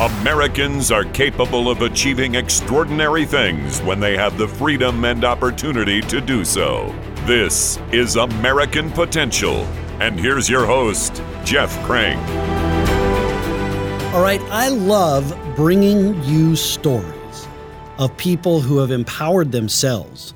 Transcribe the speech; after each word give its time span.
Americans 0.00 0.92
are 0.92 1.04
capable 1.04 1.70
of 1.70 1.80
achieving 1.80 2.34
extraordinary 2.34 3.24
things 3.24 3.80
when 3.80 3.98
they 3.98 4.14
have 4.14 4.36
the 4.36 4.46
freedom 4.46 5.06
and 5.06 5.24
opportunity 5.24 6.02
to 6.02 6.20
do 6.20 6.44
so. 6.44 6.94
This 7.24 7.78
is 7.92 8.16
American 8.16 8.90
Potential. 8.90 9.64
And 9.98 10.20
here's 10.20 10.50
your 10.50 10.66
host, 10.66 11.22
Jeff 11.46 11.74
Crank. 11.86 12.20
All 14.14 14.20
right, 14.22 14.42
I 14.50 14.68
love 14.68 15.34
bringing 15.56 16.22
you 16.24 16.56
stories 16.56 17.48
of 17.98 18.14
people 18.18 18.60
who 18.60 18.76
have 18.80 18.90
empowered 18.90 19.50
themselves 19.50 20.34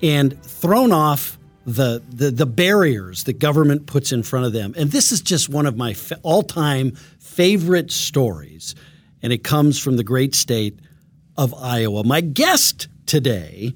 and 0.00 0.42
thrown 0.42 0.90
off 0.90 1.38
the, 1.66 2.02
the, 2.08 2.30
the 2.30 2.46
barriers 2.46 3.24
that 3.24 3.34
government 3.34 3.84
puts 3.84 4.10
in 4.10 4.22
front 4.22 4.46
of 4.46 4.54
them. 4.54 4.72
And 4.78 4.90
this 4.90 5.12
is 5.12 5.20
just 5.20 5.50
one 5.50 5.66
of 5.66 5.76
my 5.76 5.94
all 6.22 6.42
time 6.42 6.96
favorite 7.30 7.92
stories, 7.92 8.74
and 9.22 9.32
it 9.32 9.44
comes 9.44 9.78
from 9.78 9.96
the 9.96 10.04
great 10.04 10.34
state 10.34 10.78
of 11.36 11.54
Iowa. 11.54 12.02
My 12.04 12.20
guest 12.20 12.88
today 13.06 13.72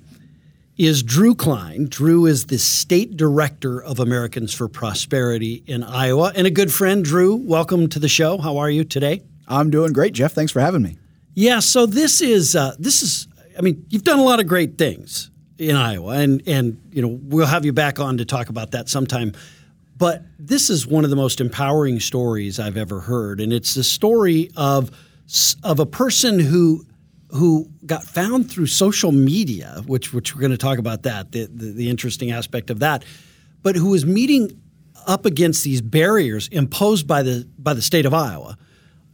is 0.77 1.05
Drew 1.05 1.37
Klein. 1.37 1.87
Drew 1.89 2.27
is 2.27 2.47
the 2.47 2.59
state 2.59 3.17
director 3.17 3.81
of 3.81 4.01
Americans 4.01 4.53
for 4.53 4.69
Prosperity 4.69 5.63
in 5.67 5.85
Iowa, 5.85 6.33
and 6.35 6.49
a 6.49 6.51
good 6.51 6.73
friend. 6.73 7.05
Drew, 7.05 7.37
welcome 7.37 7.89
to 7.91 8.01
the 8.01 8.09
show. 8.09 8.39
How 8.39 8.59
are 8.59 8.69
you 8.69 8.83
today? 8.83 9.23
I'm 9.47 9.71
doing 9.71 9.93
great, 9.93 10.15
Jeff. 10.15 10.33
Thanks 10.33 10.51
for 10.51 10.61
having 10.61 10.83
me. 10.83 10.99
Yeah, 11.35 11.61
so 11.61 11.87
this 11.87 12.21
is 12.21 12.57
uh, 12.57 12.75
this 12.79 13.03
is. 13.03 13.29
I 13.57 13.63
mean, 13.63 13.87
you've 13.89 14.03
done 14.03 14.19
a 14.19 14.25
lot 14.25 14.41
of 14.41 14.49
great 14.49 14.79
things 14.79 15.31
in 15.59 15.77
Iowa, 15.77 16.17
and 16.17 16.43
and 16.49 16.81
you 16.93 17.03
know 17.03 17.21
we'll 17.23 17.47
have 17.47 17.65
you 17.65 17.73
back 17.73 18.01
on 18.01 18.19
to 18.19 18.25
talk 18.25 18.49
about 18.49 18.73
that 18.73 18.89
sometime. 18.89 19.33
But 19.97 20.23
this 20.39 20.71
is 20.71 20.87
one 20.87 21.05
of 21.05 21.11
the 21.11 21.17
most 21.17 21.41
empowering 21.41 22.01
stories 22.01 22.59
I've 22.59 22.77
ever 22.77 23.01
heard, 23.01 23.41
and 23.41 23.53
it's 23.53 23.75
the 23.75 23.85
story 23.85 24.51
of 24.57 24.91
of 25.63 25.79
a 25.79 25.87
person 25.87 26.39
who 26.39 26.85
who 27.31 27.69
got 27.87 28.05
found 28.05 28.51
through 28.51 28.67
social 28.67 29.13
media, 29.13 29.83
which 29.87 30.13
which 30.13 30.35
we're 30.35 30.41
going 30.41 30.53
to 30.53 30.59
talk 30.59 30.79
about 30.79 31.05
that 31.05 31.33
the, 31.33 31.47
the, 31.47 31.73
the 31.73 31.91
interesting 31.91 32.33
aspect 32.33 32.71
of 32.71 32.81
that, 32.81 33.05
but 33.63 33.77
who 33.77 33.91
was 33.91 34.05
meeting 34.05 34.61
up 35.07 35.27
against 35.27 35.65
these 35.65 35.81
barriers 35.81 36.49
imposed 36.49 37.07
by 37.07 37.23
the 37.23 37.47
by 37.59 37.75
the 37.75 37.83
state 37.83 38.07
of 38.07 38.15
Iowa 38.15 38.59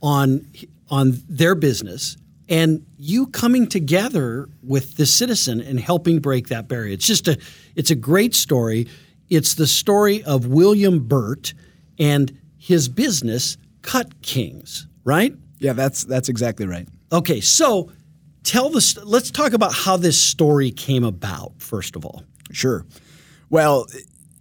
on 0.03 0.47
on 0.91 1.23
their 1.29 1.55
business 1.55 2.17
and 2.51 2.85
you 2.99 3.29
coming 3.29 3.69
together 3.69 4.49
with 4.63 4.97
the 4.97 5.07
citizen 5.07 5.61
and 5.61 5.79
helping 5.79 6.19
break 6.19 6.49
that 6.49 6.67
barrier. 6.67 6.93
It's 6.93 7.07
just 7.07 7.29
a 7.29 7.39
it's 7.77 7.91
a 7.91 7.95
great 7.95 8.35
story. 8.35 8.89
It's 9.31 9.55
the 9.55 9.67
story 9.67 10.23
of 10.25 10.47
William 10.47 11.07
Burt 11.07 11.55
and 11.99 12.37
his 12.59 12.89
business 12.89 13.57
Cut 13.83 14.21
Kings, 14.23 14.87
right? 15.05 15.35
Yeah, 15.61 15.73
that's 15.73 16.05
that's 16.05 16.29
exactly 16.29 16.67
right. 16.67 16.87
Okay, 17.13 17.41
so 17.41 17.91
tell 18.43 18.71
the 18.71 19.03
let's 19.05 19.31
talk 19.31 19.53
about 19.53 19.73
how 19.73 19.97
this 19.97 20.21
story 20.21 20.71
came 20.71 21.05
about 21.05 21.53
first 21.59 21.97
of 21.97 22.05
all. 22.05 22.25
Sure. 22.51 22.85
Well, 23.49 23.87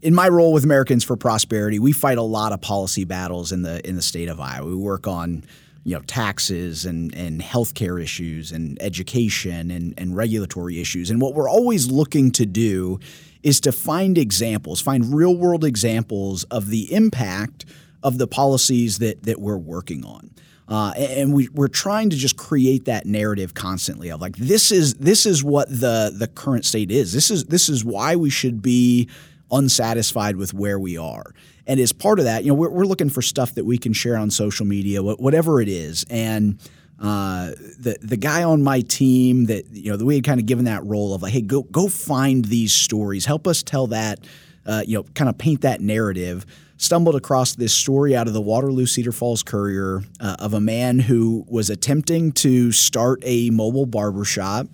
in 0.02 0.16
my 0.16 0.28
role 0.30 0.54
with 0.54 0.64
Americans 0.64 1.04
for 1.04 1.16
Prosperity, 1.16 1.80
we 1.80 1.92
fight 1.92 2.18
a 2.18 2.24
lot 2.24 2.52
of 2.52 2.62
policy 2.62 3.06
battles 3.06 3.52
in 3.52 3.62
the 3.62 3.88
in 3.88 3.96
the 3.96 4.02
state 4.02 4.30
of 4.30 4.40
Iowa. 4.40 4.68
We 4.68 4.76
work 4.76 5.08
on 5.08 5.44
you 5.84 5.96
know 5.96 6.02
taxes 6.02 6.86
and 6.86 7.14
and 7.16 7.42
healthcare 7.42 8.02
issues 8.02 8.52
and 8.52 8.82
education 8.82 9.72
and 9.72 9.94
and 9.98 10.16
regulatory 10.16 10.80
issues. 10.80 11.10
And 11.10 11.22
what 11.22 11.36
we're 11.36 11.50
always 11.50 11.92
looking 11.92 12.32
to 12.32 12.46
do 12.46 13.00
is 13.44 13.62
to 13.62 13.72
find 13.72 14.18
examples, 14.18 14.82
find 14.82 15.14
real 15.14 15.36
world 15.36 15.64
examples 15.64 16.44
of 16.46 16.70
the 16.70 16.94
impact 16.94 17.66
of 18.04 18.18
the 18.18 18.28
policies 18.28 19.00
that 19.00 19.24
that 19.24 19.40
we're 19.40 19.58
working 19.58 20.06
on. 20.06 20.32
Uh, 20.68 20.94
and 20.96 21.34
we, 21.34 21.50
we're 21.50 21.68
trying 21.68 22.12
to 22.12 22.16
just 22.16 22.38
create 22.38 22.86
that 22.86 23.08
narrative 23.08 23.56
constantly 23.56 24.12
of 24.12 24.22
like 24.22 24.36
this 24.38 24.72
is 24.72 24.94
this 24.96 25.26
is 25.26 25.44
what 25.44 25.68
the 25.70 26.14
the 26.16 26.28
current 26.28 26.64
state 26.64 26.92
is. 26.92 27.12
This 27.12 27.32
is 27.32 27.46
this 27.46 27.70
is 27.70 27.84
why 27.84 28.16
we 28.16 28.30
should 28.30 28.62
be 28.62 29.10
unsatisfied 29.52 30.36
with 30.36 30.54
where 30.54 30.80
we 30.80 30.98
are. 30.98 31.34
And 31.66 31.80
as 31.80 31.92
part 31.92 32.20
of 32.20 32.26
that, 32.26 32.44
you 32.44 32.50
know, 32.50 32.56
we're, 32.56 32.70
we're 32.70 32.86
looking 32.86 33.10
for 33.10 33.22
stuff 33.22 33.56
that 33.56 33.66
we 33.66 33.78
can 33.78 33.94
share 33.94 34.18
on 34.18 34.32
social 34.32 34.66
media, 34.66 35.02
whatever 35.02 35.62
it 35.62 35.70
is. 35.70 36.06
And 36.10 36.60
uh, 37.02 37.52
the 37.80 37.98
the 38.02 38.18
guy 38.18 38.44
on 38.44 38.62
my 38.62 38.82
team 38.82 39.46
that 39.46 39.66
you 39.72 39.92
know 39.92 39.98
that 39.98 40.06
we 40.06 40.16
had 40.16 40.24
kind 40.24 40.40
of 40.40 40.46
given 40.46 40.66
that 40.66 40.86
role 40.86 41.14
of 41.14 41.22
like, 41.22 41.32
hey, 41.32 41.42
go 41.42 41.64
go 41.64 41.88
find 41.88 42.46
these 42.46 42.74
stories, 42.74 43.26
help 43.26 43.48
us 43.48 43.64
tell 43.64 43.88
that, 43.88 44.20
uh, 44.66 44.84
you 44.86 44.98
know, 44.98 45.04
kind 45.16 45.30
of 45.30 45.38
paint 45.38 45.62
that 45.62 45.82
narrative. 45.82 46.46
Stumbled 46.78 47.16
across 47.16 47.56
this 47.56 47.74
story 47.74 48.16
out 48.16 48.28
of 48.28 48.34
the 48.34 48.40
Waterloo 48.40 48.86
Cedar 48.86 49.12
Falls 49.12 49.44
Courier 49.44 50.02
uh, 50.22 50.38
of 50.40 50.54
a 50.54 50.62
man 50.62 50.98
who 50.98 51.46
was 51.50 51.70
attempting 51.70 52.32
to 52.34 52.72
start 52.72 53.20
a 53.24 53.50
mobile 53.50 53.86
barbershop 53.86 54.68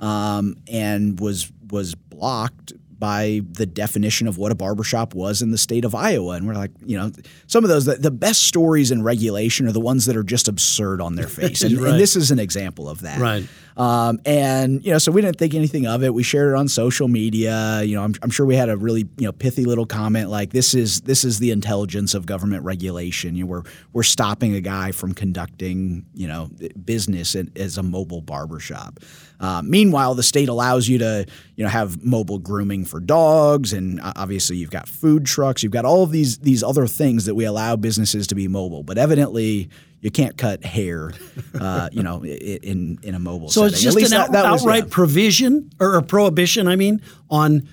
um, 0.00 0.56
and 0.66 1.18
was 1.20 1.52
was 1.70 1.94
blocked 1.94 2.72
by 3.02 3.40
the 3.50 3.66
definition 3.66 4.28
of 4.28 4.38
what 4.38 4.52
a 4.52 4.54
barbershop 4.54 5.12
was 5.12 5.42
in 5.42 5.50
the 5.50 5.58
state 5.58 5.84
of 5.84 5.92
Iowa. 5.92 6.34
And 6.34 6.46
we're 6.46 6.54
like, 6.54 6.70
you 6.86 6.96
know, 6.96 7.10
some 7.48 7.64
of 7.64 7.68
those, 7.68 7.84
the, 7.84 7.96
the 7.96 8.12
best 8.12 8.44
stories 8.44 8.92
in 8.92 9.02
regulation 9.02 9.66
are 9.66 9.72
the 9.72 9.80
ones 9.80 10.06
that 10.06 10.16
are 10.16 10.22
just 10.22 10.46
absurd 10.46 11.00
on 11.00 11.16
their 11.16 11.26
face. 11.26 11.64
And, 11.72 11.80
right. 11.80 11.90
and 11.90 12.00
this 12.00 12.14
is 12.14 12.30
an 12.30 12.38
example 12.38 12.88
of 12.88 13.00
that. 13.00 13.18
Right. 13.18 13.44
Um, 13.76 14.20
and 14.26 14.84
you 14.84 14.92
know, 14.92 14.98
so 14.98 15.12
we 15.12 15.22
didn't 15.22 15.38
think 15.38 15.54
anything 15.54 15.86
of 15.86 16.02
it. 16.02 16.12
We 16.12 16.22
shared 16.22 16.52
it 16.52 16.56
on 16.56 16.68
social 16.68 17.08
media. 17.08 17.82
You 17.82 17.96
know, 17.96 18.04
I'm, 18.04 18.14
I'm, 18.22 18.30
sure 18.30 18.44
we 18.44 18.56
had 18.56 18.68
a 18.68 18.76
really 18.76 19.08
you 19.16 19.26
know 19.26 19.32
pithy 19.32 19.64
little 19.64 19.86
comment 19.86 20.28
like, 20.28 20.52
"This 20.52 20.74
is 20.74 21.00
this 21.02 21.24
is 21.24 21.38
the 21.38 21.50
intelligence 21.50 22.14
of 22.14 22.26
government 22.26 22.64
regulation." 22.64 23.34
You 23.34 23.44
know, 23.44 23.50
we're 23.50 23.62
we're 23.92 24.02
stopping 24.02 24.54
a 24.54 24.60
guy 24.60 24.92
from 24.92 25.14
conducting 25.14 26.04
you 26.14 26.28
know 26.28 26.50
business 26.84 27.34
as 27.56 27.78
a 27.78 27.82
mobile 27.82 28.20
barbershop. 28.20 29.00
Uh, 29.40 29.60
meanwhile, 29.64 30.14
the 30.14 30.22
state 30.22 30.48
allows 30.48 30.86
you 30.86 30.98
to 30.98 31.26
you 31.56 31.64
know 31.64 31.70
have 31.70 32.04
mobile 32.04 32.38
grooming 32.38 32.84
for 32.84 33.00
dogs, 33.00 33.72
and 33.72 34.00
obviously 34.02 34.56
you've 34.56 34.70
got 34.70 34.88
food 34.88 35.24
trucks. 35.24 35.62
You've 35.62 35.72
got 35.72 35.84
all 35.84 36.02
of 36.02 36.10
these 36.10 36.38
these 36.38 36.62
other 36.62 36.86
things 36.86 37.24
that 37.24 37.34
we 37.34 37.44
allow 37.44 37.76
businesses 37.76 38.26
to 38.28 38.34
be 38.34 38.48
mobile, 38.48 38.82
but 38.82 38.98
evidently 38.98 39.70
you 40.02 40.10
can't 40.10 40.36
cut 40.36 40.64
hair, 40.64 41.12
uh, 41.54 41.88
you 41.92 42.02
know, 42.02 42.24
in 42.24 42.98
in 43.02 43.14
a 43.14 43.18
mobile. 43.20 43.48
So 43.48 43.62
setting. 43.62 43.74
it's 43.74 43.82
just 43.82 43.96
an 43.98 44.10
that, 44.10 44.32
that 44.32 44.44
outright 44.44 44.84
was, 44.84 44.90
yeah. 44.90 44.94
provision 44.94 45.70
or 45.80 45.96
a 45.96 46.02
prohibition. 46.02 46.66
I 46.66 46.76
mean, 46.76 47.00
on 47.30 47.68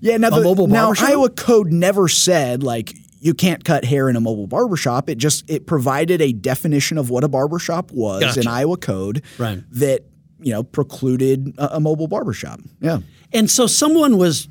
yeah. 0.00 0.16
Now 0.16 0.30
the, 0.30 0.42
mobile 0.42 0.66
now 0.66 0.92
Iowa 0.98 1.30
code 1.30 1.68
never 1.68 2.08
said 2.08 2.64
like 2.64 2.94
you 3.20 3.32
can't 3.32 3.64
cut 3.64 3.84
hair 3.84 4.08
in 4.08 4.16
a 4.16 4.20
mobile 4.20 4.48
barbershop. 4.48 5.08
It 5.08 5.18
just 5.18 5.48
it 5.48 5.66
provided 5.66 6.20
a 6.20 6.32
definition 6.32 6.98
of 6.98 7.10
what 7.10 7.22
a 7.22 7.28
barbershop 7.28 7.92
was 7.92 8.22
gotcha. 8.22 8.40
in 8.40 8.48
Iowa 8.48 8.76
code 8.76 9.22
right. 9.38 9.62
that 9.70 10.02
you 10.40 10.52
know 10.52 10.64
precluded 10.64 11.54
a, 11.58 11.76
a 11.76 11.80
mobile 11.80 12.08
barbershop. 12.08 12.58
Yeah. 12.80 12.98
And 13.32 13.48
so 13.48 13.68
someone 13.68 14.18
was 14.18 14.48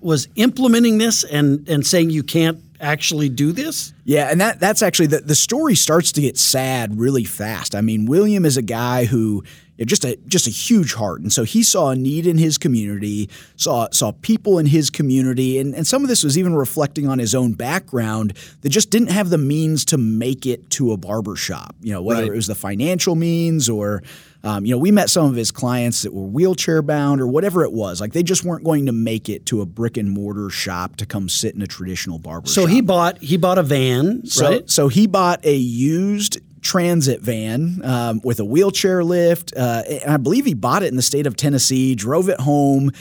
was 0.00 0.28
implementing 0.36 0.96
this 0.96 1.22
and 1.22 1.68
and 1.68 1.86
saying 1.86 2.10
you 2.10 2.22
can't 2.22 2.60
actually 2.80 3.28
do 3.28 3.52
this? 3.52 3.92
Yeah, 4.04 4.28
and 4.30 4.40
that 4.40 4.60
that's 4.60 4.82
actually 4.82 5.08
the, 5.08 5.20
the 5.20 5.34
story 5.34 5.74
starts 5.74 6.12
to 6.12 6.20
get 6.20 6.38
sad 6.38 6.98
really 6.98 7.24
fast. 7.24 7.74
I 7.74 7.80
mean, 7.80 8.06
William 8.06 8.44
is 8.44 8.56
a 8.56 8.62
guy 8.62 9.04
who 9.04 9.42
just 9.84 10.04
a 10.04 10.16
just 10.26 10.46
a 10.46 10.50
huge 10.50 10.94
heart. 10.94 11.20
And 11.20 11.32
so 11.32 11.44
he 11.44 11.62
saw 11.62 11.90
a 11.90 11.96
need 11.96 12.26
in 12.26 12.38
his 12.38 12.56
community, 12.56 13.28
saw 13.56 13.88
saw 13.90 14.12
people 14.22 14.58
in 14.58 14.66
his 14.66 14.88
community, 14.88 15.58
and, 15.58 15.74
and 15.74 15.86
some 15.86 16.02
of 16.02 16.08
this 16.08 16.24
was 16.24 16.38
even 16.38 16.54
reflecting 16.54 17.06
on 17.06 17.18
his 17.18 17.34
own 17.34 17.52
background 17.52 18.32
that 18.62 18.70
just 18.70 18.90
didn't 18.90 19.08
have 19.08 19.28
the 19.28 19.38
means 19.38 19.84
to 19.86 19.98
make 19.98 20.46
it 20.46 20.70
to 20.70 20.92
a 20.92 20.96
barbershop. 20.96 21.76
You 21.82 21.92
know, 21.92 22.02
whether 22.02 22.22
right. 22.22 22.32
it 22.32 22.36
was 22.36 22.46
the 22.46 22.54
financial 22.54 23.14
means 23.14 23.68
or 23.68 24.02
um, 24.46 24.64
you 24.64 24.72
know, 24.72 24.78
we 24.78 24.92
met 24.92 25.10
some 25.10 25.26
of 25.26 25.34
his 25.34 25.50
clients 25.50 26.02
that 26.02 26.14
were 26.14 26.22
wheelchair 26.22 26.80
bound 26.80 27.20
or 27.20 27.26
whatever 27.26 27.64
it 27.64 27.72
was. 27.72 28.00
Like 28.00 28.12
they 28.12 28.22
just 28.22 28.44
weren't 28.44 28.62
going 28.62 28.86
to 28.86 28.92
make 28.92 29.28
it 29.28 29.44
to 29.46 29.60
a 29.60 29.66
brick 29.66 29.96
and 29.96 30.08
mortar 30.08 30.50
shop 30.50 30.94
to 30.96 31.06
come 31.06 31.28
sit 31.28 31.56
in 31.56 31.62
a 31.62 31.66
traditional 31.66 32.20
barber 32.20 32.46
so 32.46 32.62
shop. 32.62 32.70
he 32.70 32.80
bought 32.80 33.18
he 33.18 33.36
bought 33.36 33.58
a 33.58 33.64
van, 33.64 34.24
so, 34.24 34.48
right? 34.48 34.70
So 34.70 34.86
he 34.86 35.08
bought 35.08 35.44
a 35.44 35.56
used 35.56 36.38
transit 36.62 37.20
van 37.22 37.80
um, 37.84 38.20
with 38.22 38.38
a 38.38 38.44
wheelchair 38.44 39.02
lift. 39.02 39.52
Uh, 39.56 39.82
and 39.88 40.12
I 40.12 40.16
believe 40.16 40.44
he 40.44 40.54
bought 40.54 40.84
it 40.84 40.90
in 40.90 40.96
the 40.96 41.02
state 41.02 41.26
of 41.26 41.34
Tennessee, 41.36 41.96
drove 41.96 42.28
it 42.28 42.38
home, 42.38 42.92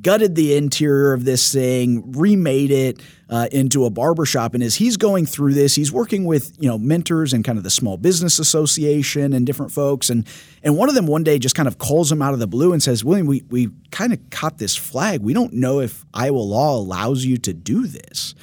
gutted 0.00 0.34
the 0.34 0.56
interior 0.56 1.12
of 1.12 1.24
this 1.24 1.52
thing, 1.52 2.12
remade 2.12 2.70
it 2.70 3.00
uh, 3.28 3.48
into 3.52 3.84
a 3.84 3.90
barbershop. 3.90 4.54
And 4.54 4.62
as 4.62 4.76
he's 4.76 4.96
going 4.96 5.26
through 5.26 5.54
this, 5.54 5.74
he's 5.74 5.92
working 5.92 6.24
with 6.24 6.56
you 6.58 6.68
know 6.68 6.78
mentors 6.78 7.32
and 7.32 7.44
kind 7.44 7.58
of 7.58 7.64
the 7.64 7.70
Small 7.70 7.96
Business 7.96 8.38
Association 8.38 9.32
and 9.32 9.46
different 9.46 9.72
folks. 9.72 10.10
And 10.10 10.26
and 10.62 10.76
one 10.76 10.88
of 10.88 10.94
them 10.94 11.06
one 11.06 11.24
day 11.24 11.38
just 11.38 11.54
kind 11.54 11.68
of 11.68 11.78
calls 11.78 12.10
him 12.10 12.22
out 12.22 12.34
of 12.34 12.40
the 12.40 12.46
blue 12.46 12.72
and 12.72 12.82
says, 12.82 13.04
"William, 13.04 13.26
we 13.26 13.42
we 13.50 13.68
kind 13.90 14.12
of 14.12 14.18
caught 14.30 14.58
this 14.58 14.76
flag. 14.76 15.22
We 15.22 15.32
don't 15.32 15.54
know 15.54 15.80
if 15.80 16.04
Iowa 16.12 16.38
law 16.38 16.76
allows 16.76 17.24
you 17.24 17.36
to 17.38 17.52
do 17.52 17.86
this." 17.86 18.34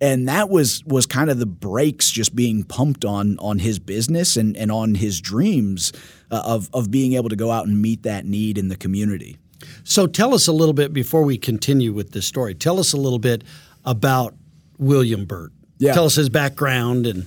and 0.00 0.28
that 0.28 0.48
was 0.48 0.84
was 0.84 1.06
kind 1.06 1.30
of 1.30 1.38
the 1.38 1.46
brakes 1.46 2.10
just 2.10 2.34
being 2.34 2.62
pumped 2.62 3.04
on 3.04 3.38
on 3.38 3.58
his 3.58 3.78
business 3.78 4.36
and 4.36 4.56
and 4.56 4.70
on 4.70 4.94
his 4.94 5.20
dreams 5.20 5.92
uh, 6.30 6.42
of 6.44 6.70
of 6.72 6.90
being 6.90 7.14
able 7.14 7.28
to 7.28 7.36
go 7.36 7.50
out 7.50 7.66
and 7.66 7.80
meet 7.80 8.02
that 8.02 8.24
need 8.24 8.58
in 8.58 8.68
the 8.68 8.76
community. 8.76 9.38
So 9.84 10.06
tell 10.06 10.34
us 10.34 10.46
a 10.48 10.52
little 10.52 10.74
bit 10.74 10.92
before 10.92 11.22
we 11.22 11.38
continue 11.38 11.92
with 11.92 12.12
this 12.12 12.26
story. 12.26 12.54
Tell 12.54 12.78
us 12.78 12.92
a 12.92 12.96
little 12.96 13.18
bit 13.18 13.44
about 13.84 14.34
William 14.78 15.24
Burt. 15.24 15.52
Yeah. 15.78 15.94
Tell 15.94 16.04
us 16.04 16.14
his 16.14 16.28
background 16.28 17.06
and 17.06 17.26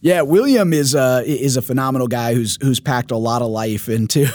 Yeah, 0.00 0.20
William 0.22 0.72
is 0.72 0.94
uh, 0.94 1.22
is 1.24 1.56
a 1.56 1.62
phenomenal 1.62 2.08
guy 2.08 2.34
who's 2.34 2.58
who's 2.60 2.78
packed 2.78 3.10
a 3.10 3.16
lot 3.16 3.40
of 3.40 3.48
life 3.48 3.88
into 3.88 4.26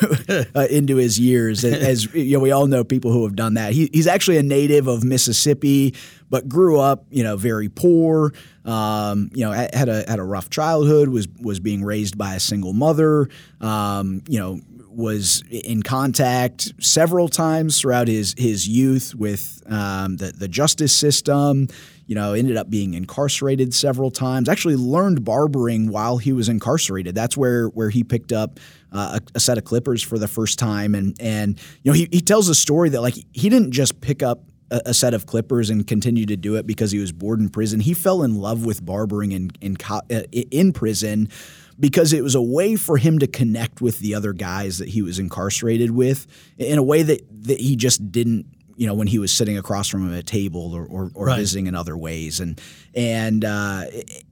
uh, 0.56 0.68
into 0.70 0.96
his 0.96 1.20
years. 1.20 1.64
As 1.64 2.12
you 2.14 2.38
know, 2.38 2.40
we 2.40 2.52
all 2.52 2.66
know 2.68 2.84
people 2.84 3.12
who 3.12 3.24
have 3.24 3.36
done 3.36 3.54
that. 3.54 3.74
He, 3.74 3.90
he's 3.94 4.08
actually 4.08 4.38
a 4.38 4.44
native 4.44 4.88
of 4.88 5.04
Mississippi, 5.04 5.94
but 6.30 6.50
grew 6.50 6.80
up, 6.80 7.06
you 7.12 7.24
know, 7.24 7.38
very 7.38 7.70
poor. 7.70 8.34
Um, 8.66 9.30
you 9.34 9.46
know, 9.46 9.52
had 9.52 9.90
a 9.90 10.06
had 10.08 10.18
a 10.20 10.24
rough 10.24 10.50
childhood. 10.50 11.10
Was 11.10 11.28
was 11.40 11.60
being 11.60 11.84
raised 11.84 12.18
by 12.18 12.34
a 12.36 12.40
single 12.40 12.74
mother. 12.74 13.30
Um, 13.62 14.24
you 14.28 14.40
know, 14.40 14.60
was 14.90 15.44
in 15.50 15.84
contact 15.84 16.74
several 16.84 17.28
times 17.28 17.80
throughout 17.80 18.08
his 18.08 18.36
his 18.38 18.68
youth 18.68 19.14
with 19.16 19.62
um, 19.68 20.18
the 20.18 20.32
the 20.32 20.48
justice 20.48 20.96
system. 20.96 21.68
You 22.08 22.16
know, 22.16 22.34
ended 22.34 22.58
up 22.58 22.72
being 22.72 22.96
incarcerated 22.96 23.72
several 23.72 24.10
times. 24.10 24.50
Actually, 24.50 24.78
learned 24.78 25.24
barbering 25.24 25.92
while 25.92 26.18
he 26.18 26.34
was 26.34 26.50
incarcerated. 26.50 27.14
That's 27.14 27.38
where 27.38 27.68
where 27.68 27.92
he 27.92 28.04
picked 28.04 28.32
up 28.32 28.60
uh, 28.92 29.20
a, 29.20 29.38
a, 29.38 29.40
set 29.40 29.60
of 29.60 29.64
clippers 29.64 30.02
for 30.02 30.18
the 30.18 30.28
first 30.28 30.58
time. 30.58 30.96
And 30.96 31.16
and 31.20 31.60
you 31.84 31.92
know, 31.92 31.96
he 31.96 32.08
he 32.12 32.22
tells 32.22 32.50
a 32.50 32.56
story 32.56 32.90
that 32.90 33.02
like 33.02 33.14
he 33.14 33.50
didn't 33.50 33.72
just 33.72 34.02
pick 34.02 34.24
up 34.24 34.42
a, 34.72 34.82
a 34.88 34.94
set 34.94 35.14
of 35.14 35.28
clippers 35.28 35.70
and 35.70 35.86
continue 35.86 36.26
to 36.26 36.36
do 36.36 36.56
it 36.56 36.66
because 36.66 36.92
he 36.92 36.98
was 36.98 37.12
bored 37.12 37.40
in 37.40 37.50
prison. 37.50 37.80
He 37.80 37.94
fell 37.94 38.24
in 38.24 38.40
love 38.40 38.66
with 38.66 38.84
barbering 38.84 39.32
in 39.32 39.52
in, 39.62 39.78
uh, 39.88 40.02
in 40.32 40.74
prison 40.74 41.30
because 41.80 42.14
it 42.14 42.24
was 42.24 42.36
a 42.36 42.42
way 42.42 42.76
for 42.76 42.98
him 42.98 43.20
to 43.20 43.28
connect 43.28 43.82
with 43.82 44.00
the 44.00 44.16
other 44.16 44.34
guys 44.34 44.80
that 44.80 44.90
he 44.90 45.02
was 45.02 45.20
incarcerated 45.20 45.92
with 45.92 46.28
in 46.58 46.78
a 46.78 46.84
way 46.84 47.04
that, 47.04 47.26
that 47.46 47.60
he 47.60 47.76
just 47.76 48.12
didn't 48.12 48.46
you 48.76 48.88
know 48.88 48.94
when 48.94 49.08
he 49.08 49.20
was 49.20 49.34
sitting 49.34 49.58
across 49.58 49.90
from 49.90 50.08
him 50.08 50.14
at 50.14 50.20
a 50.20 50.24
table 50.24 50.74
or, 50.74 50.86
or, 50.86 51.12
or 51.14 51.26
right. 51.26 51.38
visiting 51.38 51.68
in 51.68 51.76
other 51.76 51.98
ways 51.98 52.40
and 52.40 52.62
and 52.96 53.44
uh, 53.44 53.84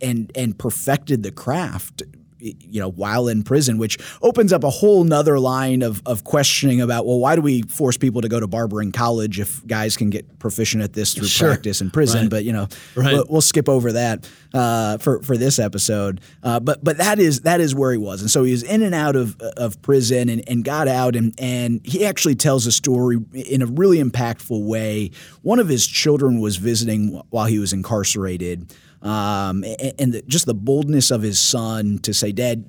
and 0.02 0.32
and 0.36 0.58
perfected 0.58 1.22
the 1.22 1.32
craft 1.32 2.02
you 2.40 2.80
know, 2.80 2.90
while 2.90 3.28
in 3.28 3.44
prison, 3.44 3.78
which 3.78 3.98
opens 4.22 4.54
up 4.54 4.64
a 4.64 4.70
whole 4.70 5.04
nother 5.04 5.40
line 5.40 5.82
of, 5.82 6.02
of 6.06 6.24
questioning 6.24 6.82
about, 6.82 7.06
well, 7.06 7.20
why 7.20 7.36
do 7.36 7.42
we 7.42 7.64
force 7.64 7.98
people 7.98 8.22
to 8.22 8.30
go 8.30 8.40
to 8.40 8.48
barbering 8.48 8.92
college 8.92 9.40
if 9.40 9.66
guys 9.66 9.98
can 9.98 10.10
get 10.10 10.40
proficient 10.40 10.84
at 10.84 10.94
this 10.94 11.14
through 11.14 11.28
sure. 11.28 11.50
practice 11.50 11.82
in 11.82 11.90
prison? 11.90 12.22
Right. 12.24 12.30
But, 12.30 12.44
you 12.44 12.54
know, 12.54 12.68
right. 12.96 13.14
we'll, 13.14 13.26
we'll, 13.30 13.42
skip 13.48 13.70
over 13.70 13.94
that 13.94 14.30
uh, 14.54 14.98
for, 14.98 15.24
for 15.24 15.38
this 15.38 15.58
episode. 15.58 16.20
Uh, 16.44 16.60
but 16.60 16.84
but 16.84 16.98
that 16.98 17.18
is 17.18 17.42
that 17.42 17.62
is 17.62 17.74
where 17.74 17.92
he 17.92 17.98
was. 17.98 18.22
And 18.22 18.30
so 18.30 18.44
he 18.44 18.52
was 18.52 18.64
in 18.64 18.82
and 18.82 18.94
out 18.94 19.16
of, 19.16 19.40
of 19.40 19.82
prison 19.82 20.28
and, 20.30 20.44
and 20.50 20.64
got 20.64 20.88
out. 20.88 21.16
And, 21.16 21.34
and 21.40 21.80
he 21.86 22.06
actually 22.06 22.36
tells 22.36 22.68
a 22.68 22.72
story 22.72 23.18
in 23.34 23.62
a 23.62 23.66
really 23.66 24.04
impactful 24.04 24.66
way. 24.66 25.12
One 25.44 25.60
of 25.60 25.70
his 25.70 25.88
children 25.88 26.40
was 26.40 26.58
visiting 26.58 27.22
while 27.30 27.46
he 27.46 27.60
was 27.60 27.74
incarcerated. 27.74 28.74
Um, 29.02 29.64
and, 30.00 30.14
the, 30.14 30.24
just 30.28 30.46
the 30.46 30.54
boldness 30.54 31.12
of 31.12 31.22
his 31.22 31.40
son 31.40 32.00
to 32.00 32.14
say, 32.14 32.32
Dad, 32.32 32.66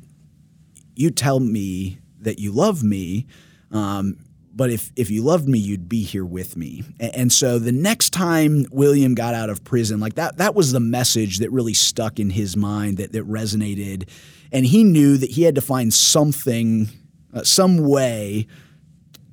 you 0.95 1.11
tell 1.11 1.41
me 1.41 1.99
that 2.21 2.39
you 2.39 2.53
love 2.53 2.83
me. 2.83 3.27
Um, 3.71 4.19
but 4.55 4.71
if, 4.71 4.91
if 4.97 5.11
you 5.11 5.23
loved 5.23 5.49
me, 5.49 5.59
you'd 5.59 5.89
be 5.89 6.03
here 6.03 6.25
with 6.25 6.57
me. 6.57 6.85
And, 6.99 7.15
and, 7.15 7.33
so 7.33 7.59
the 7.59 7.73
next 7.73 8.11
time 8.11 8.67
William 8.71 9.15
got 9.15 9.35
out 9.35 9.51
of 9.51 9.63
prison, 9.63 10.01
like 10.01 10.15
that, 10.15 10.39
that 10.39 10.55
was 10.55 10.73
the 10.73 10.81
message 10.81 11.39
that 11.39 11.51
really 11.51 11.75
stuck 11.75 12.19
in 12.19 12.31
his 12.31 12.57
mind 12.57 12.99
that, 12.99 13.13
that 13.13 13.27
resonated. 13.27 14.09
And 14.51 14.67
he 14.67 14.85
knew 14.85 15.17
that 15.17 15.31
he 15.31 15.45
had 15.45 15.55
to 15.55 15.61
find 15.61 15.95
something, 15.95 16.89
uh, 17.33 17.45
some 17.45 17.79
way 17.79 18.49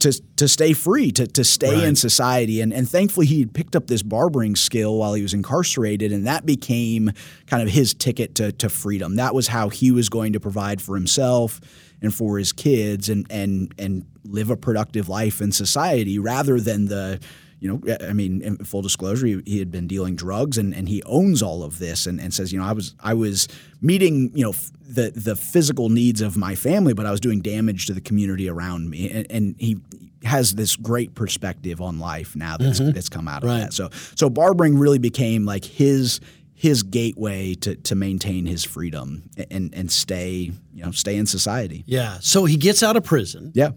to 0.05 0.21
to 0.35 0.47
stay 0.47 0.73
free, 0.73 1.11
to 1.11 1.25
to 1.25 1.43
stay 1.43 1.73
right. 1.73 1.83
in 1.83 1.95
society. 1.95 2.61
And 2.61 2.71
and 2.71 2.87
thankfully 2.87 3.25
he 3.25 3.39
had 3.39 3.53
picked 3.53 3.75
up 3.75 3.87
this 3.87 4.03
barbering 4.03 4.55
skill 4.55 4.97
while 4.97 5.15
he 5.15 5.21
was 5.21 5.33
incarcerated, 5.33 6.11
and 6.11 6.27
that 6.27 6.45
became 6.45 7.11
kind 7.47 7.63
of 7.63 7.69
his 7.69 7.93
ticket 7.93 8.35
to 8.35 8.51
to 8.53 8.69
freedom. 8.69 9.15
That 9.15 9.33
was 9.33 9.47
how 9.47 9.69
he 9.69 9.91
was 9.91 10.09
going 10.09 10.33
to 10.33 10.39
provide 10.39 10.81
for 10.81 10.95
himself 10.95 11.59
and 12.01 12.13
for 12.13 12.37
his 12.37 12.53
kids 12.53 13.09
and 13.09 13.25
and 13.31 13.73
and 13.79 14.05
live 14.23 14.51
a 14.51 14.57
productive 14.57 15.09
life 15.09 15.41
in 15.41 15.51
society 15.51 16.19
rather 16.19 16.59
than 16.59 16.85
the 16.85 17.19
you 17.59 17.69
know, 17.69 17.95
I 18.07 18.13
mean, 18.13 18.41
in 18.41 18.57
full 18.57 18.81
disclosure, 18.81 19.25
he, 19.25 19.41
he, 19.45 19.59
had 19.59 19.71
been 19.71 19.87
dealing 19.87 20.15
drugs, 20.15 20.57
and, 20.57 20.73
and 20.75 20.89
he 20.89 21.01
owns 21.03 21.41
all 21.41 21.63
of 21.63 21.79
this, 21.79 22.05
and, 22.05 22.19
and 22.19 22.33
says, 22.33 22.51
you 22.51 22.59
know, 22.59 22.65
I 22.65 22.73
was 22.73 22.95
I 22.99 23.13
was 23.13 23.47
meeting, 23.81 24.31
you 24.35 24.43
know, 24.43 24.49
f- 24.49 24.71
the 24.81 25.11
the 25.11 25.35
physical 25.35 25.89
needs 25.89 26.21
of 26.21 26.37
my 26.37 26.55
family, 26.55 26.93
but 26.93 27.05
I 27.05 27.11
was 27.11 27.19
doing 27.19 27.41
damage 27.41 27.87
to 27.87 27.93
the 27.93 28.01
community 28.01 28.49
around 28.49 28.89
me, 28.89 29.09
and, 29.09 29.31
and 29.31 29.55
he 29.57 29.77
has 30.23 30.55
this 30.55 30.75
great 30.75 31.15
perspective 31.15 31.81
on 31.81 31.99
life 31.99 32.35
now 32.35 32.57
that's, 32.57 32.79
mm-hmm. 32.79 32.91
that's 32.91 33.09
come 33.09 33.27
out 33.27 33.43
of 33.43 33.49
right. 33.49 33.59
that. 33.59 33.73
So 33.73 33.89
so 34.15 34.29
barbering 34.29 34.77
really 34.77 34.99
became 34.99 35.45
like 35.45 35.63
his 35.63 36.19
his 36.53 36.83
gateway 36.83 37.53
to, 37.53 37.75
to 37.75 37.95
maintain 37.95 38.45
his 38.45 38.63
freedom 38.63 39.29
and 39.49 39.73
and 39.73 39.91
stay 39.91 40.51
you 40.73 40.83
know 40.83 40.91
stay 40.91 41.15
in 41.15 41.25
society. 41.25 41.83
Yeah. 41.87 42.17
So 42.19 42.45
he 42.45 42.57
gets 42.57 42.83
out 42.83 42.97
of 42.97 43.03
prison. 43.03 43.51
Yeah 43.55 43.71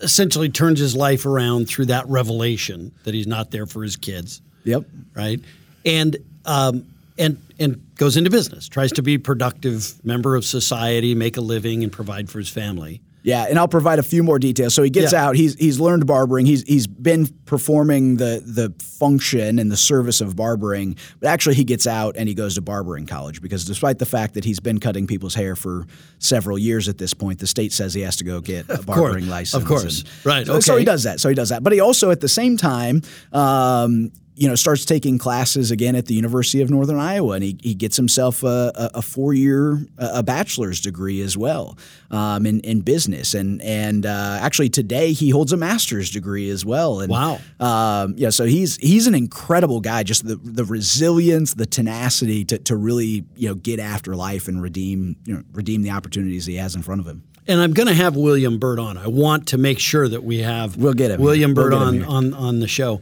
essentially 0.00 0.48
turns 0.48 0.78
his 0.78 0.94
life 0.94 1.26
around 1.26 1.66
through 1.66 1.86
that 1.86 2.08
revelation 2.08 2.92
that 3.04 3.14
he's 3.14 3.26
not 3.26 3.50
there 3.50 3.66
for 3.66 3.82
his 3.82 3.96
kids. 3.96 4.42
Yep. 4.64 4.84
Right. 5.14 5.40
And 5.84 6.16
um, 6.44 6.86
and 7.18 7.42
and 7.58 7.82
goes 7.96 8.16
into 8.16 8.30
business, 8.30 8.68
tries 8.68 8.92
to 8.92 9.02
be 9.02 9.18
productive 9.18 10.04
member 10.04 10.36
of 10.36 10.44
society, 10.44 11.14
make 11.14 11.36
a 11.36 11.40
living, 11.40 11.82
and 11.82 11.92
provide 11.92 12.28
for 12.28 12.38
his 12.38 12.48
family. 12.48 13.00
Yeah, 13.26 13.46
and 13.50 13.58
I'll 13.58 13.66
provide 13.66 13.98
a 13.98 14.04
few 14.04 14.22
more 14.22 14.38
details. 14.38 14.72
So 14.72 14.84
he 14.84 14.90
gets 14.90 15.12
yeah. 15.12 15.26
out. 15.26 15.34
He's 15.34 15.56
he's 15.56 15.80
learned 15.80 16.06
barbering. 16.06 16.46
He's 16.46 16.62
he's 16.62 16.86
been 16.86 17.26
performing 17.44 18.18
the 18.18 18.40
the 18.46 18.72
function 18.80 19.58
and 19.58 19.68
the 19.68 19.76
service 19.76 20.20
of 20.20 20.36
barbering, 20.36 20.96
but 21.18 21.26
actually 21.26 21.56
he 21.56 21.64
gets 21.64 21.88
out 21.88 22.14
and 22.16 22.28
he 22.28 22.36
goes 22.36 22.54
to 22.54 22.60
barbering 22.60 23.04
college 23.04 23.42
because 23.42 23.64
despite 23.64 23.98
the 23.98 24.06
fact 24.06 24.34
that 24.34 24.44
he's 24.44 24.60
been 24.60 24.78
cutting 24.78 25.08
people's 25.08 25.34
hair 25.34 25.56
for 25.56 25.86
several 26.20 26.56
years 26.56 26.88
at 26.88 26.98
this 26.98 27.14
point, 27.14 27.40
the 27.40 27.48
state 27.48 27.72
says 27.72 27.94
he 27.94 28.02
has 28.02 28.14
to 28.14 28.24
go 28.24 28.40
get 28.40 28.66
a 28.68 28.80
barbering 28.84 29.26
license. 29.26 29.60
Of 29.60 29.68
course, 29.68 30.02
and, 30.02 30.26
right? 30.26 30.48
Okay. 30.48 30.60
So 30.60 30.76
he 30.76 30.84
does 30.84 31.02
that. 31.02 31.18
So 31.18 31.28
he 31.28 31.34
does 31.34 31.48
that. 31.48 31.64
But 31.64 31.72
he 31.72 31.80
also 31.80 32.12
at 32.12 32.20
the 32.20 32.28
same 32.28 32.56
time. 32.56 33.02
Um, 33.32 34.12
you 34.38 34.46
know, 34.46 34.54
starts 34.54 34.84
taking 34.84 35.16
classes 35.16 35.70
again 35.70 35.96
at 35.96 36.06
the 36.06 36.14
University 36.14 36.60
of 36.60 36.68
Northern 36.68 36.98
Iowa, 36.98 37.32
and 37.32 37.42
he, 37.42 37.58
he 37.62 37.74
gets 37.74 37.96
himself 37.96 38.42
a, 38.42 38.90
a 38.94 39.00
four 39.00 39.32
year 39.32 39.80
a 39.96 40.22
bachelor's 40.22 40.78
degree 40.78 41.22
as 41.22 41.38
well 41.38 41.78
um, 42.10 42.44
in 42.44 42.60
in 42.60 42.82
business, 42.82 43.32
and 43.32 43.62
and 43.62 44.04
uh, 44.04 44.38
actually 44.42 44.68
today 44.68 45.12
he 45.12 45.30
holds 45.30 45.52
a 45.52 45.56
master's 45.56 46.10
degree 46.10 46.50
as 46.50 46.66
well. 46.66 47.00
And, 47.00 47.10
wow, 47.10 47.40
um, 47.60 48.14
yeah, 48.18 48.28
so 48.28 48.44
he's 48.44 48.76
he's 48.76 49.06
an 49.06 49.14
incredible 49.14 49.80
guy. 49.80 50.02
Just 50.02 50.26
the 50.26 50.36
the 50.36 50.66
resilience, 50.66 51.54
the 51.54 51.66
tenacity 51.66 52.44
to 52.44 52.58
to 52.58 52.76
really 52.76 53.24
you 53.36 53.48
know 53.48 53.54
get 53.54 53.80
after 53.80 54.14
life 54.14 54.48
and 54.48 54.62
redeem 54.62 55.16
you 55.24 55.34
know 55.34 55.42
redeem 55.54 55.80
the 55.80 55.90
opportunities 55.90 56.44
he 56.44 56.56
has 56.56 56.76
in 56.76 56.82
front 56.82 57.00
of 57.00 57.06
him. 57.06 57.22
And 57.48 57.60
I'm 57.60 57.72
going 57.72 57.86
to 57.86 57.94
have 57.94 58.16
William 58.16 58.58
Burt 58.58 58.80
on. 58.80 58.98
I 58.98 59.06
want 59.06 59.48
to 59.48 59.58
make 59.58 59.78
sure 59.78 60.08
that 60.08 60.24
we 60.24 60.38
have 60.38 60.76
we'll 60.76 60.94
get 60.94 61.10
him. 61.10 61.22
William 61.22 61.54
Burt 61.54 61.72
we'll 61.72 61.82
on, 61.82 62.04
on 62.04 62.34
on 62.34 62.60
the 62.60 62.68
show. 62.68 63.00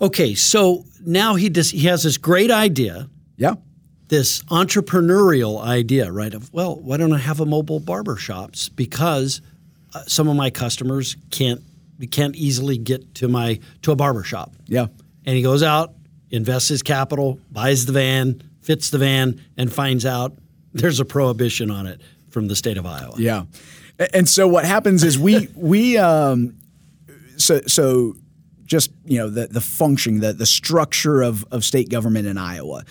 Okay, 0.00 0.34
so 0.34 0.84
now 1.04 1.34
he 1.34 1.48
does, 1.48 1.70
he 1.70 1.86
has 1.86 2.02
this 2.04 2.16
great 2.16 2.50
idea. 2.50 3.08
Yeah. 3.36 3.54
This 4.08 4.42
entrepreneurial 4.44 5.62
idea, 5.62 6.10
right? 6.10 6.32
Of 6.32 6.52
well, 6.52 6.76
why 6.76 6.96
don't 6.96 7.12
I 7.12 7.18
have 7.18 7.40
a 7.40 7.46
mobile 7.46 7.78
barber 7.78 8.16
shops? 8.16 8.68
Because 8.68 9.42
uh, 9.94 10.02
some 10.06 10.28
of 10.28 10.36
my 10.36 10.50
customers 10.50 11.16
can't 11.30 11.60
can't 12.10 12.34
easily 12.36 12.78
get 12.78 13.14
to 13.16 13.28
my 13.28 13.60
to 13.82 13.92
a 13.92 13.96
barber 13.96 14.22
shop. 14.22 14.54
Yeah. 14.66 14.86
And 15.26 15.36
he 15.36 15.42
goes 15.42 15.62
out, 15.62 15.92
invests 16.30 16.68
his 16.68 16.82
capital, 16.82 17.38
buys 17.50 17.84
the 17.84 17.92
van, 17.92 18.42
fits 18.62 18.88
the 18.90 18.98
van, 18.98 19.42
and 19.58 19.70
finds 19.70 20.06
out 20.06 20.38
there's 20.72 21.00
a 21.00 21.04
prohibition 21.04 21.70
on 21.70 21.86
it 21.86 22.00
from 22.30 22.48
the 22.48 22.56
state 22.56 22.78
of 22.78 22.86
Iowa. 22.86 23.14
Yeah. 23.18 23.44
And 24.14 24.28
so 24.28 24.46
what 24.46 24.64
happens 24.64 25.04
is 25.04 25.18
we 25.18 25.48
we 25.54 25.98
um 25.98 26.54
so 27.36 27.60
so 27.66 28.14
just 28.68 28.92
you 29.04 29.18
know 29.18 29.28
the 29.28 29.48
the 29.48 29.60
function, 29.60 30.20
the 30.20 30.32
the 30.32 30.46
structure 30.46 31.22
of 31.22 31.44
of 31.50 31.64
state 31.64 31.88
government 31.88 32.28
in 32.28 32.38
Iowa. 32.38 32.84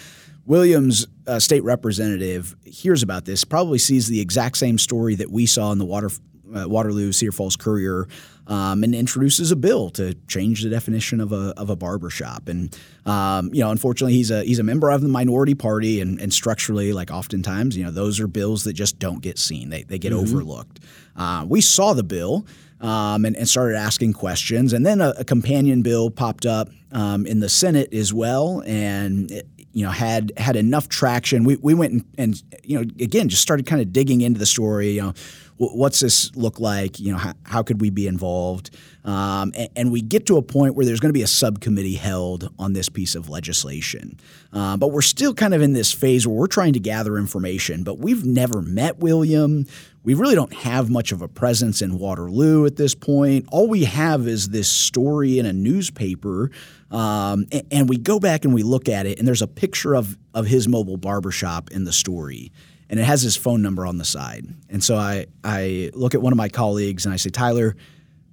Williams, 0.46 1.08
uh, 1.28 1.40
state 1.40 1.64
representative, 1.64 2.56
hears 2.64 3.04
about 3.04 3.26
this, 3.26 3.44
probably 3.44 3.78
sees 3.78 4.08
the 4.08 4.22
exact 4.22 4.58
same 4.58 4.78
story 4.78 5.14
that 5.16 5.30
we 5.30 5.46
saw 5.46 5.74
in 5.74 5.78
the 5.78 5.86
Water, 5.86 6.10
uh, 6.56 6.68
Waterloo 6.68 7.12
Cedar 7.12 7.34
Falls 7.34 7.58
Courier, 7.58 8.08
um, 8.48 8.84
and 8.84 8.96
introduces 8.96 9.52
a 9.52 9.56
bill 9.56 9.90
to 9.92 10.14
change 10.28 10.64
the 10.64 10.70
definition 10.70 11.20
of 11.22 11.32
a 11.32 11.54
of 11.58 11.70
a 11.70 11.76
barbershop. 11.76 12.48
And 12.48 12.78
um, 13.06 13.54
you 13.54 13.62
know, 13.62 13.72
unfortunately, 13.72 14.14
he's 14.14 14.32
a 14.32 14.44
he's 14.44 14.60
a 14.60 14.64
member 14.64 14.90
of 14.90 15.02
the 15.02 15.10
minority 15.10 15.56
party, 15.56 16.02
and, 16.02 16.20
and 16.20 16.34
structurally, 16.34 16.94
like 16.94 17.12
oftentimes, 17.12 17.78
you 17.78 17.84
know, 17.84 17.92
those 17.92 18.20
are 18.20 18.28
bills 18.28 18.64
that 18.64 18.74
just 18.74 19.00
don't 19.00 19.22
get 19.22 19.38
seen; 19.38 19.70
they 19.70 19.84
they 19.84 20.00
get 20.00 20.12
mm-hmm. 20.12 20.22
overlooked. 20.22 20.80
Uh, 21.16 21.46
we 21.48 21.62
saw 21.62 21.94
the 21.94 22.04
bill 22.04 22.46
um, 22.80 23.26
and, 23.26 23.36
and, 23.36 23.50
started 23.50 23.76
asking 23.76 24.14
questions. 24.14 24.72
And 24.72 24.86
then 24.86 25.02
a, 25.02 25.14
a 25.18 25.24
companion 25.24 25.82
bill 25.82 26.12
popped 26.12 26.46
up 26.46 26.70
um, 26.92 27.26
in 27.26 27.40
the 27.40 27.50
Senate 27.50 27.92
as 27.92 28.14
well, 28.14 28.62
and 28.68 29.32
it, 29.32 29.48
you 29.74 29.84
know 29.84 29.92
had 29.92 30.32
had 30.38 30.56
enough 30.56 30.90
traction. 30.90 31.44
We, 31.44 31.58
we 31.58 31.74
went 31.74 31.94
and, 31.94 32.06
and, 32.18 32.44
you 32.64 32.80
know 32.80 32.82
again 33.00 33.30
just 33.30 33.42
started 33.42 33.66
kind 33.66 33.82
of 33.82 33.94
digging 33.94 34.22
into 34.22 34.40
the 34.40 34.46
story. 34.46 34.92
You 34.92 35.02
know, 35.02 35.14
what's 35.58 36.00
this 36.00 36.36
look 36.36 36.60
like? 36.60 37.00
You 37.00 37.14
know, 37.14 37.18
how, 37.18 37.34
how 37.44 37.64
could 37.64 37.82
we 37.82 37.90
be 37.90 38.08
involved? 38.08 38.70
Um, 39.04 39.54
and, 39.56 39.70
and, 39.76 39.92
we 39.92 40.02
get 40.02 40.26
to 40.26 40.38
a 40.38 40.42
point 40.42 40.76
where 40.76 40.86
there's 40.86 41.00
going 41.00 41.10
to 41.10 41.18
be 41.18 41.22
a 41.22 41.28
subcommittee 41.28 41.96
held 41.96 42.50
on 42.60 42.74
this 42.74 42.90
piece 42.90 43.16
of 43.16 43.30
legislation. 43.30 44.20
Uh, 44.52 44.76
but 44.76 44.90
we're 44.90 45.02
still 45.02 45.34
kind 45.34 45.54
of 45.54 45.62
in 45.62 45.72
this 45.72 45.94
phase 45.94 46.28
where 46.28 46.36
we're 46.36 46.48
trying 46.48 46.74
to 46.74 46.80
gather 46.80 47.18
information, 47.18 47.84
but 47.84 48.00
we've 48.00 48.26
never 48.26 48.62
met 48.62 49.00
William. 49.00 49.66
We 50.04 50.14
really 50.14 50.36
don't 50.36 50.54
have 50.54 50.90
much 50.90 51.14
of 51.14 51.22
a 51.22 51.28
presence 51.30 51.82
in 51.82 51.98
Waterloo 51.98 52.66
at 52.66 52.76
this 52.76 52.96
point. 52.96 53.46
All 53.50 53.68
we 53.68 53.86
have 53.86 54.28
is 54.28 54.50
this 54.50 54.70
story 54.70 55.40
in 55.40 55.46
a 55.46 55.54
newspaper. 55.54 56.52
Um, 56.92 57.46
and, 57.52 57.64
and 57.72 57.90
we 57.90 57.98
go 57.98 58.20
back 58.20 58.44
and 58.44 58.54
we 58.54 58.64
look 58.64 58.90
at 58.90 59.06
it, 59.06 59.20
and 59.20 59.28
there's 59.28 59.42
a 59.42 59.48
picture 59.48 59.96
of, 59.96 60.18
of 60.34 60.48
his 60.48 60.68
mobile 60.68 60.98
barbershop 60.98 61.72
in 61.72 61.86
the 61.86 61.94
story 61.94 62.52
and 62.90 63.00
it 63.00 63.04
has 63.04 63.22
his 63.22 63.36
phone 63.36 63.62
number 63.62 63.86
on 63.86 63.98
the 63.98 64.06
side. 64.06 64.46
And 64.70 64.84
so 64.84 64.96
I, 64.96 65.28
I 65.44 65.92
look 65.94 66.16
at 66.16 66.22
one 66.22 66.34
of 66.34 66.38
my 66.38 66.50
colleagues 66.50 67.06
and 67.06 67.14
I 67.14 67.18
say, 67.18 67.30
Tyler, 67.30 67.76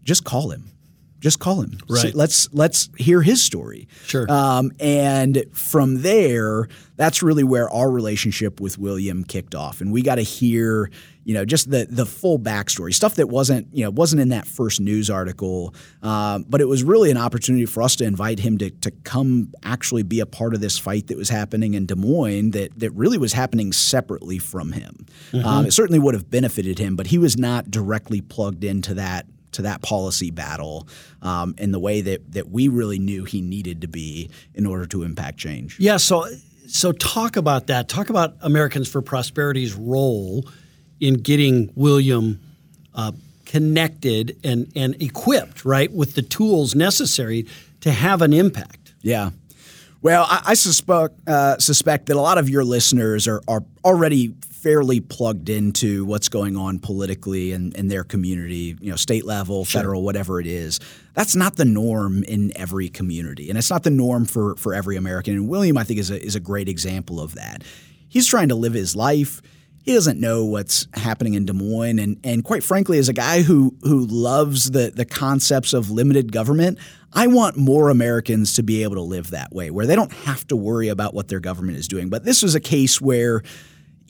just 0.03 0.25
call 0.25 0.51
him. 0.51 0.71
Just 1.21 1.41
call 1.41 1.63
him. 1.63 1.79
Right. 1.89 2.13
So 2.13 2.19
let's 2.19 2.53
let's 2.53 2.91
hear 2.99 3.23
his 3.23 3.43
story. 3.43 3.89
Sure. 4.05 4.31
Um, 4.31 4.73
and 4.79 5.45
from 5.53 6.03
there, 6.03 6.69
that's 6.97 7.23
really 7.23 7.45
where 7.45 7.71
our 7.71 7.91
relationship 7.91 8.61
with 8.61 8.77
William 8.77 9.25
kicked 9.25 9.55
off, 9.55 9.81
and 9.81 9.91
we 9.91 10.03
got 10.03 10.17
to 10.17 10.23
hear, 10.23 10.91
you 11.25 11.35
know, 11.35 11.45
just 11.45 11.71
the 11.71 11.87
the 11.89 12.07
full 12.07 12.39
backstory, 12.39 12.95
stuff 12.95 13.15
that 13.17 13.29
wasn't 13.29 13.67
you 13.73 13.85
know 13.85 13.91
wasn't 13.91 14.21
in 14.21 14.29
that 14.29 14.47
first 14.47 14.81
news 14.81 15.11
article, 15.11 15.75
um, 16.03 16.45
but 16.49 16.61
it 16.61 16.67
was 16.67 16.85
really 16.85 17.11
an 17.11 17.17
opportunity 17.17 17.67
for 17.67 17.83
us 17.83 17.97
to 17.97 18.05
invite 18.05 18.39
him 18.39 18.59
to 18.59 18.71
to 18.71 18.91
come 18.91 19.53
actually 19.63 20.03
be 20.03 20.21
a 20.21 20.27
part 20.27 20.55
of 20.55 20.61
this 20.61 20.79
fight 20.79 21.07
that 21.07 21.17
was 21.17 21.31
happening 21.31 21.75
in 21.75 21.87
Des 21.87 21.95
Moines 21.95 22.51
that 22.53 22.79
that 22.79 22.91
really 22.91 23.19
was 23.19 23.33
happening 23.33 23.73
separately 23.73 24.39
from 24.39 24.73
him. 24.73 25.07
Mm-hmm. 25.33 25.47
Um, 25.47 25.67
it 25.67 25.73
certainly 25.73 25.99
would 25.99 26.15
have 26.15 26.31
benefited 26.31 26.79
him, 26.79 26.95
but 26.95 27.07
he 27.07 27.19
was 27.19 27.37
not 27.37 27.71
directly 27.71 28.21
plugged 28.21 28.63
into 28.63 28.95
that 28.95 29.27
to 29.53 29.63
that 29.63 29.83
policy 29.83 30.31
battle 30.31 30.87
um, 31.23 31.55
in 31.59 31.73
the 31.73 31.81
way 31.81 32.03
that 32.03 32.33
that 32.33 32.51
we 32.51 32.69
really 32.69 32.99
knew 32.99 33.25
he 33.25 33.41
needed 33.41 33.81
to 33.81 33.89
be 33.89 34.31
in 34.55 34.67
order 34.67 34.85
to 34.87 35.03
impact 35.03 35.39
change. 35.39 35.81
Yeah. 35.81 35.97
So 35.97 36.27
so 36.67 36.93
talk 36.93 37.37
about 37.37 37.69
that. 37.69 37.89
Talk 37.89 38.11
about 38.11 38.37
Americans 38.43 38.89
for 38.89 39.01
Prosperity's 39.01 39.75
role 39.75 40.45
in 41.01 41.15
getting 41.15 41.71
William. 41.75 42.41
Uh, 42.95 43.11
connected 43.47 44.37
and, 44.43 44.71
and 44.75 45.01
equipped, 45.01 45.65
right, 45.65 45.93
with 45.93 46.17
the 46.17 46.23
tools 46.23 46.75
necessary 46.75 47.47
to 47.81 47.93
have 47.93 48.21
an 48.21 48.33
impact. 48.33 48.95
Yeah. 49.01 49.31
Well, 50.03 50.27
I, 50.29 50.43
I 50.47 50.55
suspect 50.55 51.15
uh, 51.29 51.59
suspect 51.59 52.07
that 52.07 52.17
a 52.17 52.21
lot 52.21 52.37
of 52.37 52.49
your 52.49 52.65
listeners 52.65 53.29
are, 53.29 53.43
are 53.47 53.63
already 53.85 54.35
fairly 54.51 54.99
plugged 54.99 55.49
into 55.49 56.05
what's 56.05 56.29
going 56.29 56.57
on 56.57 56.81
politically 56.81 57.53
in, 57.53 57.73
in 57.77 57.87
their 57.87 58.03
community, 58.03 58.77
you 58.81 58.91
know, 58.91 58.97
state 58.97 59.25
level, 59.25 59.65
sure. 59.65 59.79
federal, 59.79 60.03
whatever 60.03 60.41
it 60.41 60.47
is. 60.49 60.81
That's 61.13 61.37
not 61.37 61.57
the 61.57 61.65
norm 61.65 62.25
in 62.25 62.51
every 62.57 62.89
community, 62.89 63.51
and 63.51 63.59
it's 63.59 63.71
not 63.71 63.85
the 63.85 63.91
norm 63.91 64.25
for 64.25 64.57
for 64.57 64.75
every 64.75 64.97
American. 64.97 65.35
And 65.35 65.49
William, 65.49 65.79
I 65.79 65.85
think, 65.85 66.01
is 66.01 66.11
a 66.11 66.21
is 66.21 66.35
a 66.35 66.41
great 66.41 66.69
example 66.69 67.21
of 67.21 67.37
that. 67.37 67.63
He's 68.09 68.27
trying 68.27 68.49
to 68.49 68.57
live 68.57 68.73
his 68.73 68.97
life. 68.97 69.43
He 69.85 69.93
doesn't 69.93 70.19
know 70.19 70.47
what's 70.47 70.89
happening 70.95 71.35
in 71.35 71.45
Des 71.45 71.53
Moines, 71.53 71.99
and 71.99 72.19
and 72.25 72.43
quite 72.43 72.65
frankly, 72.65 72.99
as 72.99 73.11
a 73.11 73.13
guy 73.13 73.43
who 73.43 73.77
who 73.83 74.07
loves 74.07 74.71
the 74.71 74.91
the 74.95 75.05
concepts 75.05 75.75
of 75.75 75.91
limited 75.91 76.33
government, 76.33 76.79
I 77.13 77.27
want 77.27 77.59
more 77.59 77.91
Americans 77.91 78.55
to 78.55 78.63
be 78.63 78.83
able 78.83 78.95
to 78.95 79.03
live 79.03 79.31
that 79.31 79.53
way, 79.53 79.71
where 79.71 79.85
they 79.85 79.95
don't 79.95 80.13
have 80.13 80.47
to 80.49 80.57
worry 80.57 80.89
about 80.89 81.13
what 81.13 81.29
their 81.29 81.39
government 81.39 81.77
is 81.77 81.87
doing. 81.87 82.09
But 82.09 82.25
this 82.25 82.43
was 82.43 82.55
a 82.55 82.61
case 82.61 82.99
where 82.99 83.43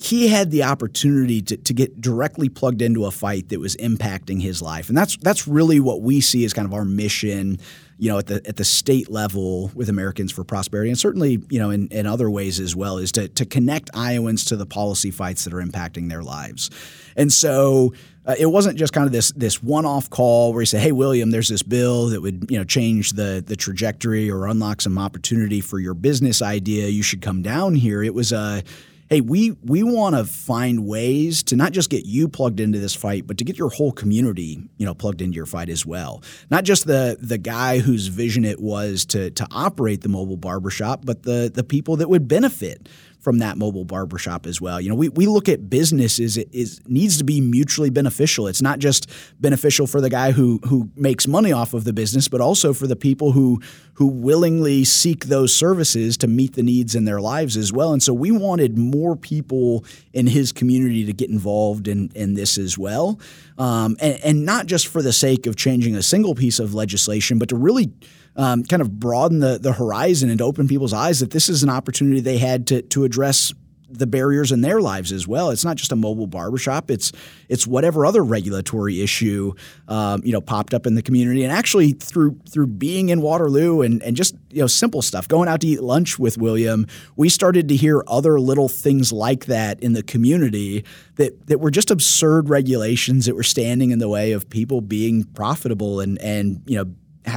he 0.04 0.28
had 0.28 0.50
the 0.50 0.62
opportunity 0.62 1.40
to, 1.40 1.56
to 1.56 1.72
get 1.72 1.98
directly 1.98 2.50
plugged 2.50 2.82
into 2.82 3.06
a 3.06 3.10
fight 3.10 3.48
that 3.48 3.58
was 3.58 3.74
impacting 3.76 4.42
his 4.42 4.60
life. 4.60 4.90
And 4.90 4.98
that's 4.98 5.16
that's 5.16 5.48
really 5.48 5.80
what 5.80 6.02
we 6.02 6.20
see 6.20 6.44
as 6.44 6.52
kind 6.52 6.66
of 6.66 6.74
our 6.74 6.84
mission, 6.84 7.58
you 7.96 8.10
know, 8.10 8.18
at 8.18 8.26
the 8.26 8.46
at 8.46 8.56
the 8.56 8.66
state 8.66 9.10
level 9.10 9.70
with 9.74 9.88
Americans 9.88 10.30
for 10.30 10.44
Prosperity 10.44 10.90
and 10.90 10.98
certainly, 10.98 11.42
you 11.48 11.58
know, 11.58 11.70
in, 11.70 11.88
in 11.88 12.06
other 12.06 12.28
ways 12.28 12.60
as 12.60 12.76
well, 12.76 12.98
is 12.98 13.12
to 13.12 13.28
to 13.28 13.46
connect 13.46 13.88
Iowans 13.94 14.44
to 14.46 14.56
the 14.56 14.66
policy 14.66 15.10
fights 15.10 15.44
that 15.44 15.54
are 15.54 15.62
impacting 15.62 16.10
their 16.10 16.22
lives. 16.22 16.70
And 17.16 17.32
so 17.32 17.94
uh, 18.26 18.34
it 18.38 18.46
wasn't 18.46 18.78
just 18.78 18.92
kind 18.92 19.06
of 19.06 19.12
this 19.12 19.32
this 19.32 19.62
one 19.62 19.86
off 19.86 20.10
call 20.10 20.52
where 20.52 20.60
you 20.60 20.66
say, 20.66 20.80
"Hey, 20.80 20.92
William, 20.92 21.30
there's 21.30 21.48
this 21.48 21.62
bill 21.62 22.08
that 22.08 22.20
would 22.20 22.50
you 22.50 22.58
know 22.58 22.64
change 22.64 23.12
the 23.12 23.42
the 23.46 23.56
trajectory 23.56 24.30
or 24.30 24.48
unlock 24.48 24.82
some 24.82 24.98
opportunity 24.98 25.62
for 25.62 25.78
your 25.78 25.94
business 25.94 26.42
idea. 26.42 26.88
You 26.88 27.02
should 27.02 27.22
come 27.22 27.40
down 27.40 27.74
here." 27.74 28.02
It 28.02 28.12
was 28.12 28.32
a 28.32 28.62
hey, 29.10 29.20
we 29.20 29.52
we 29.62 29.82
want 29.82 30.16
to 30.16 30.24
find 30.24 30.86
ways 30.86 31.42
to 31.44 31.56
not 31.56 31.72
just 31.72 31.90
get 31.90 32.06
you 32.06 32.28
plugged 32.28 32.60
into 32.60 32.78
this 32.78 32.94
fight, 32.94 33.26
but 33.26 33.38
to 33.38 33.44
get 33.44 33.58
your 33.58 33.70
whole 33.70 33.92
community, 33.92 34.62
you 34.76 34.86
know, 34.86 34.94
plugged 34.94 35.20
into 35.20 35.36
your 35.36 35.46
fight 35.46 35.68
as 35.68 35.84
well. 35.84 36.22
Not 36.50 36.64
just 36.64 36.86
the 36.86 37.16
the 37.20 37.38
guy 37.38 37.78
whose 37.78 38.06
vision 38.08 38.44
it 38.44 38.60
was 38.60 39.04
to 39.06 39.30
to 39.32 39.46
operate 39.50 40.00
the 40.00 40.08
mobile 40.08 40.36
barbershop, 40.36 41.04
but 41.04 41.22
the 41.22 41.50
the 41.52 41.64
people 41.64 41.96
that 41.96 42.08
would 42.08 42.28
benefit 42.28 42.88
from 43.24 43.38
that 43.38 43.56
mobile 43.56 43.86
barbershop 43.86 44.46
as 44.46 44.60
well. 44.60 44.80
You 44.80 44.90
know, 44.90 44.94
we, 44.94 45.08
we 45.08 45.26
look 45.26 45.48
at 45.48 45.70
business 45.70 46.20
as 46.20 46.36
it 46.36 46.48
is 46.52 46.80
needs 46.86 47.16
to 47.18 47.24
be 47.24 47.40
mutually 47.40 47.90
beneficial. 47.90 48.46
It's 48.46 48.62
not 48.62 48.78
just 48.78 49.10
beneficial 49.40 49.86
for 49.86 50.00
the 50.00 50.10
guy 50.10 50.32
who 50.32 50.60
who 50.68 50.90
makes 50.94 51.26
money 51.26 51.50
off 51.50 51.72
of 51.72 51.84
the 51.84 51.94
business, 51.94 52.28
but 52.28 52.40
also 52.42 52.74
for 52.74 52.86
the 52.86 52.96
people 52.96 53.32
who 53.32 53.60
who 53.94 54.06
willingly 54.06 54.84
seek 54.84 55.26
those 55.26 55.54
services 55.54 56.16
to 56.18 56.26
meet 56.26 56.54
the 56.54 56.62
needs 56.62 56.94
in 56.94 57.04
their 57.04 57.20
lives 57.20 57.56
as 57.56 57.72
well. 57.72 57.92
And 57.92 58.02
so 58.02 58.12
we 58.12 58.30
wanted 58.30 58.76
more 58.76 59.16
people 59.16 59.84
in 60.12 60.26
his 60.26 60.52
community 60.52 61.06
to 61.06 61.12
get 61.12 61.30
involved 61.30 61.88
in, 61.88 62.10
in 62.14 62.34
this 62.34 62.58
as 62.58 62.76
well. 62.76 63.20
Um, 63.56 63.96
and, 64.00 64.18
and 64.24 64.44
not 64.44 64.66
just 64.66 64.88
for 64.88 65.00
the 65.00 65.12
sake 65.12 65.46
of 65.46 65.54
changing 65.54 65.94
a 65.94 66.02
single 66.02 66.34
piece 66.34 66.58
of 66.58 66.74
legislation, 66.74 67.38
but 67.38 67.48
to 67.50 67.56
really 67.56 67.92
um, 68.36 68.64
kind 68.64 68.82
of 68.82 68.98
broaden 68.98 69.40
the, 69.40 69.58
the 69.58 69.72
horizon 69.72 70.30
and 70.30 70.40
open 70.40 70.68
people's 70.68 70.92
eyes 70.92 71.20
that 71.20 71.30
this 71.30 71.48
is 71.48 71.62
an 71.62 71.70
opportunity 71.70 72.20
they 72.20 72.38
had 72.38 72.66
to, 72.68 72.82
to 72.82 73.04
address 73.04 73.52
the 73.98 74.06
barriers 74.06 74.50
in 74.50 74.60
their 74.60 74.80
lives 74.80 75.12
as 75.12 75.26
well. 75.26 75.50
It's 75.50 75.64
not 75.64 75.76
just 75.76 75.92
a 75.92 75.96
mobile 75.96 76.26
barbershop. 76.26 76.90
It's 76.90 77.12
it's 77.48 77.66
whatever 77.66 78.04
other 78.04 78.24
regulatory 78.24 79.00
issue 79.00 79.52
um, 79.88 80.22
you 80.24 80.32
know 80.32 80.40
popped 80.40 80.74
up 80.74 80.86
in 80.86 80.94
the 80.94 81.02
community. 81.02 81.44
And 81.44 81.52
actually 81.52 81.92
through 81.92 82.38
through 82.50 82.68
being 82.68 83.10
in 83.10 83.20
Waterloo 83.20 83.82
and, 83.82 84.02
and 84.02 84.16
just 84.16 84.34
you 84.50 84.60
know 84.60 84.66
simple 84.66 85.02
stuff, 85.02 85.28
going 85.28 85.48
out 85.48 85.60
to 85.60 85.66
eat 85.66 85.82
lunch 85.82 86.18
with 86.18 86.38
William, 86.38 86.86
we 87.16 87.28
started 87.28 87.68
to 87.68 87.76
hear 87.76 88.02
other 88.06 88.40
little 88.40 88.68
things 88.68 89.12
like 89.12 89.46
that 89.46 89.80
in 89.80 89.92
the 89.92 90.02
community 90.02 90.84
that 91.16 91.46
that 91.46 91.60
were 91.60 91.70
just 91.70 91.90
absurd 91.90 92.48
regulations 92.48 93.26
that 93.26 93.34
were 93.34 93.42
standing 93.42 93.90
in 93.90 93.98
the 93.98 94.08
way 94.08 94.32
of 94.32 94.48
people 94.50 94.80
being 94.80 95.24
profitable 95.24 96.00
and 96.00 96.18
and 96.20 96.62
you 96.66 96.76
know 96.76 96.90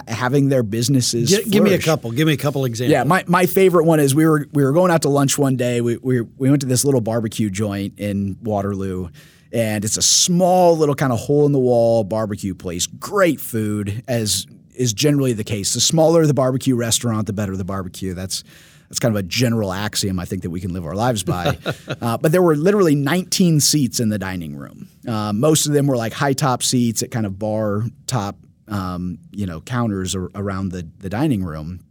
having 0.08 0.50
their 0.50 0.64
businesses. 0.64 1.30
G- 1.30 1.50
give 1.50 1.64
me 1.64 1.74
a 1.74 1.80
couple. 1.80 2.12
Give 2.12 2.28
me 2.28 2.34
a 2.34 2.38
couple 2.38 2.66
examples. 2.66 2.92
Yeah, 2.92 3.04
my, 3.04 3.24
my 3.28 3.46
favorite 3.46 3.86
one 3.86 4.00
is 4.00 4.14
we 4.14 4.26
were 4.26 4.48
we 4.52 4.64
were 4.64 4.74
going 4.74 4.92
out 4.92 5.04
to 5.04 5.10
lunch 5.10 5.38
one 5.38 5.56
day. 5.56 5.82
We 5.82 5.98
we, 5.98 6.22
we 6.22 6.50
went 6.50 6.62
to 6.62 6.68
this 6.68 6.86
little 6.86 7.02
barbecue 7.02 7.50
joint 7.50 8.00
in 8.00 8.38
Waterloo. 8.42 9.10
And 9.54 9.86
it's 9.86 9.96
a 9.96 10.02
small 10.02 10.78
little 10.78 10.94
kind 10.94 11.14
of 11.14 11.20
hole 11.20 11.46
in 11.46 11.54
the 11.54 11.60
wall 11.60 12.04
barbecue 12.04 12.54
place. 12.54 12.86
Great 12.86 13.40
food, 13.40 14.04
as 14.06 14.46
is 14.76 14.94
generally 14.94 15.32
the 15.32 15.46
case. 15.46 15.74
The 15.74 15.80
smaller 15.80 16.26
the 16.26 16.34
barbecue 16.34 16.76
restaurant, 16.76 17.28
the 17.28 17.34
better 17.34 17.56
the 17.56 17.64
barbecue. 17.64 18.14
That's 18.14 18.44
that's 18.90 19.00
kind 19.00 19.16
of 19.16 19.20
a 19.20 19.24
general 19.24 19.74
axiom 19.74 20.20
I 20.20 20.26
think 20.26 20.44
that 20.44 20.50
we 20.50 20.62
can 20.62 20.74
live 20.74 20.86
our 20.86 20.96
lives 20.96 21.24
by. 21.24 21.58
uh, 22.02 22.18
but 22.18 22.32
there 22.32 22.42
were 22.42 22.56
literally 22.56 22.96
19 22.96 23.60
seats 23.60 24.00
in 24.00 24.10
the 24.10 24.18
dining 24.18 24.56
room. 24.56 24.88
Uh, 25.08 25.34
most 25.34 25.66
of 25.66 25.74
them 25.74 25.88
were 25.88 25.98
like 25.98 26.14
high 26.14 26.34
top 26.34 26.64
seats 26.64 27.04
at 27.04 27.12
kind 27.12 27.26
of 27.26 27.38
bar 27.38 27.84
top 28.06 28.38
um, 28.68 29.20
you 29.32 29.46
know 29.46 29.62
counters 29.62 30.16
around 30.16 30.70
the 30.70 30.88
the 31.00 31.10
dining 31.10 31.44
room, 31.44 31.82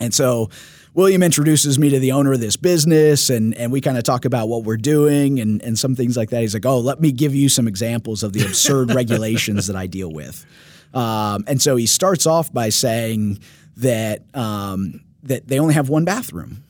and 0.00 0.14
so. 0.14 0.50
William 0.92 1.22
introduces 1.22 1.78
me 1.78 1.88
to 1.88 2.00
the 2.00 2.10
owner 2.10 2.32
of 2.32 2.40
this 2.40 2.56
business 2.56 3.30
and, 3.30 3.54
and 3.54 3.70
we 3.70 3.80
kind 3.80 3.96
of 3.96 4.02
talk 4.02 4.24
about 4.24 4.48
what 4.48 4.64
we're 4.64 4.76
doing 4.76 5.38
and, 5.38 5.62
and 5.62 5.78
some 5.78 5.94
things 5.94 6.16
like 6.16 6.30
that. 6.30 6.40
He's 6.40 6.52
like, 6.52 6.66
Oh, 6.66 6.80
let 6.80 7.00
me 7.00 7.12
give 7.12 7.32
you 7.32 7.48
some 7.48 7.68
examples 7.68 8.24
of 8.24 8.32
the 8.32 8.42
absurd 8.42 8.90
regulations 8.94 9.68
that 9.68 9.76
I 9.76 9.86
deal 9.86 10.12
with. 10.12 10.44
Um, 10.92 11.44
and 11.46 11.62
so 11.62 11.76
he 11.76 11.86
starts 11.86 12.26
off 12.26 12.52
by 12.52 12.70
saying 12.70 13.38
that 13.76 14.24
um, 14.34 15.02
that 15.22 15.46
they 15.46 15.60
only 15.60 15.74
have 15.74 15.88
one 15.88 16.04
bathroom 16.04 16.64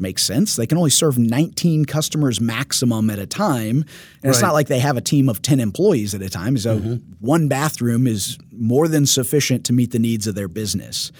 makes 0.00 0.22
sense. 0.22 0.56
They 0.56 0.66
can 0.66 0.78
only 0.78 0.90
serve 0.90 1.18
19 1.18 1.84
customers 1.84 2.40
maximum 2.40 3.10
at 3.10 3.18
a 3.18 3.26
time. 3.26 3.76
And 3.76 3.86
right. 4.24 4.30
it's 4.30 4.42
not 4.42 4.54
like 4.54 4.68
they 4.68 4.78
have 4.78 4.96
a 4.96 5.00
team 5.00 5.28
of 5.28 5.42
10 5.42 5.60
employees 5.60 6.14
at 6.14 6.22
a 6.22 6.30
time. 6.30 6.56
So 6.58 6.78
mm-hmm. 6.78 6.94
one 7.20 7.48
bathroom 7.48 8.06
is 8.06 8.38
more 8.52 8.88
than 8.88 9.06
sufficient 9.06 9.64
to 9.66 9.72
meet 9.72 9.92
the 9.92 9.98
needs 9.98 10.26
of 10.26 10.34
their 10.34 10.48
business. 10.48 11.12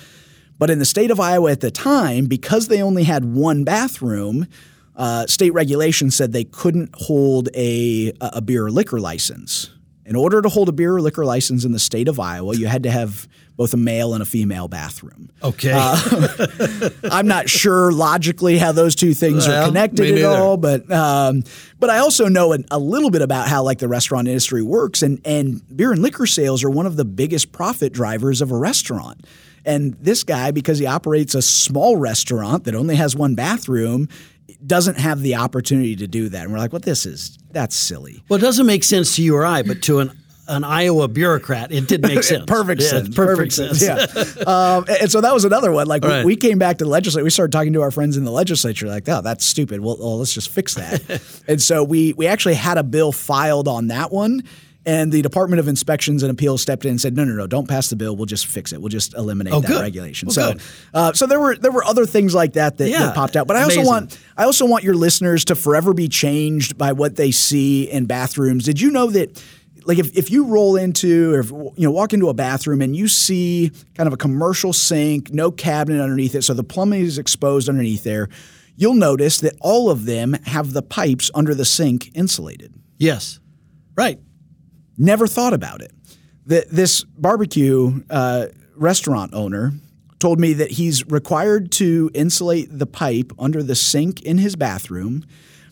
But 0.58 0.70
in 0.70 0.78
the 0.78 0.84
state 0.84 1.10
of 1.10 1.18
Iowa 1.18 1.52
at 1.52 1.60
the 1.60 1.70
time, 1.70 2.26
because 2.26 2.68
they 2.68 2.82
only 2.82 3.04
had 3.04 3.24
one 3.24 3.64
bathroom, 3.64 4.46
uh, 4.94 5.26
state 5.26 5.54
regulation 5.54 6.10
said 6.10 6.32
they 6.32 6.44
couldn't 6.44 6.90
hold 6.94 7.48
a, 7.54 8.12
a 8.20 8.42
beer 8.42 8.70
liquor 8.70 9.00
license. 9.00 9.70
In 10.10 10.16
order 10.16 10.42
to 10.42 10.48
hold 10.48 10.68
a 10.68 10.72
beer 10.72 10.96
or 10.96 11.00
liquor 11.00 11.24
license 11.24 11.64
in 11.64 11.70
the 11.70 11.78
state 11.78 12.08
of 12.08 12.18
Iowa, 12.18 12.56
you 12.56 12.66
had 12.66 12.82
to 12.82 12.90
have 12.90 13.28
both 13.56 13.72
a 13.74 13.76
male 13.76 14.12
and 14.12 14.20
a 14.20 14.26
female 14.26 14.66
bathroom. 14.66 15.30
Okay. 15.40 15.70
Uh, 15.72 16.90
I'm 17.12 17.28
not 17.28 17.48
sure 17.48 17.92
logically 17.92 18.58
how 18.58 18.72
those 18.72 18.96
two 18.96 19.14
things 19.14 19.46
Well, 19.46 19.62
are 19.62 19.68
connected 19.68 20.18
at 20.18 20.24
all, 20.24 20.56
but 20.56 20.90
um, 20.90 21.44
but 21.78 21.90
I 21.90 21.98
also 21.98 22.26
know 22.26 22.52
a, 22.52 22.58
a 22.72 22.78
little 22.78 23.10
bit 23.10 23.22
about 23.22 23.46
how 23.46 23.62
like 23.62 23.78
the 23.78 23.86
restaurant 23.86 24.26
industry 24.26 24.64
works, 24.64 25.02
and 25.02 25.20
and 25.24 25.62
beer 25.76 25.92
and 25.92 26.02
liquor 26.02 26.26
sales 26.26 26.64
are 26.64 26.70
one 26.70 26.86
of 26.86 26.96
the 26.96 27.04
biggest 27.04 27.52
profit 27.52 27.92
drivers 27.92 28.40
of 28.40 28.50
a 28.50 28.56
restaurant. 28.56 29.24
And 29.64 29.92
this 30.00 30.24
guy, 30.24 30.50
because 30.50 30.78
he 30.78 30.86
operates 30.86 31.34
a 31.34 31.42
small 31.42 31.96
restaurant 31.96 32.64
that 32.64 32.74
only 32.74 32.96
has 32.96 33.14
one 33.14 33.34
bathroom, 33.36 34.08
doesn't 34.66 34.98
have 34.98 35.20
the 35.20 35.36
opportunity 35.36 35.96
to 35.96 36.06
do 36.06 36.28
that. 36.30 36.44
And 36.44 36.52
we're 36.52 36.58
like, 36.58 36.72
what 36.72 36.82
this 36.82 37.06
is? 37.06 37.38
That's 37.52 37.74
silly. 37.76 38.22
well, 38.28 38.38
it 38.38 38.42
doesn't 38.42 38.66
make 38.66 38.84
sense 38.84 39.16
to 39.16 39.22
you 39.22 39.36
or 39.36 39.44
I, 39.44 39.62
but 39.62 39.82
to 39.82 39.98
an 40.00 40.12
an 40.48 40.64
Iowa 40.64 41.06
bureaucrat, 41.06 41.70
it 41.70 41.86
did 41.86 42.02
make 42.02 42.22
sense. 42.24 42.44
Perfect 42.46 42.82
Yeah, 42.82 42.88
sense. 42.88 43.14
Perfect, 43.14 43.52
sense. 43.52 43.80
Yeah. 43.86 44.06
um, 44.48 44.84
and 45.00 45.08
so 45.08 45.20
that 45.20 45.32
was 45.32 45.44
another 45.44 45.70
one. 45.70 45.86
Like 45.86 46.02
we- 46.02 46.08
Right. 46.08 46.24
we, 46.24 46.34
came 46.34 46.58
back 46.58 46.78
to 46.78 46.84
the 46.84 46.90
legislature. 46.90 47.22
We 47.22 47.30
started 47.30 47.52
talking 47.52 47.72
to 47.74 47.82
our 47.82 47.92
friends 47.92 48.16
in 48.16 48.24
the 48.24 48.32
legislature. 48.32 48.88
Like, 48.88 49.08
oh, 49.08 49.20
that's 49.20 49.44
stupid. 49.44 49.78
Well, 49.78 49.96
well 50.00 50.18
let's 50.18 50.34
just 50.34 50.48
fix 50.48 50.74
that. 50.74 51.22
and 51.46 51.62
so 51.62 51.84
we 51.84 52.14
we 52.14 52.26
actually 52.26 52.54
had 52.54 52.78
a 52.78 52.82
bill 52.82 53.12
filed 53.12 53.68
on 53.68 53.88
that 53.88 54.10
one. 54.10 54.42
And 54.86 55.12
the 55.12 55.20
Department 55.20 55.60
of 55.60 55.68
Inspections 55.68 56.22
and 56.22 56.30
Appeals 56.32 56.62
stepped 56.62 56.86
in 56.86 56.92
and 56.92 57.00
said, 57.00 57.14
"No, 57.14 57.24
no, 57.24 57.34
no, 57.34 57.46
don't 57.46 57.68
pass 57.68 57.90
the 57.90 57.96
bill. 57.96 58.16
We'll 58.16 58.24
just 58.24 58.46
fix 58.46 58.72
it. 58.72 58.80
We'll 58.80 58.88
just 58.88 59.12
eliminate 59.14 59.52
Oh, 59.52 59.60
that 59.60 59.68
good. 59.68 59.80
regulation." 59.82 60.28
Well, 60.28 60.34
so, 60.34 60.52
good. 60.54 60.62
uh, 60.94 61.12
so 61.12 61.26
there 61.26 61.38
were 61.38 61.54
there 61.54 61.70
were 61.70 61.84
other 61.84 62.06
things 62.06 62.34
like 62.34 62.54
that 62.54 62.78
that, 62.78 62.88
Yeah, 62.88 63.00
that 63.00 63.14
popped 63.14 63.36
out. 63.36 63.46
But 63.46 63.56
I 63.56 63.62
also 63.64 63.84
want 63.84 64.18
I 64.38 64.44
also 64.44 64.64
want 64.64 64.82
your 64.82 64.94
listeners 64.94 65.44
to 65.46 65.54
forever 65.54 65.92
be 65.92 66.08
changed 66.08 66.78
by 66.78 66.92
what 66.92 67.16
they 67.16 67.30
see 67.30 67.90
in 67.90 68.06
bathrooms. 68.06 68.64
Did 68.64 68.80
you 68.80 68.90
know 68.90 69.08
that? 69.10 69.42
Like 69.86 69.98
if, 69.98 70.16
if 70.16 70.30
you 70.30 70.44
roll 70.44 70.76
into 70.76 71.32
or 71.34 71.40
if, 71.40 71.50
you 71.50 71.72
know 71.78 71.90
walk 71.90 72.12
into 72.12 72.28
a 72.28 72.34
bathroom 72.34 72.82
and 72.82 72.94
you 72.94 73.08
see 73.08 73.72
kind 73.94 74.06
of 74.06 74.12
a 74.12 74.16
commercial 74.18 74.74
sink, 74.74 75.32
no 75.32 75.50
cabinet 75.50 76.02
underneath 76.02 76.34
it, 76.34 76.42
so 76.42 76.52
the 76.52 76.62
plumbing 76.62 77.00
is 77.00 77.16
exposed 77.18 77.66
underneath 77.68 78.04
there, 78.04 78.28
you'll 78.76 78.92
notice 78.94 79.40
that 79.40 79.54
all 79.60 79.90
of 79.90 80.04
them 80.04 80.34
have 80.44 80.74
the 80.74 80.82
pipes 80.82 81.30
under 81.34 81.54
the 81.54 81.64
sink 81.64 82.10
insulated. 82.14 82.74
Yes. 82.98 83.40
Right. 83.96 84.20
Never 85.00 85.26
thought 85.26 85.54
about 85.54 85.80
it. 85.80 85.92
That 86.44 86.68
this 86.68 87.04
barbecue 87.04 88.02
uh, 88.10 88.48
restaurant 88.76 89.32
owner 89.32 89.72
told 90.18 90.38
me 90.38 90.52
that 90.52 90.72
he's 90.72 91.06
required 91.06 91.72
to 91.72 92.10
insulate 92.12 92.68
the 92.70 92.86
pipe 92.86 93.32
under 93.38 93.62
the 93.62 93.74
sink 93.74 94.20
in 94.22 94.36
his 94.36 94.56
bathroom 94.56 95.24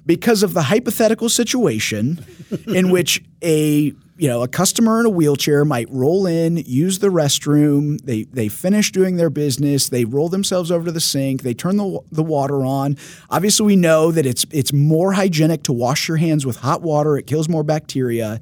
because 0.07 0.43
of 0.43 0.55
the 0.55 0.63
hypothetical 0.63 1.29
situation 1.29 2.25
in 2.67 2.91
which 2.91 3.23
a 3.43 3.93
you 4.17 4.27
know 4.27 4.43
a 4.43 4.49
customer 4.49 4.99
in 4.99 5.07
a 5.07 5.11
wheelchair 5.11 5.65
might 5.67 5.89
roll 5.91 6.27
in, 6.27 6.57
use 6.57 6.99
the 6.99 7.09
restroom, 7.09 8.01
they 8.05 8.23
they 8.25 8.49
finish 8.49 8.91
doing 8.91 9.17
their 9.17 9.31
business, 9.31 9.91
they 9.91 10.07
roll 10.07 10.31
themselves 10.31 10.73
over 10.73 10.87
to 10.87 10.93
the 10.93 11.01
sink, 11.01 11.43
they 11.43 11.53
turn 11.53 11.77
the 11.77 12.01
the 12.11 12.23
water 12.23 12.65
on. 12.65 12.97
Obviously, 13.29 13.67
we 13.67 13.77
know 13.77 14.11
that 14.11 14.25
it's 14.25 14.47
it's 14.51 14.73
more 14.73 15.13
hygienic 15.13 15.65
to 15.65 15.73
wash 15.75 16.09
your 16.09 16.17
hands 16.17 16.47
with 16.47 16.57
hot 16.57 16.81
water. 16.81 17.19
It 17.19 17.27
kills 17.27 17.49
more 17.49 17.63
bacteria. 17.63 18.41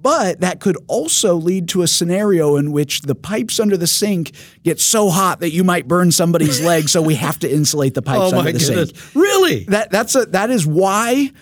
But 0.00 0.40
that 0.42 0.60
could 0.60 0.76
also 0.86 1.34
lead 1.34 1.68
to 1.70 1.82
a 1.82 1.88
scenario 1.88 2.54
in 2.56 2.70
which 2.70 3.02
the 3.02 3.16
pipes 3.16 3.58
under 3.58 3.76
the 3.76 3.88
sink 3.88 4.30
get 4.62 4.80
so 4.80 5.10
hot 5.10 5.40
that 5.40 5.50
you 5.50 5.64
might 5.64 5.88
burn 5.88 6.12
somebody's 6.12 6.60
leg. 6.60 6.88
So 6.88 7.02
we 7.02 7.16
have 7.16 7.38
to 7.40 7.52
insulate 7.52 7.94
the 7.94 8.02
pipes 8.02 8.20
Oh 8.22 8.26
under 8.26 8.36
my 8.36 8.52
the 8.52 8.58
goodness. 8.60 8.90
sink. 8.90 9.14
Really? 9.16 9.64
That 9.64 9.90
that's 9.90 10.14
a 10.14 10.26
that 10.26 10.50
is 10.50 10.64
why 10.66 11.32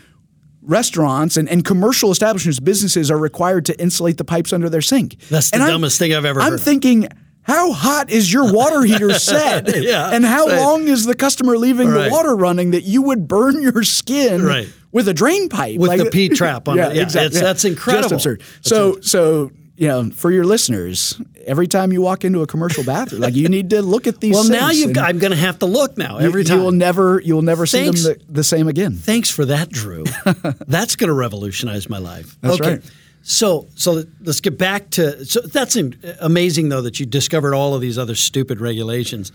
restaurants 0.62 1.36
and, 1.36 1.48
and 1.48 1.64
commercial 1.64 2.10
establishments, 2.10 2.58
businesses 2.58 3.10
are 3.10 3.18
required 3.18 3.66
to 3.66 3.80
insulate 3.80 4.16
the 4.16 4.24
pipes 4.24 4.52
under 4.52 4.68
their 4.68 4.80
sink. 4.82 5.16
That's 5.28 5.50
the 5.50 5.56
And 5.56 5.62
I'm- 5.62 5.72
dumbest 5.72 5.98
thing 5.98 6.14
I've 6.14 6.24
ever 6.24 6.40
I'm 6.40 6.52
heard. 6.52 6.60
thinking, 6.60 7.08
how 7.46 7.72
hot 7.72 8.10
is 8.10 8.32
your 8.32 8.52
water 8.52 8.82
heater 8.82 9.12
set? 9.18 9.80
Yeah, 9.82 10.10
and 10.12 10.24
how 10.24 10.46
right. 10.46 10.58
long 10.60 10.88
is 10.88 11.04
the 11.06 11.14
customer 11.14 11.56
leaving 11.56 11.88
Right. 11.88 12.04
the 12.04 12.10
water 12.10 12.34
running 12.34 12.72
that 12.72 12.82
you 12.82 13.02
would 13.02 13.28
burn 13.28 13.62
your 13.62 13.82
skin 13.84 14.42
Right. 14.42 14.68
with 14.92 15.08
a 15.08 15.14
drain 15.14 15.48
pipe? 15.48 15.78
With 15.78 15.98
the 15.98 16.10
P 16.10 16.28
trap 16.28 16.68
on 16.68 16.76
yeah, 16.78 16.88
it. 16.90 16.96
Yeah, 16.96 17.02
exactly. 17.02 17.26
it's- 17.38 17.42
that's 17.42 17.64
incredible. 17.64 18.08
Just 18.08 18.26
absurd. 18.26 18.42
So 18.62 19.00
so 19.00 19.50
you 19.78 19.88
know, 19.88 20.08
for 20.08 20.30
your 20.30 20.44
listeners, 20.46 21.20
every 21.46 21.66
time 21.66 21.92
you 21.92 22.00
walk 22.00 22.24
into 22.24 22.40
a 22.40 22.46
commercial 22.46 22.82
bathroom, 22.82 23.20
like 23.20 23.34
you 23.36 23.46
need 23.50 23.68
to 23.70 23.82
look 23.82 24.06
at 24.06 24.20
these. 24.22 24.32
Well, 24.34 24.48
now 24.48 24.70
you've 24.70 24.94
got, 24.94 25.06
I'm 25.06 25.18
going 25.18 25.32
to 25.32 25.36
have 25.36 25.58
to 25.58 25.66
look 25.66 25.98
now 25.98 26.18
you- 26.18 26.24
every 26.26 26.40
you, 26.42 26.48
time. 26.48 26.62
will 26.64 26.72
never 26.72 27.20
you 27.20 27.34
will 27.34 27.42
never 27.42 27.66
see 27.66 27.84
them 27.84 27.94
the, 27.94 28.18
the 28.28 28.42
same 28.42 28.68
again. 28.68 28.94
Thanks 28.94 29.28
for 29.30 29.44
that, 29.44 29.68
Drew. 29.68 30.04
that's 30.66 30.96
going 30.96 31.08
to 31.08 31.14
revolutionize 31.14 31.90
my 31.90 31.98
life. 31.98 32.38
That's 32.40 32.58
okay. 32.60 32.70
right. 32.70 32.82
So, 33.28 33.66
so 33.74 34.04
let's 34.20 34.40
get 34.40 34.56
back 34.56 34.90
to. 34.90 35.24
So 35.26 35.40
that's 35.40 35.76
amazing, 36.20 36.68
though, 36.68 36.82
that 36.82 37.00
you 37.00 37.06
discovered 37.06 37.54
all 37.54 37.74
of 37.74 37.80
these 37.80 37.98
other 37.98 38.14
stupid 38.14 38.60
regulations. 38.60 39.32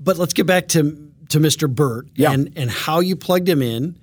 But 0.00 0.18
let's 0.18 0.32
get 0.32 0.46
back 0.46 0.66
to 0.68 1.10
to 1.28 1.38
Mr. 1.38 1.72
Burt 1.72 2.08
Yeah. 2.16 2.32
and 2.32 2.52
and 2.56 2.68
how 2.70 2.98
you 2.98 3.14
plugged 3.14 3.48
him 3.48 3.62
in, 3.62 3.96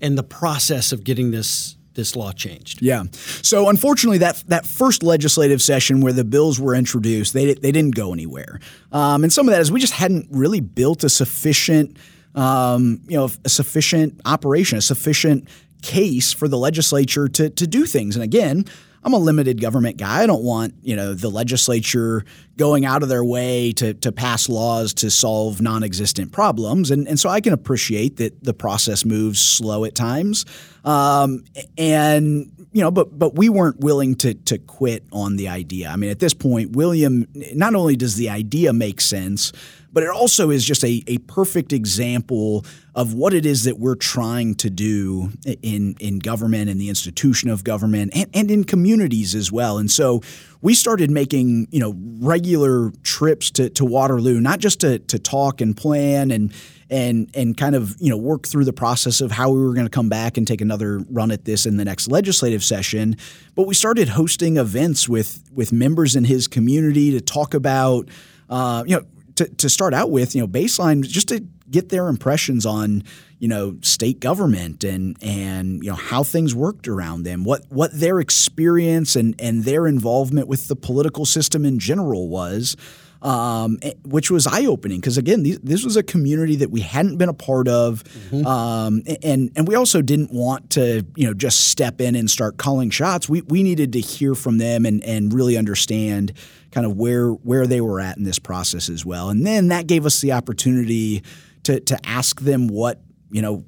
and 0.00 0.16
the 0.16 0.22
process 0.22 0.90
of 0.90 1.04
getting 1.04 1.32
this 1.32 1.76
this 1.92 2.16
law 2.16 2.32
changed. 2.32 2.80
Yeah. 2.80 3.04
So 3.42 3.68
unfortunately, 3.68 4.18
that 4.18 4.42
that 4.48 4.64
first 4.64 5.02
legislative 5.02 5.60
session 5.60 6.00
where 6.00 6.14
the 6.14 6.24
bills 6.24 6.58
were 6.58 6.74
introduced, 6.74 7.34
they 7.34 7.52
they 7.52 7.72
didn't 7.72 7.94
go 7.94 8.14
anywhere. 8.14 8.60
Um, 8.90 9.22
and 9.22 9.30
some 9.30 9.46
of 9.48 9.52
that 9.52 9.60
is 9.60 9.70
we 9.70 9.80
just 9.80 9.92
hadn't 9.92 10.28
really 10.30 10.60
built 10.60 11.04
a 11.04 11.10
sufficient, 11.10 11.98
um, 12.34 13.02
you 13.06 13.18
know, 13.18 13.28
a 13.44 13.50
sufficient 13.50 14.18
operation, 14.24 14.78
a 14.78 14.82
sufficient 14.82 15.46
case 15.82 16.32
for 16.32 16.48
the 16.48 16.58
legislature 16.58 17.28
to 17.28 17.50
to 17.50 17.66
do 17.66 17.86
things. 17.86 18.16
And 18.16 18.22
again. 18.22 18.64
I'm 19.04 19.12
a 19.12 19.18
limited 19.18 19.60
government 19.60 19.98
guy. 19.98 20.24
I 20.24 20.26
don't 20.26 20.42
want 20.42 20.74
you 20.82 20.96
know 20.96 21.14
the 21.14 21.30
legislature 21.30 22.24
going 22.56 22.84
out 22.84 23.04
of 23.04 23.08
their 23.08 23.24
way 23.24 23.70
to 23.74 23.94
to 23.94 24.10
pass 24.10 24.48
laws 24.48 24.92
to 24.94 25.12
solve 25.12 25.60
non-existent 25.60 26.32
problems, 26.32 26.90
and 26.90 27.06
and 27.06 27.18
so 27.18 27.28
I 27.28 27.40
can 27.40 27.52
appreciate 27.52 28.16
that 28.16 28.42
the 28.42 28.52
process 28.52 29.04
moves 29.04 29.38
slow 29.38 29.84
at 29.84 29.94
times, 29.94 30.44
um, 30.84 31.44
and 31.78 32.50
you 32.72 32.82
know, 32.82 32.90
but 32.90 33.16
but 33.16 33.36
we 33.36 33.48
weren't 33.48 33.78
willing 33.78 34.16
to 34.16 34.34
to 34.34 34.58
quit 34.58 35.04
on 35.12 35.36
the 35.36 35.46
idea. 35.46 35.88
I 35.88 35.94
mean, 35.94 36.10
at 36.10 36.18
this 36.18 36.34
point, 36.34 36.72
William, 36.72 37.28
not 37.54 37.76
only 37.76 37.94
does 37.94 38.16
the 38.16 38.28
idea 38.28 38.72
make 38.72 39.00
sense, 39.00 39.52
but 39.96 40.02
it 40.02 40.10
also 40.10 40.50
is 40.50 40.62
just 40.62 40.84
a, 40.84 41.02
a 41.06 41.16
perfect 41.20 41.72
example 41.72 42.66
of 42.94 43.14
what 43.14 43.32
it 43.32 43.46
is 43.46 43.64
that 43.64 43.78
we're 43.78 43.94
trying 43.94 44.54
to 44.54 44.68
do 44.68 45.32
in 45.62 45.96
in 46.00 46.18
government 46.18 46.68
and 46.68 46.78
the 46.78 46.90
institution 46.90 47.48
of 47.48 47.64
government 47.64 48.12
and, 48.14 48.28
and 48.34 48.50
in 48.50 48.62
communities 48.62 49.34
as 49.34 49.50
well. 49.50 49.78
And 49.78 49.90
so 49.90 50.20
we 50.60 50.74
started 50.74 51.10
making, 51.10 51.68
you 51.70 51.80
know, 51.80 51.94
regular 52.20 52.92
trips 53.04 53.50
to, 53.52 53.70
to 53.70 53.86
Waterloo, 53.86 54.38
not 54.38 54.58
just 54.58 54.80
to 54.80 54.98
to 54.98 55.18
talk 55.18 55.62
and 55.62 55.74
plan 55.74 56.30
and 56.30 56.52
and 56.90 57.30
and 57.34 57.56
kind 57.56 57.74
of 57.74 57.96
you 57.98 58.10
know 58.10 58.18
work 58.18 58.46
through 58.46 58.66
the 58.66 58.74
process 58.74 59.22
of 59.22 59.32
how 59.32 59.50
we 59.50 59.62
were 59.62 59.72
going 59.72 59.86
to 59.86 59.90
come 59.90 60.10
back 60.10 60.36
and 60.36 60.46
take 60.46 60.60
another 60.60 60.98
run 61.08 61.30
at 61.30 61.46
this 61.46 61.64
in 61.64 61.78
the 61.78 61.86
next 61.86 62.06
legislative 62.06 62.62
session. 62.62 63.16
But 63.54 63.66
we 63.66 63.72
started 63.72 64.10
hosting 64.10 64.58
events 64.58 65.08
with 65.08 65.42
with 65.54 65.72
members 65.72 66.16
in 66.16 66.24
his 66.24 66.48
community 66.48 67.12
to 67.12 67.22
talk 67.22 67.54
about 67.54 68.10
uh, 68.50 68.84
you 68.86 68.94
know 68.94 69.06
to, 69.36 69.48
to 69.56 69.68
start 69.68 69.94
out 69.94 70.10
with 70.10 70.34
you 70.34 70.40
know 70.40 70.48
baseline 70.48 71.06
just 71.06 71.28
to 71.28 71.44
get 71.70 71.88
their 71.88 72.08
impressions 72.08 72.66
on 72.66 73.02
you 73.38 73.48
know 73.48 73.76
state 73.82 74.20
government 74.20 74.84
and 74.84 75.16
and 75.22 75.82
you 75.82 75.90
know 75.90 75.96
how 75.96 76.22
things 76.22 76.54
worked 76.54 76.88
around 76.88 77.22
them 77.22 77.44
what 77.44 77.62
what 77.68 77.90
their 77.92 78.20
experience 78.20 79.16
and 79.16 79.34
and 79.38 79.64
their 79.64 79.86
involvement 79.86 80.48
with 80.48 80.68
the 80.68 80.76
political 80.76 81.24
system 81.24 81.64
in 81.64 81.78
general 81.78 82.28
was 82.28 82.76
um, 83.22 83.78
eh, 83.82 83.92
which 84.04 84.30
was 84.30 84.46
eye 84.46 84.66
opening 84.66 85.00
because 85.00 85.18
again, 85.18 85.42
these, 85.42 85.58
this 85.60 85.84
was 85.84 85.96
a 85.96 86.02
community 86.02 86.56
that 86.56 86.70
we 86.70 86.80
hadn't 86.80 87.16
been 87.16 87.28
a 87.28 87.34
part 87.34 87.66
of, 87.66 88.04
um, 88.46 89.02
and 89.22 89.50
and 89.56 89.66
we 89.66 89.74
also 89.74 90.02
didn't 90.02 90.32
want 90.32 90.70
to 90.70 91.04
you 91.16 91.26
know 91.26 91.34
just 91.34 91.68
step 91.68 92.00
in 92.00 92.14
and 92.14 92.30
start 92.30 92.56
calling 92.56 92.90
shots. 92.90 93.28
We 93.28 93.42
we 93.42 93.62
needed 93.62 93.92
to 93.94 94.00
hear 94.00 94.34
from 94.34 94.58
them 94.58 94.86
and 94.86 95.02
and 95.02 95.32
really 95.32 95.56
understand 95.56 96.32
kind 96.76 96.84
of 96.84 96.94
where 96.94 97.30
where 97.30 97.66
they 97.66 97.80
were 97.80 98.00
at 98.00 98.18
in 98.18 98.24
this 98.24 98.38
process 98.38 98.90
as 98.90 99.02
well, 99.02 99.30
and 99.30 99.46
then 99.46 99.68
that 99.68 99.86
gave 99.86 100.04
us 100.04 100.20
the 100.20 100.32
opportunity 100.32 101.22
to 101.62 101.80
to 101.80 101.98
ask 102.06 102.42
them 102.42 102.68
what 102.68 103.00
you 103.30 103.40
know 103.40 103.64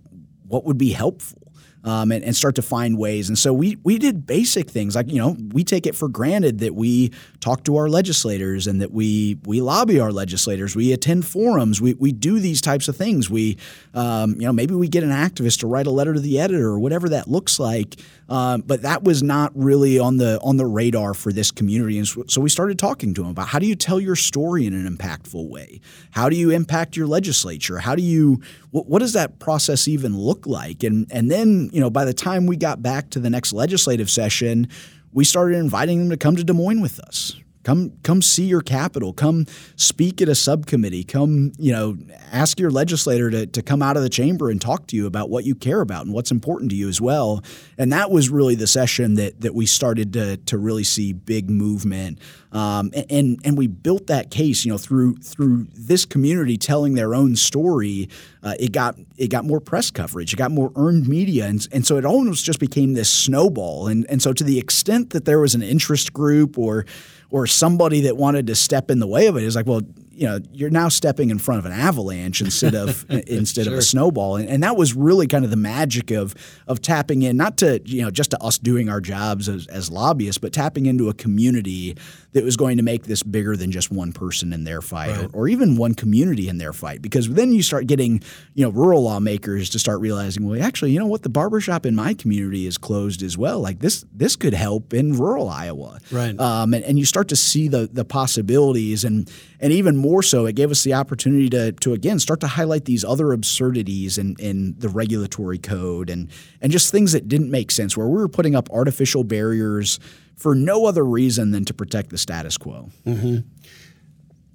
what 0.46 0.66
would 0.66 0.76
be 0.76 0.90
helpful 0.90 1.47
um, 1.84 2.12
and, 2.12 2.24
and 2.24 2.34
start 2.34 2.54
to 2.56 2.62
find 2.62 2.98
ways. 2.98 3.28
And 3.28 3.38
so 3.38 3.52
we 3.52 3.76
we 3.84 3.98
did 3.98 4.26
basic 4.26 4.70
things 4.70 4.94
like 4.96 5.10
you 5.10 5.18
know 5.18 5.36
we 5.52 5.64
take 5.64 5.86
it 5.86 5.94
for 5.94 6.08
granted 6.08 6.58
that 6.60 6.74
we 6.74 7.12
talk 7.40 7.64
to 7.64 7.76
our 7.76 7.88
legislators 7.88 8.66
and 8.66 8.80
that 8.80 8.90
we 8.90 9.38
we 9.44 9.60
lobby 9.60 10.00
our 10.00 10.12
legislators. 10.12 10.74
We 10.74 10.92
attend 10.92 11.26
forums. 11.26 11.80
We 11.80 11.94
we 11.94 12.12
do 12.12 12.40
these 12.40 12.60
types 12.60 12.88
of 12.88 12.96
things. 12.96 13.30
We 13.30 13.58
um, 13.94 14.34
you 14.34 14.46
know 14.46 14.52
maybe 14.52 14.74
we 14.74 14.88
get 14.88 15.04
an 15.04 15.10
activist 15.10 15.60
to 15.60 15.66
write 15.66 15.86
a 15.86 15.90
letter 15.90 16.14
to 16.14 16.20
the 16.20 16.40
editor 16.40 16.68
or 16.68 16.78
whatever 16.78 17.08
that 17.10 17.28
looks 17.28 17.58
like. 17.58 18.00
Um, 18.28 18.60
but 18.60 18.82
that 18.82 19.04
was 19.04 19.22
not 19.22 19.52
really 19.54 19.98
on 19.98 20.18
the 20.18 20.38
on 20.42 20.56
the 20.56 20.66
radar 20.66 21.14
for 21.14 21.32
this 21.32 21.50
community. 21.50 21.98
And 21.98 22.06
so 22.30 22.40
we 22.40 22.50
started 22.50 22.78
talking 22.78 23.14
to 23.14 23.22
them 23.22 23.30
about 23.30 23.48
how 23.48 23.58
do 23.58 23.66
you 23.66 23.74
tell 23.74 23.98
your 23.98 24.16
story 24.16 24.66
in 24.66 24.74
an 24.74 24.96
impactful 24.96 25.48
way? 25.48 25.80
How 26.10 26.28
do 26.28 26.36
you 26.36 26.50
impact 26.50 26.96
your 26.96 27.06
legislature? 27.06 27.78
How 27.78 27.94
do 27.94 28.02
you 28.02 28.40
what, 28.70 28.86
what 28.86 28.98
does 28.98 29.14
that 29.14 29.38
process 29.38 29.88
even 29.88 30.16
look 30.16 30.46
like? 30.46 30.82
And 30.82 31.06
and 31.10 31.30
then 31.30 31.67
you 31.72 31.80
know, 31.80 31.90
by 31.90 32.04
the 32.04 32.14
time 32.14 32.46
we 32.46 32.56
got 32.56 32.82
back 32.82 33.10
to 33.10 33.18
the 33.20 33.30
next 33.30 33.52
legislative 33.52 34.10
session, 34.10 34.68
we 35.12 35.24
started 35.24 35.56
inviting 35.56 36.00
them 36.00 36.10
to 36.10 36.16
come 36.16 36.36
to 36.36 36.44
Des 36.44 36.52
Moines 36.52 36.80
with 36.80 37.00
us. 37.00 37.34
Come, 37.64 37.92
come 38.02 38.22
see 38.22 38.44
your 38.44 38.60
capital. 38.60 39.12
Come 39.12 39.46
speak 39.76 40.22
at 40.22 40.28
a 40.28 40.34
subcommittee. 40.34 41.04
Come, 41.04 41.52
you 41.58 41.72
know, 41.72 41.98
ask 42.32 42.58
your 42.58 42.70
legislator 42.70 43.30
to, 43.30 43.46
to 43.46 43.62
come 43.62 43.82
out 43.82 43.96
of 43.96 44.02
the 44.02 44.08
chamber 44.08 44.48
and 44.50 44.60
talk 44.60 44.86
to 44.88 44.96
you 44.96 45.06
about 45.06 45.28
what 45.28 45.44
you 45.44 45.54
care 45.54 45.80
about 45.80 46.06
and 46.06 46.14
what's 46.14 46.30
important 46.30 46.70
to 46.70 46.76
you 46.76 46.88
as 46.88 47.00
well. 47.00 47.42
And 47.76 47.92
that 47.92 48.10
was 48.10 48.30
really 48.30 48.54
the 48.54 48.66
session 48.66 49.14
that 49.14 49.40
that 49.40 49.54
we 49.54 49.66
started 49.66 50.12
to 50.14 50.36
to 50.36 50.58
really 50.58 50.84
see 50.84 51.12
big 51.12 51.50
movement. 51.50 52.18
Um, 52.52 52.90
and 53.10 53.38
and 53.44 53.58
we 53.58 53.66
built 53.66 54.06
that 54.06 54.30
case, 54.30 54.64
you 54.64 54.72
know, 54.72 54.78
through 54.78 55.16
through 55.16 55.66
this 55.74 56.06
community 56.06 56.56
telling 56.56 56.94
their 56.94 57.14
own 57.14 57.36
story. 57.36 58.08
Uh, 58.42 58.54
it 58.58 58.72
got 58.72 58.96
it 59.16 59.28
got 59.28 59.44
more 59.44 59.60
press 59.60 59.90
coverage. 59.90 60.32
It 60.32 60.36
got 60.36 60.50
more 60.50 60.72
earned 60.76 61.08
media, 61.08 61.46
and, 61.46 61.66
and 61.72 61.86
so 61.86 61.98
it 61.98 62.04
almost 62.04 62.44
just 62.44 62.60
became 62.60 62.94
this 62.94 63.12
snowball. 63.12 63.88
And 63.88 64.06
and 64.08 64.22
so 64.22 64.32
to 64.32 64.44
the 64.44 64.58
extent 64.58 65.10
that 65.10 65.26
there 65.26 65.40
was 65.40 65.54
an 65.54 65.62
interest 65.62 66.12
group 66.12 66.56
or 66.56 66.86
or 67.30 67.46
somebody 67.46 68.02
that 68.02 68.16
wanted 68.16 68.46
to 68.46 68.54
step 68.54 68.90
in 68.90 68.98
the 68.98 69.06
way 69.06 69.26
of 69.26 69.36
it 69.36 69.42
is 69.42 69.54
like, 69.54 69.66
well, 69.66 69.82
you 70.10 70.26
know, 70.26 70.40
you're 70.52 70.70
now 70.70 70.88
stepping 70.88 71.30
in 71.30 71.38
front 71.38 71.60
of 71.60 71.66
an 71.66 71.70
avalanche 71.70 72.40
instead 72.40 72.74
of 72.74 73.06
instead 73.28 73.64
sure. 73.64 73.74
of 73.74 73.78
a 73.78 73.82
snowball, 73.82 74.34
and, 74.34 74.48
and, 74.48 74.64
that 74.64 74.76
was 74.76 74.94
really 74.94 75.28
kind 75.28 75.44
of 75.44 75.50
the 75.52 75.56
magic 75.56 76.10
of 76.10 76.34
of 76.66 76.82
tapping 76.82 77.22
in, 77.22 77.36
not 77.36 77.56
to 77.58 77.80
you 77.84 78.02
know 78.02 78.10
just 78.10 78.32
to 78.32 78.42
us 78.42 78.58
doing 78.58 78.88
our 78.88 79.00
jobs 79.00 79.48
as, 79.48 79.68
as 79.68 79.92
lobbyists, 79.92 80.38
but 80.38 80.52
tapping 80.52 80.86
into 80.86 81.08
a 81.08 81.14
community 81.14 81.96
that 82.32 82.44
was 82.44 82.56
going 82.56 82.76
to 82.76 82.82
make 82.82 83.04
this 83.04 83.22
bigger 83.22 83.56
than 83.56 83.72
just 83.72 83.90
one 83.90 84.12
person 84.12 84.52
in 84.52 84.64
their 84.64 84.82
fight, 84.82 85.16
right. 85.16 85.24
or, 85.32 85.44
or, 85.44 85.48
even 85.48 85.76
one 85.76 85.94
community 85.94 86.48
in 86.48 86.58
their 86.58 86.74
fight, 86.74 87.00
because 87.00 87.28
then 87.30 87.52
you 87.52 87.62
start 87.62 87.86
getting 87.86 88.22
you 88.54 88.64
know 88.64 88.70
rural 88.70 89.02
lawmakers 89.02 89.70
to 89.70 89.78
start 89.78 90.00
realizing, 90.00 90.46
well, 90.46 90.62
actually, 90.62 90.90
you 90.90 90.98
know 90.98 91.06
what, 91.06 91.22
the 91.22 91.30
barbershop 91.30 91.86
in 91.86 91.94
my 91.94 92.12
community 92.12 92.66
is 92.66 92.76
closed 92.76 93.22
as 93.22 93.38
well. 93.38 93.60
Like 93.60 93.78
this, 93.78 94.04
this 94.12 94.36
could 94.36 94.52
help 94.52 94.92
in 94.92 95.16
rural 95.16 95.48
Iowa, 95.48 96.00
right? 96.10 96.38
Um, 96.38 96.74
and, 96.74 96.84
and 96.84 96.98
you 96.98 97.06
start 97.06 97.28
to 97.28 97.36
see 97.36 97.66
the 97.66 97.88
the 97.90 98.04
possibilities, 98.04 99.04
and 99.04 99.30
and 99.58 99.72
even 99.72 99.96
more 99.96 100.22
so, 100.22 100.44
it 100.44 100.54
gave 100.54 100.70
us 100.70 100.84
the 100.84 100.94
opportunity 100.94 101.48
to, 101.50 101.72
to 101.72 101.94
again 101.94 102.18
start 102.18 102.40
to 102.40 102.46
highlight 102.46 102.84
these 102.84 103.04
other 103.04 103.32
absurdities 103.32 104.18
in, 104.18 104.36
in 104.38 104.74
the 104.78 104.90
regulatory 104.90 105.58
code 105.58 106.10
and 106.10 106.30
and 106.60 106.72
just 106.72 106.92
things 106.92 107.12
that 107.12 107.26
didn't 107.26 107.50
make 107.50 107.70
sense, 107.70 107.96
where 107.96 108.06
we 108.06 108.18
were 108.18 108.28
putting 108.28 108.54
up 108.54 108.68
artificial 108.70 109.24
barriers 109.24 109.98
for 110.38 110.54
no 110.54 110.86
other 110.86 111.04
reason 111.04 111.50
than 111.50 111.64
to 111.66 111.74
protect 111.74 112.10
the 112.10 112.16
status 112.16 112.56
quo. 112.56 112.88
Mm-hmm. 113.04 113.38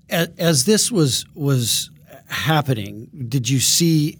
As, 0.09 0.29
as 0.37 0.65
this 0.65 0.91
was 0.91 1.25
was 1.35 1.91
happening, 2.27 3.09
did 3.27 3.47
you 3.49 3.59
see? 3.59 4.17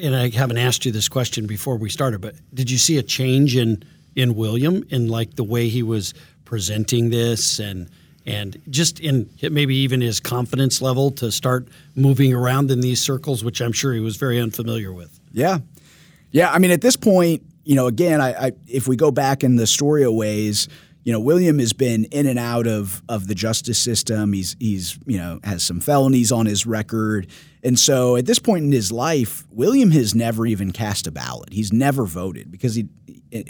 And 0.00 0.16
I 0.16 0.30
haven't 0.30 0.58
asked 0.58 0.86
you 0.86 0.92
this 0.92 1.08
question 1.08 1.46
before 1.46 1.76
we 1.76 1.90
started, 1.90 2.20
but 2.20 2.34
did 2.54 2.70
you 2.70 2.78
see 2.78 2.96
a 2.96 3.02
change 3.02 3.56
in 3.56 3.82
in 4.14 4.34
William 4.34 4.84
in 4.88 5.08
like 5.08 5.34
the 5.34 5.44
way 5.44 5.68
he 5.68 5.82
was 5.82 6.14
presenting 6.44 7.10
this 7.10 7.58
and? 7.58 7.90
and 8.28 8.60
just 8.68 8.98
in 8.98 9.30
maybe 9.40 9.76
even 9.76 10.00
his 10.00 10.18
confidence 10.18 10.82
level 10.82 11.12
to 11.12 11.30
start 11.30 11.68
moving 11.94 12.34
around 12.34 12.72
in 12.72 12.80
these 12.80 13.00
circles, 13.00 13.44
which 13.44 13.62
I'm 13.62 13.70
sure 13.70 13.94
he 13.94 14.00
was 14.00 14.16
very 14.16 14.40
unfamiliar 14.40 14.92
with. 14.92 15.20
Yeah, 15.30 15.58
yeah. 16.32 16.50
I 16.50 16.58
mean, 16.58 16.72
at 16.72 16.80
this 16.80 16.96
point, 16.96 17.44
you 17.66 17.74
know, 17.74 17.88
again, 17.88 18.20
I, 18.20 18.46
I 18.46 18.52
if 18.68 18.86
we 18.86 18.96
go 18.96 19.10
back 19.10 19.42
in 19.42 19.56
the 19.56 19.66
story 19.66 20.04
of 20.04 20.14
ways, 20.14 20.68
you 21.02 21.12
know, 21.12 21.18
William 21.18 21.58
has 21.58 21.72
been 21.72 22.04
in 22.06 22.26
and 22.26 22.38
out 22.38 22.68
of 22.68 23.02
of 23.08 23.26
the 23.26 23.34
justice 23.34 23.78
system. 23.78 24.32
He's 24.32 24.56
he's 24.60 24.98
you 25.04 25.18
know 25.18 25.40
has 25.42 25.64
some 25.64 25.80
felonies 25.80 26.30
on 26.30 26.46
his 26.46 26.64
record, 26.64 27.26
and 27.64 27.76
so 27.76 28.14
at 28.14 28.24
this 28.24 28.38
point 28.38 28.64
in 28.64 28.72
his 28.72 28.92
life, 28.92 29.44
William 29.50 29.90
has 29.90 30.14
never 30.14 30.46
even 30.46 30.70
cast 30.70 31.08
a 31.08 31.10
ballot. 31.10 31.52
He's 31.52 31.72
never 31.72 32.06
voted 32.06 32.52
because 32.52 32.76
he 32.76 32.86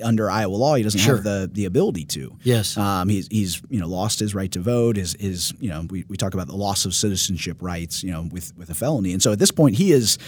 under 0.03 0.31
Iowa 0.31 0.55
law, 0.55 0.75
he 0.77 0.83
doesn't 0.83 1.01
sure. 1.01 1.17
have 1.17 1.25
the 1.25 1.51
the 1.53 1.67
ability 1.67 2.07
to. 2.07 2.37
Yes, 2.43 2.77
um, 2.79 3.11
he's 3.11 3.29
he's 3.29 3.61
you 3.69 3.81
know 3.81 3.87
lost 3.87 4.19
his 4.19 4.35
right 4.35 4.51
to 4.53 4.61
vote. 4.61 4.97
His 4.97 5.15
his 5.21 5.53
you 5.61 5.69
know 5.69 5.87
we, 5.91 6.07
we 6.09 6.17
talk 6.17 6.33
about 6.33 6.47
the 6.47 6.57
loss 6.57 6.87
of 6.87 6.95
citizenship 6.95 7.59
rights. 7.61 8.03
You 8.03 8.13
know 8.13 8.29
with 8.31 8.57
with 8.57 8.71
a 8.71 8.75
felony, 8.75 9.13
and 9.13 9.23
so 9.23 9.33
at 9.33 9.39
this 9.39 9.51
point 9.51 9.77
he 9.77 9.93
is 9.93 10.19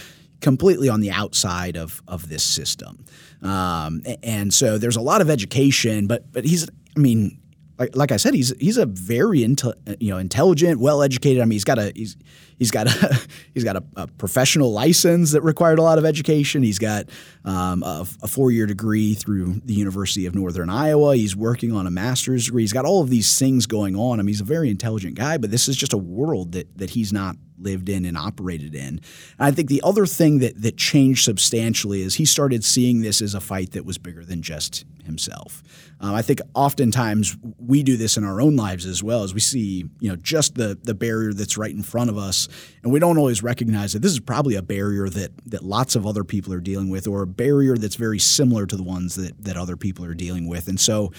completely 0.41 0.89
on 0.89 1.01
the 1.01 1.11
outside 1.11 1.77
of 1.77 2.01
of 2.07 2.29
this 2.29 2.43
system. 2.43 3.05
Um, 3.41 4.01
and 4.23 4.53
so 4.53 4.77
there's 4.77 4.97
a 4.97 5.01
lot 5.01 5.21
of 5.21 5.29
education, 5.29 6.07
but 6.07 6.31
but 6.31 6.45
he's 6.45 6.67
I 6.95 6.99
mean 6.99 7.39
like, 7.79 7.95
like 7.95 8.11
I 8.11 8.17
said, 8.17 8.33
he's 8.33 8.53
he's 8.59 8.77
a 8.77 8.85
very 8.85 9.39
you 9.39 10.11
know 10.11 10.17
intelligent, 10.17 10.79
well 10.79 11.01
educated. 11.01 11.41
I 11.41 11.45
mean, 11.45 11.53
he's 11.53 11.63
got 11.63 11.79
a 11.79 11.91
he's 11.95 12.17
he's 12.59 12.69
got 12.69 12.87
a 12.87 13.19
he's 13.53 13.63
got 13.63 13.77
a, 13.77 13.83
a 13.95 14.07
professional 14.07 14.71
license 14.71 15.31
that 15.31 15.41
required 15.41 15.79
a 15.79 15.81
lot 15.81 15.97
of 15.97 16.05
education. 16.05 16.61
He's 16.61 16.77
got 16.77 17.09
um, 17.45 17.81
a, 17.81 18.05
a 18.21 18.27
four 18.27 18.51
year 18.51 18.67
degree 18.67 19.15
through 19.15 19.61
the 19.65 19.73
University 19.73 20.25
of 20.27 20.35
Northern 20.35 20.69
Iowa. 20.69 21.15
He's 21.15 21.35
working 21.35 21.71
on 21.71 21.87
a 21.87 21.91
master's 21.91 22.45
degree. 22.45 22.61
He's 22.63 22.73
got 22.73 22.85
all 22.85 23.01
of 23.01 23.09
these 23.09 23.39
things 23.39 23.65
going 23.65 23.95
on. 23.95 24.19
I 24.19 24.23
mean, 24.23 24.27
he's 24.27 24.41
a 24.41 24.45
very 24.45 24.69
intelligent 24.69 25.15
guy, 25.15 25.37
but 25.37 25.49
this 25.49 25.67
is 25.67 25.75
just 25.75 25.93
a 25.93 25.97
world 25.97 26.51
that 26.51 26.77
that 26.77 26.91
he's 26.91 27.11
not 27.11 27.35
lived 27.61 27.89
in 27.89 28.05
and 28.05 28.17
operated 28.17 28.73
in. 28.73 28.87
And 28.87 29.01
I 29.39 29.51
think 29.51 29.69
the 29.69 29.81
other 29.83 30.05
thing 30.05 30.39
that 30.39 30.61
that 30.61 30.77
changed 30.77 31.23
substantially 31.23 32.01
is 32.01 32.15
he 32.15 32.25
started 32.25 32.63
seeing 32.63 33.01
this 33.01 33.21
as 33.21 33.33
a 33.33 33.41
fight 33.41 33.71
that 33.71 33.85
was 33.85 33.97
bigger 33.97 34.23
than 34.23 34.41
just 34.41 34.85
himself. 35.03 35.63
Um, 36.01 36.13
I 36.13 36.21
think 36.21 36.39
oftentimes 36.53 37.35
we 37.57 37.83
do 37.83 37.97
this 37.97 38.15
in 38.15 38.23
our 38.23 38.39
own 38.39 38.55
lives 38.55 38.85
as 38.85 39.03
well 39.03 39.23
as 39.23 39.33
we 39.33 39.39
see, 39.39 39.85
you 39.99 40.09
know, 40.09 40.15
just 40.15 40.55
the 40.55 40.77
the 40.83 40.93
barrier 40.93 41.33
that's 41.33 41.57
right 41.57 41.73
in 41.73 41.83
front 41.83 42.09
of 42.09 42.17
us, 42.17 42.47
and 42.83 42.91
we 42.91 42.99
don't 42.99 43.17
always 43.17 43.43
recognize 43.43 43.93
that 43.93 43.99
this 43.99 44.11
is 44.11 44.19
probably 44.19 44.55
a 44.55 44.61
barrier 44.61 45.09
that 45.09 45.31
that 45.47 45.63
lots 45.63 45.95
of 45.95 46.05
other 46.05 46.23
people 46.23 46.53
are 46.53 46.59
dealing 46.59 46.89
with, 46.89 47.07
or 47.07 47.21
a 47.21 47.27
barrier 47.27 47.77
that's 47.77 47.95
very 47.95 48.19
similar 48.19 48.65
to 48.65 48.75
the 48.75 48.83
ones 48.83 49.15
that 49.15 49.43
that 49.43 49.57
other 49.57 49.77
people 49.77 50.05
are 50.05 50.13
dealing 50.13 50.47
with. 50.47 50.67
And 50.67 50.79
so, 50.79 51.11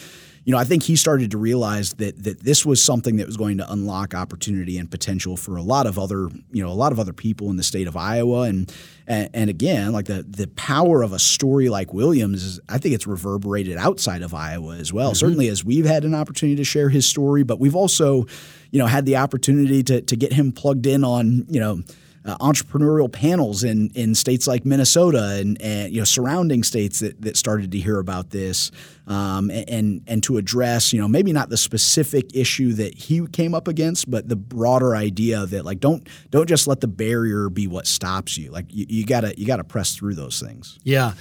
you 0.44 0.52
know, 0.52 0.58
I 0.58 0.64
think 0.64 0.82
he 0.82 0.96
started 0.96 1.30
to 1.32 1.38
realize 1.38 1.92
that 1.94 2.22
that 2.24 2.40
this 2.40 2.64
was 2.64 2.82
something 2.82 3.16
that 3.16 3.26
was 3.26 3.36
going 3.36 3.58
to 3.58 3.70
unlock 3.70 4.14
opportunity 4.14 4.78
and 4.78 4.90
potential 4.90 5.36
for 5.36 5.56
a 5.56 5.62
lot 5.62 5.86
of 5.86 5.98
other, 5.98 6.28
you 6.50 6.64
know, 6.64 6.70
a 6.70 6.74
lot 6.74 6.92
of 6.92 6.98
other 6.98 7.12
people 7.12 7.50
in 7.50 7.56
the 7.56 7.62
state 7.62 7.86
of 7.86 7.96
Iowa. 7.96 8.42
And 8.42 8.72
and, 9.06 9.28
and 9.34 9.50
again, 9.50 9.92
like 9.92 10.06
the 10.06 10.24
the 10.26 10.46
power 10.48 11.02
of 11.02 11.12
a 11.12 11.18
story 11.18 11.68
like 11.68 11.92
Williams 11.92 12.42
is, 12.42 12.60
I 12.68 12.78
think 12.78 12.94
it's 12.94 13.06
reverberated 13.06 13.76
outside 13.76 14.22
of 14.22 14.32
Iowa 14.32 14.76
as 14.76 14.92
well. 14.92 15.10
Mm-hmm. 15.10 15.16
Certainly, 15.16 15.48
as 15.48 15.64
we've 15.64 15.86
had 15.86 16.04
an 16.04 16.14
opportunity 16.14 16.56
to 16.56 16.64
share 16.64 16.88
his 16.88 17.06
story, 17.06 17.42
but 17.42 17.60
we've 17.60 17.76
also, 17.76 18.26
you 18.70 18.78
know, 18.78 18.86
had 18.86 19.04
the 19.04 19.16
opportunity 19.16 19.82
to 19.84 20.00
to 20.00 20.16
get 20.16 20.32
him 20.32 20.52
plugged 20.52 20.86
in 20.86 21.04
on, 21.04 21.44
you 21.48 21.60
know 21.60 21.82
uh, 22.24 22.36
entrepreneurial 22.38 23.10
panels 23.10 23.64
in 23.64 23.90
in 23.94 24.14
states 24.14 24.46
like 24.46 24.64
Minnesota 24.64 25.38
and, 25.40 25.60
and 25.62 25.92
you 25.92 26.00
know 26.00 26.04
surrounding 26.04 26.62
states 26.62 27.00
that, 27.00 27.20
that 27.22 27.36
started 27.36 27.72
to 27.72 27.78
hear 27.78 27.98
about 27.98 28.30
this 28.30 28.70
um, 29.10 29.50
and 29.50 30.02
and 30.06 30.22
to 30.22 30.38
address 30.38 30.92
you 30.92 31.00
know 31.00 31.08
maybe 31.08 31.32
not 31.32 31.48
the 31.48 31.56
specific 31.56 32.34
issue 32.34 32.72
that 32.74 32.94
he 32.94 33.26
came 33.26 33.54
up 33.56 33.66
against 33.66 34.08
but 34.08 34.28
the 34.28 34.36
broader 34.36 34.94
idea 34.94 35.44
that 35.46 35.64
like 35.64 35.80
don't 35.80 36.08
don't 36.30 36.48
just 36.48 36.68
let 36.68 36.80
the 36.80 36.86
barrier 36.86 37.50
be 37.50 37.66
what 37.66 37.88
stops 37.88 38.38
you 38.38 38.52
like 38.52 38.66
you, 38.68 38.86
you 38.88 39.04
gotta 39.04 39.34
you 39.36 39.44
gotta 39.44 39.64
press 39.64 39.96
through 39.96 40.14
those 40.14 40.40
things 40.40 40.78
yeah 40.84 41.14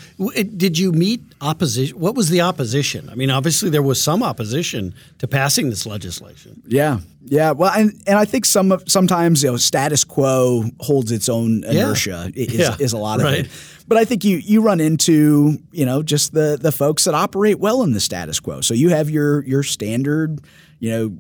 did 0.56 0.78
you 0.78 0.92
meet 0.92 1.24
opposition 1.42 2.00
what 2.00 2.14
was 2.14 2.30
the 2.30 2.42
opposition 2.42 3.10
I 3.10 3.16
mean 3.16 3.32
obviously 3.32 3.72
there 3.72 3.82
was 3.82 4.00
some 4.00 4.22
opposition 4.22 4.94
to 5.18 5.28
passing 5.28 5.72
this 5.72 5.88
legislation 5.88 6.62
yeah 6.68 7.00
yeah, 7.26 7.52
well, 7.52 7.72
and, 7.72 7.92
and 8.08 8.18
I 8.18 8.26
think 8.26 8.46
some 8.46 8.72
of 8.72 8.84
sometimes 8.88 9.44
you 9.44 9.52
know 9.52 9.58
status 9.58 10.04
quo 10.04 10.64
holds 10.80 11.12
its 11.12 11.28
own 11.28 11.64
inertia 11.66 12.32
yeah. 12.34 12.44
Is, 12.44 12.54
yeah. 12.54 12.76
is 12.80 12.94
a 12.94 12.98
lot 12.98 13.20
of 13.20 13.26
right. 13.26 13.46
it. 13.46 13.52
But 13.90 13.98
I 13.98 14.06
think 14.06 14.24
you 14.24 14.38
you 14.38 14.62
run 14.62 14.80
into 14.80 15.58
you 15.72 15.86
know 15.86 16.04
just 16.04 16.32
the 16.32 16.58
the 16.62 16.72
folks 16.72 17.06
that 17.06 17.16
operate 17.16 17.60
well 17.60 17.82
in 17.82 17.94
the 17.94 18.00
status 18.00 18.40
quo. 18.40 18.62
So 18.62 18.76
you 18.76 18.90
have 18.90 19.10
your 19.10 19.44
your 19.46 19.64
standard 19.64 20.42
you 20.80 20.92
know 20.92 21.18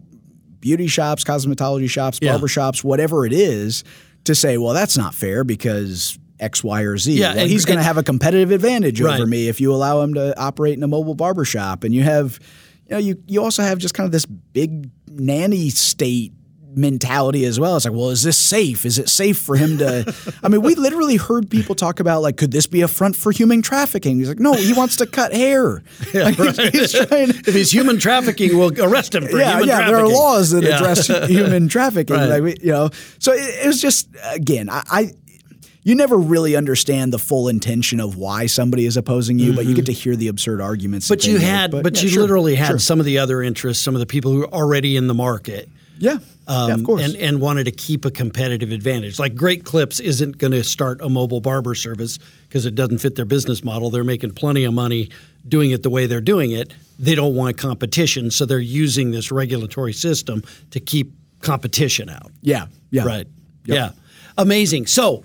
beauty 0.59 0.87
shops, 0.87 1.23
cosmetology 1.23 1.89
shops, 1.89 2.19
barber 2.19 2.45
yeah. 2.45 2.51
shops, 2.51 2.83
whatever 2.83 3.25
it 3.25 3.33
is, 3.33 3.83
to 4.25 4.35
say, 4.35 4.57
well, 4.57 4.73
that's 4.73 4.97
not 4.97 5.15
fair 5.15 5.43
because 5.43 6.19
X, 6.39 6.63
Y, 6.63 6.81
or 6.83 6.97
Z. 6.97 7.13
Yeah, 7.13 7.29
well, 7.29 7.39
and, 7.39 7.49
he's 7.49 7.65
going 7.65 7.77
to 7.77 7.83
have 7.83 7.97
a 7.97 8.03
competitive 8.03 8.51
advantage 8.51 9.01
right. 9.01 9.15
over 9.15 9.25
me 9.25 9.47
if 9.47 9.59
you 9.59 9.73
allow 9.73 10.01
him 10.01 10.13
to 10.13 10.39
operate 10.39 10.77
in 10.77 10.83
a 10.83 10.87
mobile 10.87 11.15
barber 11.15 11.45
shop, 11.45 11.83
and 11.83 11.93
you 11.93 12.03
have 12.03 12.39
you 12.85 12.91
know, 12.91 12.97
you 12.97 13.23
you 13.27 13.43
also 13.43 13.63
have 13.63 13.79
just 13.79 13.93
kind 13.93 14.05
of 14.05 14.11
this 14.11 14.25
big 14.25 14.89
nanny 15.07 15.69
state 15.69 16.33
mentality 16.75 17.45
as 17.45 17.59
well. 17.59 17.75
It's 17.75 17.85
like, 17.85 17.93
well, 17.93 18.09
is 18.09 18.23
this 18.23 18.37
safe? 18.37 18.85
Is 18.85 18.99
it 18.99 19.09
safe 19.09 19.37
for 19.37 19.55
him 19.55 19.77
to? 19.79 20.13
I 20.43 20.47
mean, 20.47 20.61
we 20.61 20.75
literally 20.75 21.17
heard 21.17 21.49
people 21.49 21.75
talk 21.75 21.99
about 21.99 22.21
like, 22.21 22.37
could 22.37 22.51
this 22.51 22.67
be 22.67 22.81
a 22.81 22.87
front 22.87 23.15
for 23.15 23.31
human 23.31 23.61
trafficking? 23.61 24.19
He's 24.19 24.29
like, 24.29 24.39
no, 24.39 24.53
he 24.53 24.73
wants 24.73 24.97
to 24.97 25.05
cut 25.05 25.33
hair. 25.33 25.83
Yeah, 26.13 26.23
like, 26.39 26.39
right. 26.39 26.73
he's 26.73 26.91
trying, 26.91 27.29
if 27.29 27.53
he's 27.53 27.71
human 27.71 27.99
trafficking, 27.99 28.57
we'll 28.57 28.71
arrest 28.81 29.13
him 29.13 29.27
for 29.27 29.37
yeah, 29.37 29.51
human 29.51 29.67
yeah, 29.67 29.75
trafficking. 29.77 29.95
there 29.95 30.05
are 30.05 30.07
laws 30.07 30.51
that 30.51 30.63
yeah. 30.63 30.77
address 30.77 31.07
human 31.29 31.67
trafficking. 31.67 32.15
Right. 32.15 32.41
Like, 32.41 32.63
you 32.63 32.71
know, 32.71 32.89
so 33.19 33.33
it, 33.33 33.65
it 33.65 33.67
was 33.67 33.79
just 33.79 34.07
again, 34.31 34.69
I, 34.69 34.83
I 34.89 35.11
you 35.83 35.95
never 35.95 36.17
really 36.17 36.55
understand 36.55 37.13
the 37.13 37.19
full 37.19 37.47
intention 37.47 37.99
of 37.99 38.15
why 38.15 38.47
somebody 38.47 38.85
is 38.85 38.97
opposing 38.97 39.39
you, 39.39 39.47
mm-hmm. 39.47 39.55
but 39.55 39.65
you 39.65 39.75
get 39.75 39.81
mm-hmm. 39.81 39.93
to 39.93 39.93
hear 39.93 40.15
the 40.15 40.29
absurd 40.29 40.61
arguments. 40.61 41.07
But 41.07 41.25
you 41.25 41.37
had, 41.37 41.71
but, 41.71 41.83
but 41.83 41.95
yeah, 41.97 42.03
you 42.03 42.09
sure, 42.09 42.21
literally 42.21 42.55
had 42.55 42.67
sure. 42.67 42.79
some 42.79 42.99
of 42.99 43.05
the 43.05 43.19
other 43.19 43.41
interests, 43.41 43.83
some 43.83 43.95
of 43.95 43.99
the 43.99 44.05
people 44.05 44.31
who 44.31 44.43
are 44.43 44.53
already 44.53 44.97
in 44.97 45.07
the 45.07 45.13
market 45.13 45.69
Yeah, 45.99 46.17
yeah, 46.47 46.73
of 46.73 46.83
course. 46.83 47.03
Um, 47.03 47.11
and 47.11 47.15
and 47.15 47.41
wanted 47.41 47.65
to 47.65 47.71
keep 47.71 48.05
a 48.05 48.11
competitive 48.11 48.71
advantage. 48.71 49.19
Like 49.19 49.35
Great 49.35 49.65
Clips 49.65 49.99
isn't 49.99 50.37
going 50.37 50.51
to 50.53 50.63
start 50.63 51.01
a 51.01 51.09
mobile 51.09 51.41
barber 51.41 51.75
service 51.75 52.17
because 52.47 52.65
it 52.65 52.73
doesn't 52.75 52.99
fit 52.99 53.15
their 53.15 53.25
business 53.25 53.63
model. 53.63 53.89
They're 53.89 54.03
making 54.03 54.31
plenty 54.31 54.63
of 54.63 54.73
money 54.73 55.09
doing 55.47 55.71
it 55.71 55.83
the 55.83 55.89
way 55.89 56.05
they're 56.07 56.21
doing 56.21 56.51
it. 56.51 56.73
They 56.97 57.15
don't 57.15 57.35
want 57.35 57.57
competition, 57.57 58.31
so 58.31 58.45
they're 58.45 58.59
using 58.59 59.11
this 59.11 59.31
regulatory 59.31 59.93
system 59.93 60.43
to 60.71 60.79
keep 60.79 61.13
competition 61.41 62.09
out. 62.09 62.31
yeah, 62.41 62.67
yeah, 62.91 63.03
Right. 63.03 63.27
Yeah. 63.65 63.91
Amazing. 64.37 64.87
So 64.87 65.23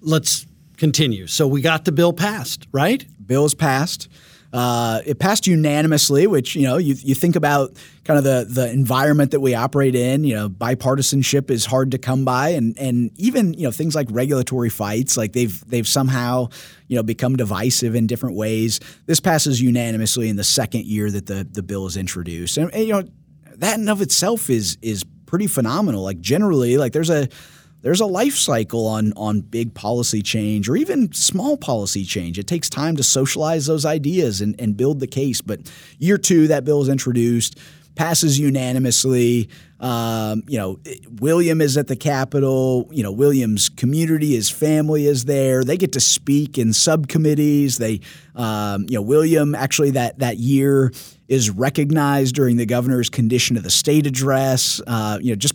let's 0.00 0.46
continue. 0.76 1.26
So 1.26 1.46
we 1.46 1.60
got 1.60 1.84
the 1.84 1.92
bill 1.92 2.12
passed, 2.12 2.66
right? 2.72 3.04
Bill 3.26 3.44
is 3.44 3.54
passed. 3.54 4.08
Uh, 4.56 5.02
it 5.04 5.18
passed 5.18 5.46
unanimously, 5.46 6.26
which 6.26 6.56
you 6.56 6.62
know 6.62 6.78
you, 6.78 6.94
you 7.00 7.14
think 7.14 7.36
about 7.36 7.76
kind 8.04 8.16
of 8.16 8.24
the 8.24 8.46
the 8.48 8.70
environment 8.72 9.32
that 9.32 9.40
we 9.40 9.54
operate 9.54 9.94
in. 9.94 10.24
You 10.24 10.34
know, 10.34 10.48
bipartisanship 10.48 11.50
is 11.50 11.66
hard 11.66 11.90
to 11.90 11.98
come 11.98 12.24
by, 12.24 12.50
and 12.50 12.76
and 12.78 13.10
even 13.16 13.52
you 13.52 13.64
know 13.64 13.70
things 13.70 13.94
like 13.94 14.08
regulatory 14.10 14.70
fights, 14.70 15.14
like 15.14 15.34
they've 15.34 15.62
they've 15.68 15.86
somehow 15.86 16.48
you 16.88 16.96
know 16.96 17.02
become 17.02 17.36
divisive 17.36 17.94
in 17.94 18.06
different 18.06 18.34
ways. 18.34 18.80
This 19.04 19.20
passes 19.20 19.60
unanimously 19.60 20.30
in 20.30 20.36
the 20.36 20.44
second 20.44 20.86
year 20.86 21.10
that 21.10 21.26
the 21.26 21.46
the 21.52 21.62
bill 21.62 21.84
is 21.84 21.98
introduced, 21.98 22.56
and, 22.56 22.72
and 22.72 22.84
you 22.84 22.94
know 22.94 23.02
that 23.56 23.78
in 23.78 23.90
of 23.90 24.00
itself 24.00 24.48
is 24.48 24.78
is 24.80 25.04
pretty 25.26 25.48
phenomenal. 25.48 26.02
Like 26.02 26.20
generally, 26.20 26.78
like 26.78 26.94
there's 26.94 27.10
a 27.10 27.28
there's 27.86 28.00
a 28.00 28.06
life 28.06 28.34
cycle 28.34 28.84
on 28.88 29.12
on 29.16 29.40
big 29.42 29.72
policy 29.72 30.20
change 30.20 30.68
or 30.68 30.74
even 30.74 31.12
small 31.12 31.56
policy 31.56 32.04
change. 32.04 32.36
It 32.36 32.48
takes 32.48 32.68
time 32.68 32.96
to 32.96 33.04
socialize 33.04 33.66
those 33.66 33.84
ideas 33.84 34.40
and, 34.40 34.60
and 34.60 34.76
build 34.76 34.98
the 34.98 35.06
case. 35.06 35.40
But 35.40 35.72
year 36.00 36.18
two, 36.18 36.48
that 36.48 36.64
bill 36.64 36.82
is 36.82 36.88
introduced, 36.88 37.60
passes 37.94 38.40
unanimously. 38.40 39.48
Um, 39.78 40.42
you 40.48 40.58
know, 40.58 40.80
William 41.20 41.60
is 41.60 41.76
at 41.76 41.86
the 41.86 41.94
Capitol. 41.94 42.88
You 42.90 43.04
know, 43.04 43.12
William's 43.12 43.68
community, 43.68 44.34
his 44.34 44.50
family 44.50 45.06
is 45.06 45.26
there. 45.26 45.62
They 45.62 45.76
get 45.76 45.92
to 45.92 46.00
speak 46.00 46.58
in 46.58 46.72
subcommittees. 46.72 47.78
They, 47.78 48.00
um, 48.34 48.86
you 48.88 48.96
know, 48.96 49.02
William 49.02 49.54
actually 49.54 49.92
that 49.92 50.18
that 50.18 50.38
year 50.38 50.90
is 51.28 51.50
recognized 51.50 52.34
during 52.34 52.56
the 52.56 52.66
governor's 52.66 53.10
condition 53.10 53.56
of 53.56 53.62
the 53.62 53.70
state 53.70 54.08
address. 54.08 54.80
Uh, 54.88 55.20
you 55.22 55.30
know, 55.30 55.36
just 55.36 55.54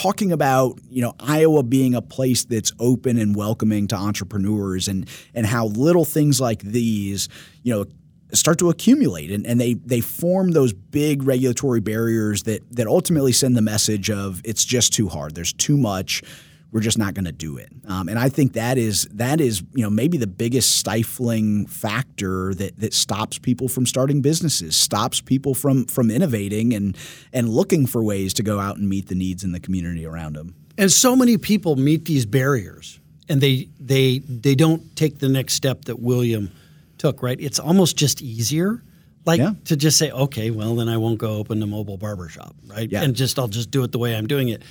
talking 0.00 0.32
about 0.32 0.78
you 0.88 1.02
know 1.02 1.14
Iowa 1.20 1.62
being 1.62 1.94
a 1.94 2.00
place 2.00 2.44
that's 2.44 2.72
open 2.78 3.18
and 3.18 3.36
welcoming 3.36 3.86
to 3.88 3.96
entrepreneurs 3.96 4.88
and 4.88 5.08
and 5.34 5.44
how 5.44 5.66
little 5.66 6.04
things 6.04 6.40
like 6.40 6.62
these 6.62 7.28
you 7.62 7.74
know 7.74 7.84
start 8.32 8.58
to 8.60 8.70
accumulate 8.70 9.30
and, 9.30 9.46
and 9.46 9.60
they 9.60 9.74
they 9.74 10.00
form 10.00 10.52
those 10.52 10.72
big 10.72 11.22
regulatory 11.24 11.80
barriers 11.80 12.44
that 12.44 12.62
that 12.74 12.86
ultimately 12.86 13.32
send 13.32 13.56
the 13.56 13.62
message 13.62 14.10
of 14.10 14.40
it's 14.44 14.64
just 14.64 14.92
too 14.92 15.08
hard. 15.08 15.34
There's 15.34 15.52
too 15.52 15.76
much 15.76 16.22
we're 16.72 16.80
just 16.80 16.98
not 16.98 17.14
going 17.14 17.24
to 17.24 17.32
do 17.32 17.56
it 17.56 17.70
um, 17.86 18.08
and 18.08 18.18
I 18.18 18.28
think 18.28 18.52
that 18.54 18.78
is 18.78 19.04
that 19.12 19.40
is 19.40 19.62
you 19.74 19.82
know 19.82 19.90
maybe 19.90 20.18
the 20.18 20.26
biggest 20.26 20.76
stifling 20.78 21.66
factor 21.66 22.54
that 22.54 22.78
that 22.80 22.94
stops 22.94 23.38
people 23.38 23.68
from 23.68 23.86
starting 23.86 24.20
businesses 24.22 24.76
stops 24.76 25.20
people 25.20 25.54
from 25.54 25.86
from 25.86 26.10
innovating 26.10 26.72
and 26.74 26.96
and 27.32 27.48
looking 27.48 27.86
for 27.86 28.02
ways 28.02 28.34
to 28.34 28.42
go 28.42 28.58
out 28.60 28.76
and 28.76 28.88
meet 28.88 29.08
the 29.08 29.14
needs 29.14 29.42
in 29.44 29.52
the 29.52 29.60
community 29.60 30.04
around 30.06 30.34
them 30.36 30.54
And 30.78 30.90
so 30.92 31.14
many 31.16 31.36
people 31.38 31.76
meet 31.76 32.04
these 32.04 32.26
barriers 32.26 33.00
and 33.28 33.40
they 33.40 33.68
they 33.78 34.18
they 34.20 34.54
don't 34.54 34.82
take 34.96 35.18
the 35.18 35.28
next 35.28 35.54
step 35.54 35.84
that 35.84 36.00
William 36.00 36.50
took, 36.98 37.22
right? 37.22 37.40
It's 37.40 37.58
almost 37.58 37.96
just 37.96 38.20
easier. 38.22 38.82
Like 39.26 39.38
Yeah. 39.38 39.52
to 39.66 39.76
just 39.76 39.96
say, 39.98 40.10
okay, 40.10 40.50
well 40.50 40.74
then 40.76 40.88
I 40.88 40.96
won't 40.96 41.18
go 41.18 41.36
open 41.36 41.62
a 41.62 41.66
mobile 41.66 41.96
barber 41.98 42.28
shop, 42.28 42.54
right? 42.66 42.90
Yeah. 42.90 43.02
And 43.02 43.14
just 43.14 43.38
I'll 43.38 43.48
just 43.48 43.70
do 43.70 43.84
it 43.84 43.92
the 43.92 43.98
way 43.98 44.16
I'm 44.16 44.26
doing 44.26 44.48
it. 44.48 44.62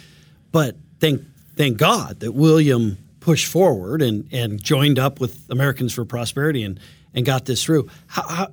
But 0.51 0.75
thank 0.99 1.21
thank 1.59 1.77
God 1.77 2.21
that 2.21 2.31
William 2.31 2.97
pushed 3.19 3.45
forward 3.47 4.01
and 4.01 4.27
and 4.31 4.63
joined 4.63 4.97
up 4.97 5.19
with 5.19 5.45
Americans 5.49 5.93
for 5.93 6.05
Prosperity 6.05 6.63
and 6.63 6.79
and 7.13 7.25
got 7.25 7.45
this 7.45 7.63
through. 7.63 7.89
How, 8.07 8.27
how, 8.27 8.47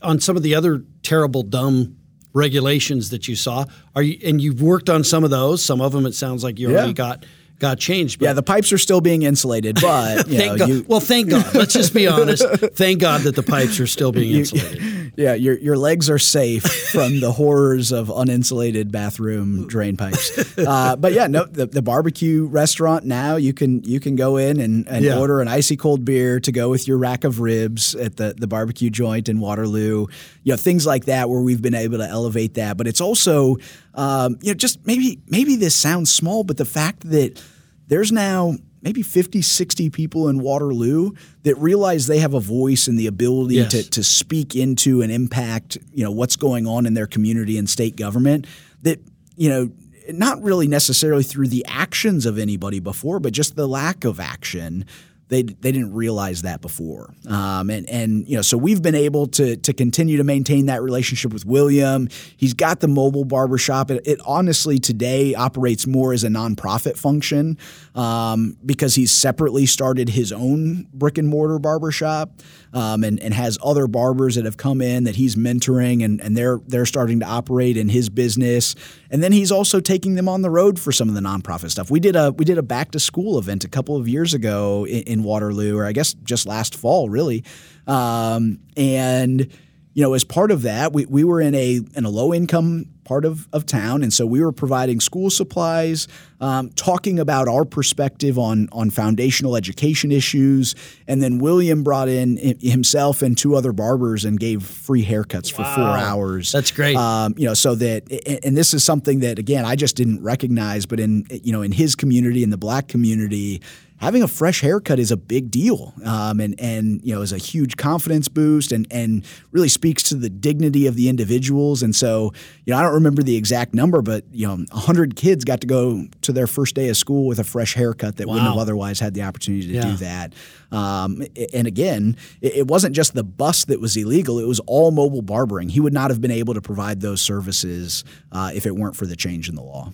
on 0.00 0.20
some 0.20 0.36
of 0.36 0.42
the 0.44 0.54
other 0.54 0.84
terrible, 1.02 1.42
dumb 1.42 1.96
regulations 2.32 3.10
that 3.10 3.26
you 3.26 3.34
saw, 3.34 3.64
are 3.96 4.02
you 4.02 4.16
and 4.24 4.40
you've 4.40 4.62
worked 4.62 4.88
on 4.88 5.02
some 5.02 5.24
of 5.24 5.30
those? 5.30 5.64
Some 5.64 5.80
of 5.80 5.90
them 5.92 6.06
it 6.06 6.14
sounds 6.14 6.44
like 6.44 6.58
you 6.60 6.70
Yeah. 6.70 6.76
already 6.78 6.92
got 6.92 7.26
got 7.60 7.78
changed. 7.78 8.20
Yeah 8.20 8.32
the 8.32 8.42
pipes 8.42 8.72
are 8.72 8.78
still 8.78 9.00
being 9.00 9.22
insulated 9.22 9.76
but 9.80 10.26
you 10.28 10.36
thank 10.38 10.52
know 10.52 10.58
God. 10.58 10.68
you 10.68 10.84
well, 10.88 11.00
thank 11.00 11.30
God. 11.30 11.54
Let's 11.54 11.74
just 11.74 11.94
be 11.94 12.08
honest. 12.08 12.44
Thank 12.74 13.00
God 13.00 13.20
that 13.22 13.36
the 13.36 13.42
pipes 13.44 13.78
are 13.78 13.86
still 13.86 14.10
being 14.12 14.34
insulated. 14.40 15.12
Yeah, 15.16 15.34
your 15.34 15.58
your 15.58 15.76
legs 15.76 16.08
are 16.10 16.18
safe 16.18 16.62
from 16.64 17.20
the 17.20 17.32
horrors 17.32 17.92
of 17.92 18.08
uninsulated 18.08 18.90
bathroom 18.90 19.66
drain 19.68 19.96
pipes. 19.96 20.58
Uh, 20.58 20.96
but 20.96 21.12
yeah, 21.12 21.26
no, 21.26 21.44
the, 21.44 21.66
the 21.66 21.82
barbecue 21.82 22.46
restaurant 22.46 23.04
now 23.04 23.36
you 23.36 23.52
can 23.52 23.82
you 23.84 24.00
can 24.00 24.16
go 24.16 24.36
in 24.36 24.60
and, 24.60 24.88
and 24.88 25.04
Yeah. 25.04 25.18
order 25.18 25.40
an 25.40 25.48
icy 25.48 25.76
cold 25.76 26.04
beer 26.04 26.40
to 26.40 26.52
go 26.52 26.70
with 26.70 26.88
your 26.88 26.96
rack 26.98 27.24
of 27.24 27.40
ribs 27.40 27.94
at 27.94 28.16
the 28.16 28.34
the 28.36 28.46
barbecue 28.46 28.88
joint 28.90 29.28
in 29.28 29.40
Waterloo. 29.40 30.06
You 30.44 30.52
know 30.52 30.56
things 30.56 30.86
like 30.86 31.04
that 31.06 31.28
where 31.28 31.40
we've 31.40 31.60
been 31.60 31.74
able 31.74 31.98
to 31.98 32.06
elevate 32.08 32.54
that. 32.54 32.76
But 32.76 32.86
it's 32.86 33.00
also 33.00 33.56
um, 33.94 34.38
you 34.42 34.50
know 34.52 34.54
just 34.56 34.86
maybe 34.86 35.20
maybe 35.28 35.56
this 35.56 35.74
sounds 35.74 36.12
small, 36.12 36.44
but 36.44 36.56
the 36.56 36.64
fact 36.64 37.00
that 37.10 37.42
there's 37.88 38.12
now 38.12 38.54
maybe 38.82 39.02
50, 39.02 39.42
60 39.42 39.90
people 39.90 40.28
in 40.28 40.40
Waterloo 40.40 41.10
that 41.42 41.54
realize 41.58 42.06
they 42.06 42.18
have 42.20 42.32
a 42.32 42.40
voice 42.40 42.88
and 42.88 42.98
the 42.98 43.06
ability 43.06 43.56
Yes. 43.56 43.72
to, 43.72 43.90
to 43.90 44.02
speak 44.02 44.56
into 44.56 45.02
and 45.02 45.12
impact, 45.12 45.76
you 45.92 46.02
know, 46.02 46.10
what's 46.10 46.36
going 46.36 46.66
on 46.66 46.86
in 46.86 46.94
their 46.94 47.06
community 47.06 47.58
and 47.58 47.68
state 47.68 47.94
government 47.96 48.46
that, 48.80 48.98
you 49.36 49.50
know, 49.50 49.70
not 50.12 50.42
really 50.42 50.66
necessarily 50.66 51.22
through 51.22 51.48
the 51.48 51.62
actions 51.68 52.24
of 52.24 52.38
anybody 52.38 52.80
before, 52.80 53.20
but 53.20 53.34
just 53.34 53.54
the 53.54 53.68
lack 53.68 54.04
of 54.04 54.18
action. 54.18 54.86
They, 55.30 55.44
they 55.44 55.70
didn't 55.70 55.94
realize 55.94 56.42
that 56.42 56.60
before, 56.60 57.14
um, 57.28 57.70
and 57.70 57.88
and 57.88 58.28
you 58.28 58.34
know 58.34 58.42
so 58.42 58.58
we've 58.58 58.82
been 58.82 58.96
able 58.96 59.28
to 59.28 59.56
to 59.56 59.72
continue 59.72 60.16
to 60.16 60.24
maintain 60.24 60.66
that 60.66 60.82
relationship 60.82 61.32
with 61.32 61.46
William. 61.46 62.08
He's 62.36 62.52
got 62.52 62.80
the 62.80 62.88
mobile 62.88 63.24
barbershop. 63.24 63.92
It, 63.92 64.02
it 64.04 64.20
honestly 64.26 64.80
today 64.80 65.36
operates 65.36 65.86
more 65.86 66.12
as 66.12 66.24
a 66.24 66.28
nonprofit 66.28 66.96
function 66.96 67.58
um, 67.94 68.56
because 68.66 68.96
he's 68.96 69.12
separately 69.12 69.66
started 69.66 70.08
his 70.08 70.32
own 70.32 70.88
brick 70.92 71.16
and 71.16 71.28
mortar 71.28 71.60
barbershop 71.60 72.32
um, 72.72 73.04
and, 73.04 73.20
and 73.20 73.32
has 73.32 73.56
other 73.62 73.86
barbers 73.86 74.34
that 74.34 74.44
have 74.44 74.56
come 74.56 74.80
in 74.80 75.04
that 75.04 75.16
he's 75.16 75.36
mentoring 75.36 76.04
and, 76.04 76.20
and 76.20 76.36
they're 76.36 76.58
they're 76.66 76.86
starting 76.86 77.20
to 77.20 77.26
operate 77.26 77.76
in 77.76 77.88
his 77.88 78.08
business. 78.08 78.74
And 79.10 79.22
then 79.22 79.32
he's 79.32 79.50
also 79.50 79.80
taking 79.80 80.14
them 80.14 80.28
on 80.28 80.42
the 80.42 80.50
road 80.50 80.78
for 80.78 80.92
some 80.92 81.08
of 81.08 81.14
the 81.14 81.20
nonprofit 81.20 81.70
stuff. 81.70 81.90
We 81.90 82.00
did 82.00 82.16
a 82.16 82.30
we 82.32 82.44
did 82.44 82.58
a 82.58 82.62
back 82.62 82.92
to 82.92 83.00
school 83.00 83.38
event 83.38 83.64
a 83.64 83.68
couple 83.68 83.96
of 83.96 84.08
years 84.08 84.34
ago 84.34 84.86
in, 84.86 85.02
in 85.02 85.22
Waterloo, 85.24 85.76
or 85.76 85.84
I 85.84 85.92
guess 85.92 86.14
just 86.24 86.46
last 86.46 86.76
fall, 86.76 87.08
really. 87.08 87.44
Um, 87.86 88.60
and 88.76 89.50
you 89.92 90.02
know, 90.04 90.14
as 90.14 90.22
part 90.24 90.50
of 90.52 90.62
that, 90.62 90.92
we, 90.92 91.04
we 91.06 91.24
were 91.24 91.40
in 91.40 91.54
a 91.54 91.80
in 91.96 92.04
a 92.04 92.10
low 92.10 92.32
income 92.32 92.86
part 93.04 93.24
of, 93.24 93.48
of 93.52 93.66
town, 93.66 94.04
and 94.04 94.12
so 94.12 94.24
we 94.24 94.40
were 94.40 94.52
providing 94.52 95.00
school 95.00 95.30
supplies, 95.30 96.06
um, 96.40 96.70
talking 96.70 97.18
about 97.18 97.48
our 97.48 97.64
perspective 97.64 98.38
on 98.38 98.68
on 98.70 98.90
foundational 98.90 99.56
education 99.56 100.12
issues, 100.12 100.76
and 101.08 101.20
then 101.20 101.38
William 101.40 101.82
brought 101.82 102.08
in 102.08 102.36
himself 102.60 103.20
and 103.20 103.36
two 103.36 103.56
other 103.56 103.72
barbers 103.72 104.24
and 104.24 104.38
gave 104.38 104.62
free 104.62 105.04
haircuts 105.04 105.50
for 105.50 105.64
four 105.64 105.84
hours. 105.98 106.52
That's 106.52 106.70
great. 106.70 106.94
Um, 106.96 107.34
you 107.36 107.46
know, 107.46 107.54
so 107.54 107.74
that 107.74 108.04
and- 108.26 108.38
and 108.44 108.56
this 108.56 108.72
is 108.72 108.84
something 108.84 109.20
that 109.20 109.40
again 109.40 109.64
I 109.64 109.74
just 109.74 109.96
didn't 109.96 110.22
recognize, 110.22 110.86
but 110.86 111.00
in 111.00 111.26
you 111.30 111.52
know 111.52 111.62
in 111.62 111.72
his 111.72 111.96
community, 111.96 112.44
in 112.44 112.50
the 112.50 112.56
black 112.58 112.86
community, 112.86 113.60
having 114.00 114.22
a 114.22 114.28
fresh 114.28 114.62
haircut 114.62 114.98
is 114.98 115.10
a 115.10 115.16
big 115.16 115.50
deal, 115.50 115.92
um, 116.04 116.40
and 116.40 116.58
and 116.58 117.00
you 117.04 117.14
know 117.14 117.20
is 117.22 117.32
a 117.32 117.38
huge 117.38 117.76
confidence 117.76 118.28
boost, 118.28 118.72
and 118.72 118.86
and 118.90 119.24
really 119.52 119.68
speaks 119.68 120.02
to 120.04 120.14
the 120.14 120.28
dignity 120.30 120.86
of 120.86 120.96
the 120.96 121.08
individuals. 121.08 121.82
And 121.82 121.94
so 121.94 122.32
you 122.64 122.72
know 122.72 122.78
I 122.78 122.82
don't 122.82 122.94
remember 122.94 123.22
the 123.22 123.36
exact 123.36 123.74
number, 123.74 124.02
but 124.02 124.24
you 124.32 124.46
know 124.46 124.64
hundred 124.72 125.16
kids 125.16 125.44
got 125.44 125.60
to 125.60 125.66
go 125.66 126.06
to 126.22 126.32
their 126.32 126.46
first 126.46 126.74
day 126.74 126.88
of 126.88 126.96
school 126.96 127.26
with 127.26 127.38
a 127.38 127.44
fresh 127.44 127.74
haircut 127.74 128.16
that 128.16 128.26
wouldn't 128.26 128.46
have 128.46 128.56
otherwise 128.58 128.98
had 129.00 129.14
the 129.14 129.22
opportunity 129.22 129.66
to 129.68 129.72
Yeah. 129.74 129.82
do 129.90 129.96
that. 129.98 130.32
Um, 130.72 131.22
and 131.52 131.66
again, 131.66 132.16
it, 132.40 132.54
it 132.58 132.66
wasn't 132.68 132.94
just 132.94 133.14
the 133.14 133.24
bus 133.24 133.64
that 133.66 133.80
was 133.80 133.96
illegal; 133.96 134.38
it 134.38 134.46
was 134.46 134.60
all 134.66 134.90
mobile 134.90 135.22
barbering. 135.22 135.68
He 135.68 135.80
would 135.80 135.92
not 135.92 136.10
have 136.10 136.20
been 136.20 136.30
able 136.30 136.54
to 136.54 136.60
provide 136.62 137.00
those 137.00 137.20
services 137.20 138.04
uh, 138.32 138.50
if 138.54 138.66
it 138.66 138.74
weren't 138.76 138.96
for 138.96 139.06
the 139.06 139.16
change 139.16 139.48
in 139.48 139.54
the 139.56 139.62
law. 139.62 139.92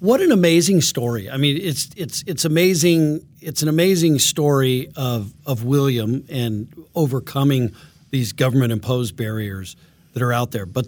What 0.00 0.20
an 0.20 0.30
amazing 0.30 0.80
story! 0.82 1.28
I 1.28 1.38
mean, 1.38 1.58
it's 1.60 1.90
it's 1.96 2.22
it's 2.24 2.44
amazing. 2.44 3.26
It's 3.40 3.62
an 3.62 3.68
amazing 3.68 4.20
story 4.20 4.92
of 4.94 5.34
of 5.44 5.64
William 5.64 6.24
and 6.28 6.72
overcoming 6.94 7.74
these 8.10 8.32
government 8.32 8.70
imposed 8.70 9.16
barriers 9.16 9.74
that 10.12 10.22
are 10.22 10.32
out 10.32 10.52
there. 10.52 10.66
But 10.66 10.86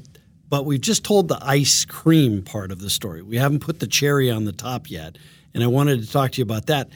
but 0.49 0.64
we've 0.64 0.81
just 0.81 1.03
told 1.03 1.27
the 1.27 1.38
ice 1.42 1.85
cream 1.85 2.42
part 2.42 2.70
of 2.70 2.81
the 2.81 2.88
story. 2.88 3.20
We 3.20 3.37
haven't 3.37 3.61
put 3.61 3.81
the 3.81 3.88
cherry 3.88 4.31
on 4.31 4.44
the 4.44 4.53
top 4.53 4.88
yet, 4.88 5.18
and 5.55 5.64
I 5.64 5.66
wanted 5.66 6.03
to 6.03 6.11
talk 6.11 6.31
to 6.33 6.38
you 6.38 6.44
about 6.44 6.66
that. 6.66 6.90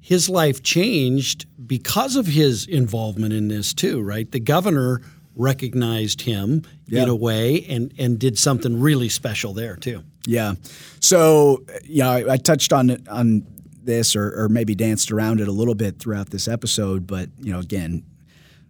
His 0.00 0.28
life 0.28 0.64
changed 0.64 1.46
because 1.64 2.16
of 2.16 2.26
his 2.26 2.66
involvement 2.66 3.34
in 3.34 3.46
this 3.46 3.72
too, 3.72 4.02
right? 4.02 4.28
The 4.28 4.40
governor 4.40 5.00
recognized 5.34 6.22
him 6.22 6.62
Yeah. 6.86 7.04
in 7.04 7.08
a 7.08 7.16
way 7.16 7.64
and 7.68 7.92
and 7.98 8.18
did 8.18 8.38
something 8.38 8.80
really 8.80 9.08
special 9.08 9.52
there 9.54 9.76
too. 9.76 10.02
Yeah. 10.26 10.54
So, 11.00 11.64
you 11.84 12.02
know, 12.02 12.10
I, 12.10 12.32
I 12.32 12.36
touched 12.36 12.72
on 12.72 12.96
on 13.08 13.46
this 13.84 14.14
or, 14.14 14.44
or 14.44 14.48
maybe 14.48 14.74
danced 14.74 15.10
around 15.10 15.40
it 15.40 15.48
a 15.48 15.52
little 15.52 15.74
bit 15.74 15.98
throughout 15.98 16.30
this 16.30 16.46
episode, 16.46 17.06
but 17.06 17.28
you 17.40 17.52
know, 17.52 17.58
again, 17.58 18.04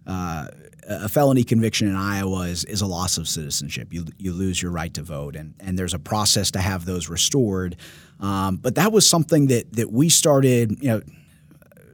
uh, 0.07 0.47
a 0.89 1.07
felony 1.07 1.43
conviction 1.43 1.87
in 1.87 1.95
Iowa 1.95 2.41
is, 2.47 2.65
is 2.65 2.81
a 2.81 2.85
loss 2.87 3.17
of 3.17 3.27
citizenship. 3.27 3.93
You 3.93 4.05
you 4.17 4.33
lose 4.33 4.61
your 4.61 4.71
right 4.71 4.93
to 4.95 5.01
vote, 5.03 5.35
and 5.35 5.53
and 5.59 5.77
there's 5.79 5.93
a 5.93 5.99
process 5.99 6.51
to 6.51 6.59
have 6.59 6.85
those 6.85 7.07
restored. 7.09 7.77
Um, 8.19 8.57
but 8.57 8.75
that 8.75 8.91
was 8.91 9.07
something 9.07 9.47
that 9.47 9.71
that 9.73 9.91
we 9.93 10.09
started. 10.09 10.81
You 10.81 10.87
know, 10.89 11.01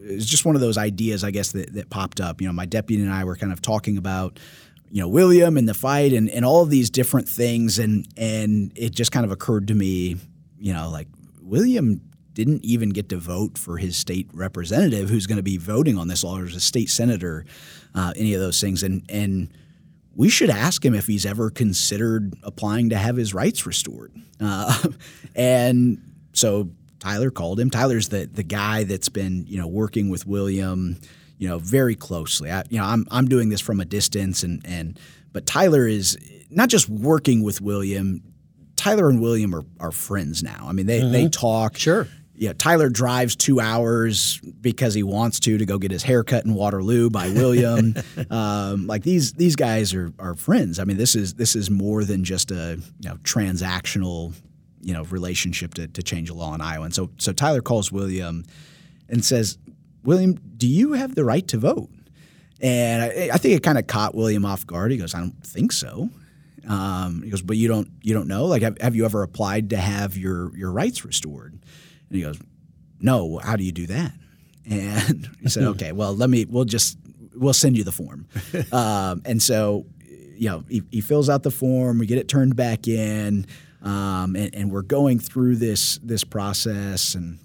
it 0.09 0.15
was 0.15 0.25
just 0.25 0.45
one 0.45 0.55
of 0.55 0.61
those 0.61 0.77
ideas, 0.77 1.23
I 1.23 1.31
guess, 1.31 1.51
that, 1.51 1.73
that 1.73 1.89
popped 1.89 2.19
up. 2.19 2.41
You 2.41 2.47
know, 2.47 2.53
my 2.53 2.65
deputy 2.65 3.01
and 3.01 3.11
I 3.11 3.23
were 3.23 3.35
kind 3.35 3.53
of 3.53 3.61
talking 3.61 3.97
about, 3.97 4.39
you 4.89 5.01
know, 5.01 5.07
William 5.07 5.55
and 5.55 5.69
the 5.69 5.73
fight 5.73 6.13
and, 6.13 6.29
and 6.29 6.43
all 6.43 6.63
of 6.63 6.69
these 6.69 6.89
different 6.89 7.29
things. 7.29 7.77
And, 7.77 8.07
and 8.17 8.71
it 8.75 8.93
just 8.93 9.11
kind 9.11 9.25
of 9.25 9.31
occurred 9.31 9.67
to 9.67 9.75
me, 9.75 10.17
you 10.57 10.73
know, 10.73 10.89
like 10.89 11.07
William 11.41 12.01
didn't 12.33 12.65
even 12.65 12.89
get 12.89 13.09
to 13.09 13.17
vote 13.17 13.57
for 13.57 13.77
his 13.77 13.97
state 13.97 14.29
representative 14.33 15.09
who's 15.09 15.27
going 15.27 15.37
to 15.37 15.43
be 15.43 15.57
voting 15.57 15.97
on 15.97 16.07
this 16.07 16.23
law 16.23 16.39
or 16.39 16.45
as 16.45 16.55
a 16.55 16.59
state 16.59 16.89
senator, 16.89 17.45
uh, 17.93 18.13
any 18.15 18.33
of 18.33 18.41
those 18.41 18.59
things. 18.59 18.81
And, 18.81 19.03
and 19.09 19.53
we 20.15 20.29
should 20.29 20.49
ask 20.49 20.83
him 20.83 20.95
if 20.95 21.05
he's 21.05 21.25
ever 21.25 21.51
considered 21.51 22.33
applying 22.41 22.89
to 22.89 22.97
have 22.97 23.15
his 23.15 23.33
rights 23.33 23.65
restored. 23.65 24.11
Uh, 24.39 24.87
and 25.35 26.01
so 26.33 26.69
Tyler 26.99 27.31
called 27.31 27.59
him. 27.59 27.69
Tyler's 27.69 28.09
the 28.09 28.25
the 28.25 28.43
guy 28.43 28.83
that's 28.83 29.09
been 29.09 29.45
you 29.47 29.57
know 29.57 29.67
working 29.67 30.09
with 30.09 30.25
William, 30.25 30.97
you 31.38 31.47
know, 31.47 31.57
very 31.57 31.95
closely. 31.95 32.51
I, 32.51 32.63
you 32.69 32.77
know, 32.77 32.85
I'm 32.85 33.05
I'm 33.12 33.27
doing 33.27 33.49
this 33.49 33.62
from 33.62 33.79
a 33.79 33.85
distance, 33.85 34.43
and 34.43 34.62
and 34.65 34.99
but 35.31 35.45
Tyler 35.45 35.88
is 35.88 36.17
not 36.49 36.69
just 36.69 36.89
working 36.89 37.43
with 37.43 37.62
William. 37.62 38.21
Tyler 38.75 39.09
and 39.09 39.21
William 39.21 39.53
are, 39.53 39.65
are 39.79 39.91
friends 39.91 40.41
now. 40.43 40.65
I 40.67 40.73
mean, 40.73 40.85
they 40.85 41.01
they 41.01 41.27
talk. 41.29 41.77
Sure. 41.77 42.07
Yeah, 42.35 42.53
Tyler 42.57 42.88
drives 42.88 43.35
two 43.35 43.59
hours 43.59 44.39
because 44.62 44.93
he 44.93 45.03
wants 45.03 45.41
to 45.41 45.57
to 45.57 45.65
go 45.65 45.77
get 45.77 45.91
his 45.91 46.03
haircut 46.03 46.45
in 46.45 46.53
Waterloo 46.53 47.09
by 47.09 47.27
William. 47.27 47.95
um, 48.29 48.88
like 48.88 49.03
these 49.03 49.33
these 49.33 49.57
guys 49.57 49.93
are 49.93 50.13
are 50.19 50.35
friends. 50.35 50.79
I 50.79 50.85
mean, 50.85 50.95
this 50.95 51.15
is 51.15 51.33
this 51.33 51.55
is 51.55 51.69
more 51.69 52.05
than 52.05 52.23
just 52.23 52.51
a 52.51 52.79
you 53.01 53.09
know 53.09 53.15
transactional 53.17 54.33
you 54.81 54.93
know 54.93 55.03
relationship 55.05 55.73
to, 55.75 55.87
to 55.87 56.03
change 56.03 56.29
a 56.29 56.33
law 56.33 56.53
in 56.53 56.61
Iowa. 56.61 56.85
And 56.85 56.93
so 56.93 57.09
so 57.17 57.31
Tyler 57.33 57.61
calls 57.61 57.91
William 57.91 58.45
and 59.07 59.23
says, 59.23 59.57
William, 60.03 60.33
do 60.57 60.67
you 60.67 60.93
have 60.93 61.15
the 61.15 61.25
right 61.25 61.47
to 61.49 61.57
vote? 61.57 61.89
And 62.61 63.03
I, 63.03 63.29
I 63.33 63.37
think 63.37 63.55
it 63.55 63.63
kind 63.63 63.77
of 63.77 63.87
caught 63.87 64.15
William 64.15 64.45
off 64.45 64.65
guard. 64.65 64.91
He 64.91 64.97
goes, 64.97 65.15
I 65.15 65.19
don't 65.19 65.45
think 65.45 65.71
so. 65.71 66.09
Um, 66.67 67.23
he 67.23 67.29
goes, 67.29 67.41
but 67.41 67.57
you 67.57 67.67
don't 67.67 67.89
you 68.01 68.13
don't 68.13 68.27
know? 68.27 68.45
Like, 68.45 68.61
have, 68.61 68.77
have 68.81 68.95
you 68.95 69.05
ever 69.05 69.23
applied 69.23 69.71
to 69.71 69.77
have 69.77 70.17
your 70.17 70.55
your 70.55 70.71
rights 70.71 71.05
restored? 71.05 71.53
And 71.53 72.15
he 72.15 72.21
goes, 72.21 72.39
No. 72.99 73.39
How 73.39 73.55
do 73.55 73.63
you 73.63 73.71
do 73.71 73.87
that? 73.87 74.13
And 74.69 75.27
he 75.41 75.49
said, 75.49 75.63
Okay, 75.69 75.93
well, 75.93 76.15
let 76.15 76.29
me. 76.29 76.45
We'll 76.45 76.65
just 76.65 76.99
we'll 77.35 77.53
send 77.53 77.77
you 77.77 77.83
the 77.83 77.91
form. 77.91 78.27
um, 78.71 79.21
and 79.25 79.41
so, 79.41 79.85
you 80.35 80.49
know, 80.49 80.63
he, 80.69 80.83
he 80.91 81.01
fills 81.01 81.29
out 81.29 81.41
the 81.41 81.51
form. 81.51 81.97
We 81.97 82.05
get 82.05 82.19
it 82.19 82.27
turned 82.27 82.55
back 82.55 82.87
in, 82.87 83.47
um, 83.81 84.35
and, 84.35 84.53
and 84.55 84.71
we're 84.71 84.81
going 84.81 85.19
through 85.19 85.55
this 85.57 85.99
this 86.03 86.23
process 86.23 87.15
and. 87.15 87.39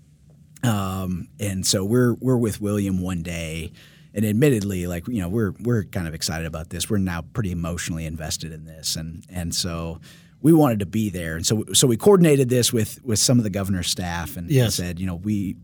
Um, 0.63 1.29
and 1.39 1.67
so 1.67 1.85
we're 1.85 2.15
we're 2.15 2.39
with 2.39 2.59
William 2.59 2.99
one 3.03 3.23
day, 3.23 3.73
and 4.15 4.25
admittedly, 4.25 4.87
like 4.87 5.07
you 5.09 5.21
know, 5.21 5.29
we're 5.29 5.53
we're 5.61 5.85
kind 5.85 6.09
of 6.09 6.15
excited 6.15 6.47
about 6.47 6.71
this. 6.71 6.89
We're 6.89 6.97
now 6.97 7.21
pretty 7.21 7.51
emotionally 7.51 8.07
invested 8.07 8.51
in 8.51 8.65
this, 8.65 8.97
and 8.97 9.27
and 9.29 9.55
so 9.55 10.01
we 10.41 10.55
wanted 10.55 10.79
to 10.81 10.87
be 10.87 11.11
there, 11.11 11.37
and 11.37 11.47
so 11.47 11.65
so 11.75 11.87
we 11.87 11.99
coordinated 11.99 12.49
this 12.49 12.73
with 12.73 12.99
with 13.05 13.19
some 13.19 13.37
of 13.37 13.45
the 13.45 13.51
governor's 13.51 13.89
staff, 13.89 14.39
and 14.39 14.51
Yes. 14.51 14.75
said, 14.77 14.99
you 14.99 15.07
know, 15.07 15.17
we 15.17 15.57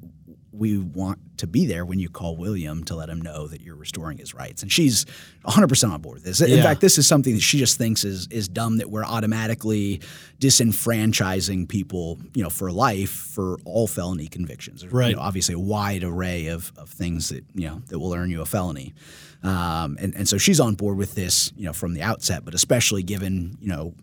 we 0.61 0.77
want 0.79 1.19
to 1.39 1.47
be 1.47 1.65
there 1.67 1.85
when 1.87 1.99
you 1.99 2.09
call 2.11 2.37
William 2.37 2.85
to 2.85 2.95
let 2.95 3.09
him 3.09 3.21
know 3.21 3.47
that 3.49 3.63
you're 3.63 3.75
restoring 3.75 4.19
his 4.19 4.35
rights. 4.35 4.63
And 4.63 4.71
she's 4.71 5.07
100% 5.47 5.91
on 5.91 6.01
board 6.03 6.17
with 6.17 6.25
this. 6.25 6.41
In 6.43 6.51
Yeah. 6.51 6.63
fact, 6.63 6.83
this 6.83 6.99
is 6.99 7.07
something 7.07 7.33
that 7.35 7.41
she 7.41 7.59
just 7.59 7.79
thinks 7.79 8.05
is 8.05 8.29
is 8.31 8.47
dumb 8.47 8.77
that 8.77 8.91
we're 8.91 9.05
automatically 9.05 10.01
disenfranchising 10.39 11.69
people, 11.69 12.19
you 12.35 12.43
know, 12.43 12.51
for 12.51 12.71
life 12.71 13.11
for 13.11 13.59
all 13.65 13.87
felony 13.87 14.27
convictions. 14.29 14.83
There's, 14.83 14.93
you 14.93 14.99
Right. 14.99 15.17
know, 15.17 15.23
obviously 15.23 15.55
a 15.55 15.59
wide 15.59 16.05
array 16.05 16.47
of, 16.49 16.73
of 16.77 16.91
things 16.91 17.31
that, 17.31 17.45
you 17.55 17.67
know, 17.67 17.83
that 17.89 17.99
will 17.99 18.13
earn 18.15 18.31
you 18.31 18.41
a 18.43 18.47
felony. 18.47 18.93
Um, 19.43 19.97
and, 19.99 20.15
and 20.15 20.29
so 20.29 20.37
she's 20.39 20.61
on 20.61 20.75
board 20.75 20.99
with 20.99 21.15
this, 21.15 21.53
you 21.57 21.65
know, 21.65 21.73
from 21.73 21.95
the 21.95 22.03
outset, 22.03 22.45
but 22.45 22.55
especially 22.55 23.03
given, 23.03 23.57
you 23.61 23.69
know, 23.69 23.95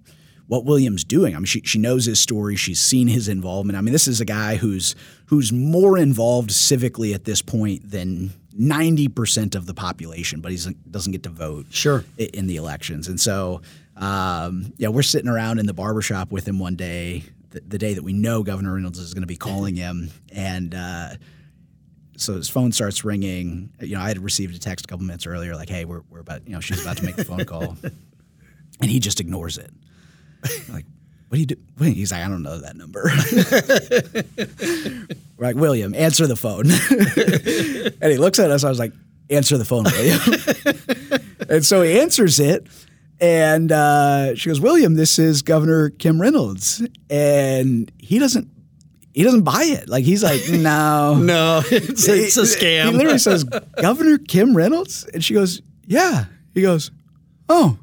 what 0.48 0.64
William's 0.66 1.04
doing. 1.04 1.36
I 1.36 1.40
mean, 1.40 1.46
she, 1.46 1.62
she 1.62 1.78
knows 1.78 2.06
his 2.06 2.20
story. 2.20 2.56
She's 2.56 2.80
seen 2.80 3.08
his 3.08 3.28
involvement. 3.28 3.78
I 3.78 3.82
mean, 3.82 3.92
this 3.92 4.08
is 4.08 4.22
a 4.22 4.26
guy 4.26 4.56
who's 4.56 4.96
who's 5.28 5.52
more 5.52 5.98
involved 5.98 6.50
civically 6.52 7.14
at 7.14 7.26
this 7.26 7.42
point 7.42 7.90
than 7.92 8.32
ninety 8.54 9.08
percent 9.10 9.56
of 9.56 9.66
the 9.66 9.74
population, 9.74 10.40
but 10.42 10.52
he 10.52 10.58
doesn't 10.90 11.12
get 11.12 11.24
to 11.24 11.30
vote 11.30 11.66
Sure. 11.70 12.06
in 12.18 12.48
the 12.48 12.56
elections. 12.56 13.08
And 13.10 13.20
so, 13.20 13.62
um, 13.98 14.74
yeah, 14.78 14.88
we're 14.88 15.02
sitting 15.04 15.30
around 15.30 15.60
in 15.60 15.66
the 15.66 15.74
barbershop 15.74 16.32
with 16.32 16.48
him 16.48 16.60
one 16.60 16.76
day, 16.76 17.24
the, 17.50 17.60
the 17.62 17.78
day 17.78 17.94
that 17.94 18.04
we 18.04 18.14
know 18.14 18.42
Governor 18.44 18.74
Reynolds 18.76 19.00
is 19.00 19.14
going 19.14 19.24
to 19.24 19.28
be 19.28 19.38
calling 19.38 19.76
him, 19.86 20.12
and. 20.32 20.74
Uh, 20.74 21.10
so 22.20 22.34
his 22.34 22.50
phone 22.50 22.72
starts 22.72 23.06
ringing. 23.06 23.70
You 23.80 23.94
know, 23.96 24.02
I 24.02 24.08
had 24.08 24.18
received 24.18 24.56
a 24.56 24.60
text 24.60 24.86
a 24.86 24.88
couple 24.88 25.06
minutes 25.06 25.28
earlier, 25.28 25.56
like, 25.56 25.70
"Hey, 25.70 25.86
we're, 25.86 26.02
we're 26.10 26.22
about, 26.22 26.48
you 26.48 26.54
know, 26.54 26.60
she's 26.60 26.82
about 26.82 26.98
to 26.98 27.06
make 27.06 27.16
the 27.16 27.24
phone 27.24 27.46
call," 27.46 27.78
and 27.84 28.90
he 28.90 29.00
just 29.00 29.20
ignores 29.20 29.60
it. 29.60 29.70
like, 30.70 30.86
what 31.30 31.36
do 31.36 31.40
you 31.40 31.46
do? 31.46 31.56
Wait, 31.80 31.96
he's 31.96 32.12
like, 32.12 32.24
I 32.24 32.28
don't 32.30 32.44
know 32.44 32.60
that 32.60 32.76
number. 32.76 33.04
We're 35.38 35.46
like, 35.46 35.56
William, 35.56 35.94
answer 35.94 36.26
the 36.28 36.36
phone. 36.36 36.66
and 38.02 38.12
he 38.12 38.18
looks 38.18 38.40
at 38.40 38.52
us. 38.52 38.64
I 38.64 38.70
was 38.70 38.80
like, 38.80 38.94
answer 39.30 39.58
the 39.58 39.66
phone, 39.66 39.84
William. 39.84 40.20
and 41.50 41.66
so 41.66 41.82
he 41.82 42.00
answers 42.00 42.40
it. 42.40 42.68
And 43.20 43.72
uh, 43.72 44.36
she 44.36 44.50
goes, 44.50 44.62
William, 44.62 44.94
this 44.94 45.20
is 45.20 45.42
Governor 45.42 45.90
Kim 45.90 46.22
Reynolds. 46.22 46.84
And 47.10 47.92
he 47.98 48.20
doesn't. 48.20 48.50
He 49.14 49.24
doesn't 49.24 49.42
buy 49.42 49.64
it. 49.64 49.90
Like 49.90 50.06
he's 50.06 50.24
like, 50.24 50.42
no, 50.52 51.16
No, 51.16 51.64
it's, 51.66 52.08
it's 52.08 52.38
a 52.38 52.44
scam. 52.44 52.92
He 52.92 52.98
literally 52.98 53.18
says, 53.18 53.44
Governor 53.44 54.20
Kim 54.20 54.56
Reynolds? 54.56 55.06
And 55.12 55.26
she 55.26 55.34
goes, 55.34 55.60
Yeah. 55.88 56.26
He 56.54 56.62
goes, 56.62 56.92
Oh. 57.50 57.80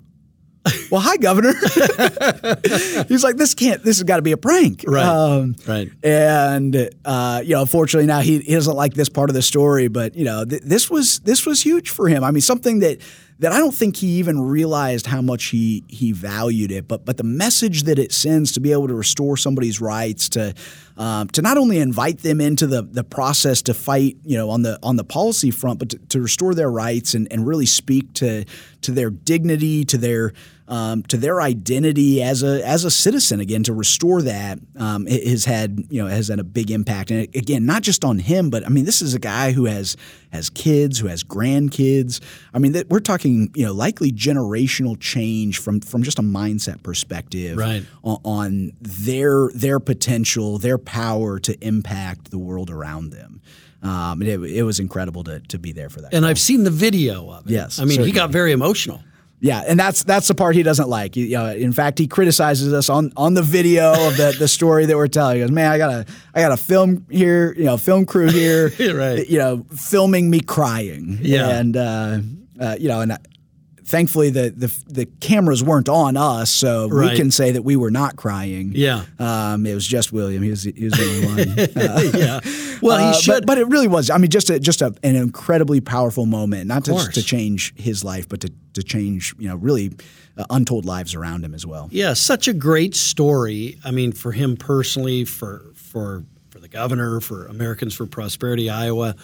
Well, 0.91 1.01
hi, 1.01 1.17
Governor. 1.19 1.53
He's 3.09 3.23
like, 3.23 3.37
this 3.37 3.55
can't. 3.55 3.83
This 3.83 3.99
has 3.99 4.05
got 4.05 4.17
to 4.17 4.23
be 4.23 4.33
a 4.33 4.37
prank, 4.37 4.85
Right. 4.87 5.05
Um, 5.05 5.57
Right. 5.67 5.91
And 6.03 6.91
uh, 7.05 7.43
you 7.45 7.55
know, 7.55 7.63
unfortunately, 7.63 8.07
now 8.07 8.21
he, 8.21 8.39
he 8.39 8.55
doesn't 8.55 8.75
like 8.77 8.95
this 8.95 9.09
part 9.09 9.29
of 9.31 9.35
the 9.35 9.43
story. 9.43 9.89
But 9.89 10.15
you 10.15 10.25
know, 10.25 10.45
th- 10.45 10.63
this 10.63 10.91
was 10.91 11.21
this 11.21 11.45
was 11.45 11.63
huge 11.63 11.91
for 11.91 12.09
him. 12.09 12.25
I 12.25 12.31
mean, 12.31 12.41
something 12.41 12.79
that 12.81 12.99
that 13.41 13.53
I 13.53 13.59
don't 13.59 13.75
think 13.75 13.97
he 13.97 14.07
even 14.19 14.41
realized 14.41 15.07
how 15.07 15.21
much 15.21 15.47
he 15.47 15.85
he 15.89 16.13
valued 16.13 16.71
it. 16.71 16.89
But 16.89 17.05
but 17.05 17.17
the 17.17 17.25
message 17.25 17.83
that 17.85 17.99
it 17.99 18.13
sends 18.13 18.53
to 18.53 18.61
be 18.61 18.73
able 18.73 18.89
to 18.89 18.95
restore 18.95 19.37
somebody's 19.37 19.81
rights 19.81 20.29
to 20.31 20.55
um, 20.97 21.29
to 21.29 21.43
not 21.43 21.59
only 21.59 21.79
invite 21.79 22.19
them 22.19 22.41
into 22.41 22.67
the 22.67 22.83
the 22.83 23.05
process 23.05 23.63
to 23.63 23.75
fight, 23.75 24.17
you 24.25 24.37
know, 24.37 24.51
on 24.51 24.63
the 24.63 24.79
on 24.83 24.97
the 24.97 25.05
policy 25.05 25.51
front, 25.51 25.79
but 25.79 25.91
to, 25.91 25.99
to 25.99 26.21
restore 26.21 26.55
their 26.55 26.71
rights 26.71 27.15
and, 27.15 27.27
and 27.33 27.47
really 27.47 27.67
speak 27.67 28.13
to 28.15 28.45
to 28.83 28.93
their 28.93 29.11
dignity, 29.11 29.85
to 29.85 29.99
their 29.99 30.33
um, 30.67 31.03
to 31.05 31.17
their 31.19 31.43
identity 31.43 32.23
as 32.23 32.43
a 32.43 32.67
as 32.67 32.85
a 32.85 32.91
citizen 32.91 33.39
again 33.41 33.63
to 33.65 33.75
restore 33.75 34.23
that 34.23 34.59
um, 34.79 35.07
has 35.07 35.45
had 35.45 35.85
you 35.91 36.03
know 36.03 36.09
has 36.09 36.29
had 36.29 36.39
a 36.39 36.45
big 36.45 36.71
impact 36.71 37.11
and 37.11 37.23
again 37.37 37.67
not 37.67 37.83
just 37.83 38.03
on 38.05 38.19
him 38.19 38.49
but 38.49 38.65
I 38.65 38.71
mean 38.71 38.87
this 38.87 39.03
is 39.03 39.13
a 39.13 39.19
guy 39.19 39.53
who 39.53 39.67
has 39.67 39.97
has 40.33 40.49
kids 40.49 40.99
who 40.99 41.07
has 41.09 41.23
grandkids 41.23 42.21
I 42.55 42.59
mean 42.61 42.73
that 42.73 42.89
we're 42.89 43.01
talking 43.01 43.51
you 43.55 43.67
know 43.67 43.75
likely 43.75 44.11
generational 44.11 44.99
change 44.99 45.59
from 45.59 45.81
from 45.81 46.03
just 46.03 46.19
a 46.19 46.23
mindset 46.23 46.83
perspective 46.83 47.59
Right. 47.59 47.85
on, 48.03 48.21
on 48.25 48.73
their 48.81 49.51
their 49.55 49.81
potential 49.81 50.57
their 50.59 50.79
power 50.85 51.39
to 51.39 51.59
impact 51.67 52.31
the 52.31 52.39
world 52.39 52.71
around 52.71 53.11
them 53.11 53.41
um, 53.83 54.23
it, 54.23 54.41
it 54.41 54.63
was 54.63 54.81
incredible 54.81 55.25
to 55.25 55.41
to 55.41 55.59
be 55.59 55.73
there 55.73 55.91
for 55.91 56.01
that 56.01 56.15
and 56.15 56.25
I've 56.25 56.39
seen 56.39 56.65
the 56.65 56.71
video 56.71 57.31
of 57.31 57.47
it. 57.47 57.53
Yes, 57.53 57.79
I 57.79 57.83
mean, 57.83 57.91
certainly. 57.91 58.11
he 58.11 58.15
got 58.15 58.31
very 58.31 58.53
emotional. 58.53 59.03
Yeah, 59.41 59.63
and 59.67 59.79
that's 59.79 60.05
that's 60.05 60.27
the 60.29 60.35
part 60.35 60.55
he 60.55 60.63
doesn't 60.63 60.89
like. 60.89 61.17
You 61.17 61.37
know, 61.37 61.51
in 61.51 61.75
fact, 61.75 61.99
he 61.99 62.07
criticizes 62.07 62.73
us 62.73 62.89
on 62.89 63.13
on 63.15 63.35
the 63.35 63.43
video 63.43 63.93
of 63.93 64.17
the, 64.17 64.35
the 64.39 64.49
story 64.49 64.87
that 64.87 64.97
we're 64.97 65.07
telling. 65.07 65.37
He 65.37 65.43
goes, 65.43 65.51
"Man, 65.51 65.71
I 65.71 65.77
got 65.77 65.91
a 65.93 66.07
I 66.35 66.41
got 66.41 66.53
a 66.53 66.57
film 66.57 67.05
here, 67.11 67.53
you 67.53 67.65
know, 67.65 67.77
film 67.77 68.07
crew 68.07 68.31
here, 68.31 68.69
Right. 68.79 69.29
You 69.29 69.39
know, 69.39 69.67
filming 69.77 70.31
me 70.31 70.41
crying. 70.41 71.19
Yeah. 71.21 71.59
and 71.59 71.77
uh, 71.77 72.19
uh, 72.59 72.77
you 72.81 72.89
know, 72.89 73.03
and 73.03 73.19
thankfully 73.85 74.31
the, 74.31 74.51
the 74.57 74.83
the 74.87 75.07
cameras 75.21 75.63
weren't 75.63 75.89
on 75.89 76.17
us, 76.17 76.51
so 76.51 76.89
Right. 76.89 77.11
we 77.13 77.17
can 77.17 77.31
say 77.31 77.53
that 77.53 77.63
we 77.63 77.77
were 77.77 77.91
not 77.91 78.17
crying. 78.17 78.73
Yeah. 78.75 79.05
um, 79.19 79.67
it 79.67 79.75
was 79.75 79.87
just 79.87 80.13
William. 80.13 80.43
He 80.43 80.51
was 80.51 80.63
he 80.65 80.85
was 80.85 80.93
the 80.95 81.27
only 81.29 81.47
one. 81.47 81.59
Uh, 81.89 82.19
yeah. 82.19 82.79
Well, 82.83 82.97
uh, 82.99 83.07
he 83.07 83.13
but- 83.13 83.21
should. 83.23 83.47
but, 83.47 83.59
it 83.59 83.69
really 83.69 83.89
was. 83.89 84.11
I 84.11 84.19
mean, 84.19 84.31
just 84.31 84.51
a, 84.51 84.59
just 84.59 84.83
a, 84.83 84.95
an 85.03 85.17
incredibly 85.17 85.81
powerful 85.81 86.27
moment, 86.27 86.67
not 86.67 86.85
just 86.85 86.99
course. 87.07 87.15
to 87.15 87.23
change 87.23 87.75
his 87.77 88.03
life, 88.05 88.29
but 88.29 88.41
to, 88.41 88.53
to 88.75 88.83
change 88.83 89.35
you 89.39 89.49
know 89.49 89.57
really 89.57 89.93
uh, 90.37 90.45
untold 90.51 90.85
lives 90.85 91.15
around 91.15 91.45
him 91.45 91.55
as 91.55 91.65
well. 91.67 91.89
Yeah, 91.93 92.15
such 92.15 92.49
a 92.49 92.53
great 92.53 92.95
story. 92.95 93.79
I 93.85 93.91
mean, 93.91 94.13
for 94.13 94.33
him 94.33 94.57
personally, 94.57 95.25
for 95.25 95.71
for 95.75 96.25
for 96.51 96.59
the 96.61 96.69
governor, 96.69 97.21
for 97.21 97.47
Americans 97.47 97.95
for 97.95 98.07
Prosperity 98.07 98.71
Iowa, 98.71 99.15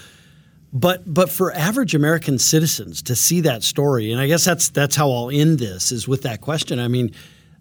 but 0.72 1.02
but 1.12 1.30
for 1.30 1.52
average 1.52 1.94
American 1.94 2.38
citizens 2.38 3.02
to 3.02 3.16
see 3.16 3.40
that 3.42 3.62
story, 3.62 4.12
and 4.12 4.20
I 4.20 4.26
guess 4.26 4.44
that's 4.44 4.68
that's 4.68 4.96
how 4.96 5.10
I'll 5.10 5.30
end 5.30 5.58
this 5.58 5.90
is 5.90 6.06
with 6.06 6.22
that 6.22 6.40
question. 6.40 6.78
I 6.78 6.88
mean, 6.88 7.14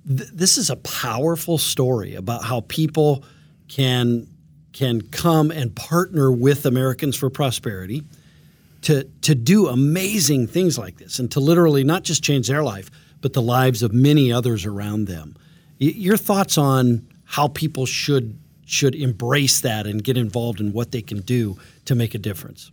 th- 0.07 0.29
this 0.31 0.57
is 0.57 0.69
a 0.69 0.75
powerful 0.75 1.57
story 1.57 2.15
about 2.15 2.43
how 2.43 2.61
people 2.61 3.23
can 3.67 4.27
can 4.73 5.01
come 5.01 5.49
and 5.51 5.75
partner 5.75 6.31
with 6.31 6.65
Americans 6.65 7.15
for 7.15 7.29
Prosperity 7.29 8.03
to 8.83 9.05
to 9.21 9.33
do 9.33 9.67
amazing 9.67 10.47
things 10.47 10.77
like 10.77 10.97
this 10.97 11.19
and 11.19 11.31
to 11.31 11.39
literally 11.39 11.83
not 11.83 12.03
just 12.03 12.23
change 12.23 12.47
their 12.47 12.63
life 12.63 12.91
but 13.21 13.33
the 13.33 13.41
lives 13.41 13.83
of 13.83 13.93
many 13.93 14.31
others 14.31 14.65
around 14.65 15.05
them. 15.05 15.35
Y- 15.81 15.93
your 15.95 16.17
thoughts 16.17 16.57
on 16.57 17.07
how 17.25 17.47
people 17.47 17.85
should 17.85 18.37
should 18.65 18.93
embrace 18.93 19.61
that 19.61 19.87
and 19.87 20.03
get 20.03 20.15
involved 20.15 20.59
in 20.59 20.71
what 20.71 20.91
they 20.91 21.01
can 21.01 21.21
do 21.21 21.57
to 21.85 21.95
make 21.95 22.13
a 22.13 22.19
difference. 22.19 22.71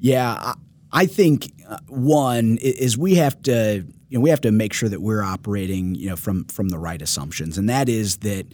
Yeah, 0.00 0.32
I, 0.38 0.54
I 0.92 1.06
think 1.06 1.52
uh, 1.68 1.78
one 1.88 2.58
is 2.60 2.96
we 2.98 3.14
have 3.16 3.40
to 3.42 3.84
you 4.08 4.18
know 4.18 4.20
we 4.22 4.30
have 4.30 4.40
to 4.42 4.50
make 4.50 4.72
sure 4.72 4.88
that 4.88 5.00
we're 5.00 5.22
operating 5.22 5.94
you 5.94 6.08
know 6.08 6.16
from 6.16 6.44
from 6.46 6.68
the 6.70 6.78
right 6.78 7.00
assumptions, 7.00 7.58
and 7.58 7.68
that 7.68 7.88
is 7.88 8.18
that 8.18 8.46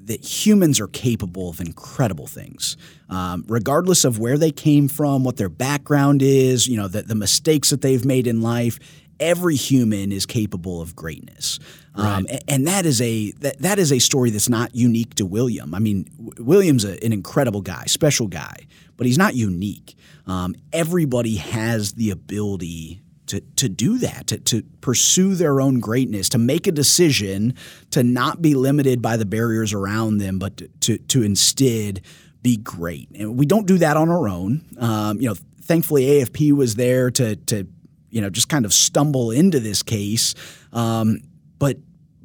that 0.00 0.24
humans 0.24 0.80
are 0.80 0.88
capable 0.88 1.50
of 1.50 1.60
incredible 1.60 2.26
things, 2.26 2.78
um, 3.10 3.44
regardless 3.46 4.06
of 4.06 4.18
where 4.18 4.38
they 4.38 4.50
came 4.50 4.88
from, 4.88 5.22
what 5.22 5.36
their 5.36 5.50
background 5.50 6.22
is, 6.22 6.66
you 6.66 6.78
know, 6.78 6.88
the, 6.88 7.02
the 7.02 7.14
mistakes 7.14 7.68
that 7.68 7.82
they've 7.82 8.06
made 8.06 8.26
in 8.26 8.40
life. 8.40 8.78
Every 9.20 9.56
human 9.56 10.10
is 10.12 10.24
capable 10.26 10.80
of 10.80 10.94
greatness, 10.96 11.58
um, 11.96 12.26
a- 12.30 12.38
and 12.50 12.66
that 12.68 12.86
is 12.86 13.02
a 13.02 13.32
that, 13.40 13.58
that 13.58 13.78
is 13.80 13.92
a 13.92 13.98
story 13.98 14.30
that's 14.30 14.48
not 14.48 14.74
unique 14.74 15.14
to 15.16 15.26
William. 15.26 15.74
I 15.74 15.80
mean, 15.80 16.04
W- 16.24 16.44
William's 16.44 16.84
a, 16.84 17.02
an 17.04 17.12
incredible 17.12 17.60
guy, 17.60 17.84
special 17.86 18.28
guy, 18.28 18.66
but 18.96 19.06
he's 19.08 19.18
not 19.18 19.34
unique. 19.34 19.96
Um, 20.28 20.54
everybody 20.72 21.36
has 21.36 21.94
the 21.94 22.10
ability 22.10 23.02
to, 23.26 23.40
to 23.56 23.68
do 23.68 23.98
that, 23.98 24.26
to, 24.28 24.38
to 24.38 24.62
pursue 24.80 25.34
their 25.34 25.60
own 25.60 25.80
greatness, 25.80 26.28
to 26.30 26.38
make 26.38 26.66
a 26.66 26.72
decision, 26.72 27.54
to 27.90 28.02
not 28.02 28.40
be 28.40 28.54
limited 28.54 29.02
by 29.02 29.16
the 29.16 29.26
barriers 29.26 29.72
around 29.72 30.18
them, 30.18 30.38
but 30.38 30.56
to, 30.58 30.68
to, 30.80 30.98
to 30.98 31.22
instead 31.22 32.00
be 32.42 32.56
great. 32.56 33.10
And 33.14 33.38
we 33.38 33.46
don't 33.46 33.66
do 33.66 33.78
that 33.78 33.96
on 33.96 34.08
our 34.08 34.28
own. 34.28 34.64
Um, 34.78 35.20
you 35.20 35.28
know, 35.28 35.34
thankfully 35.62 36.04
AFP 36.04 36.52
was 36.52 36.76
there 36.76 37.10
to, 37.10 37.36
to 37.36 37.66
you 38.10 38.20
know, 38.20 38.30
just 38.30 38.48
kind 38.48 38.64
of 38.64 38.72
stumble 38.72 39.30
into 39.30 39.60
this 39.60 39.82
case. 39.82 40.34
Um, 40.72 41.20
but 41.58 41.76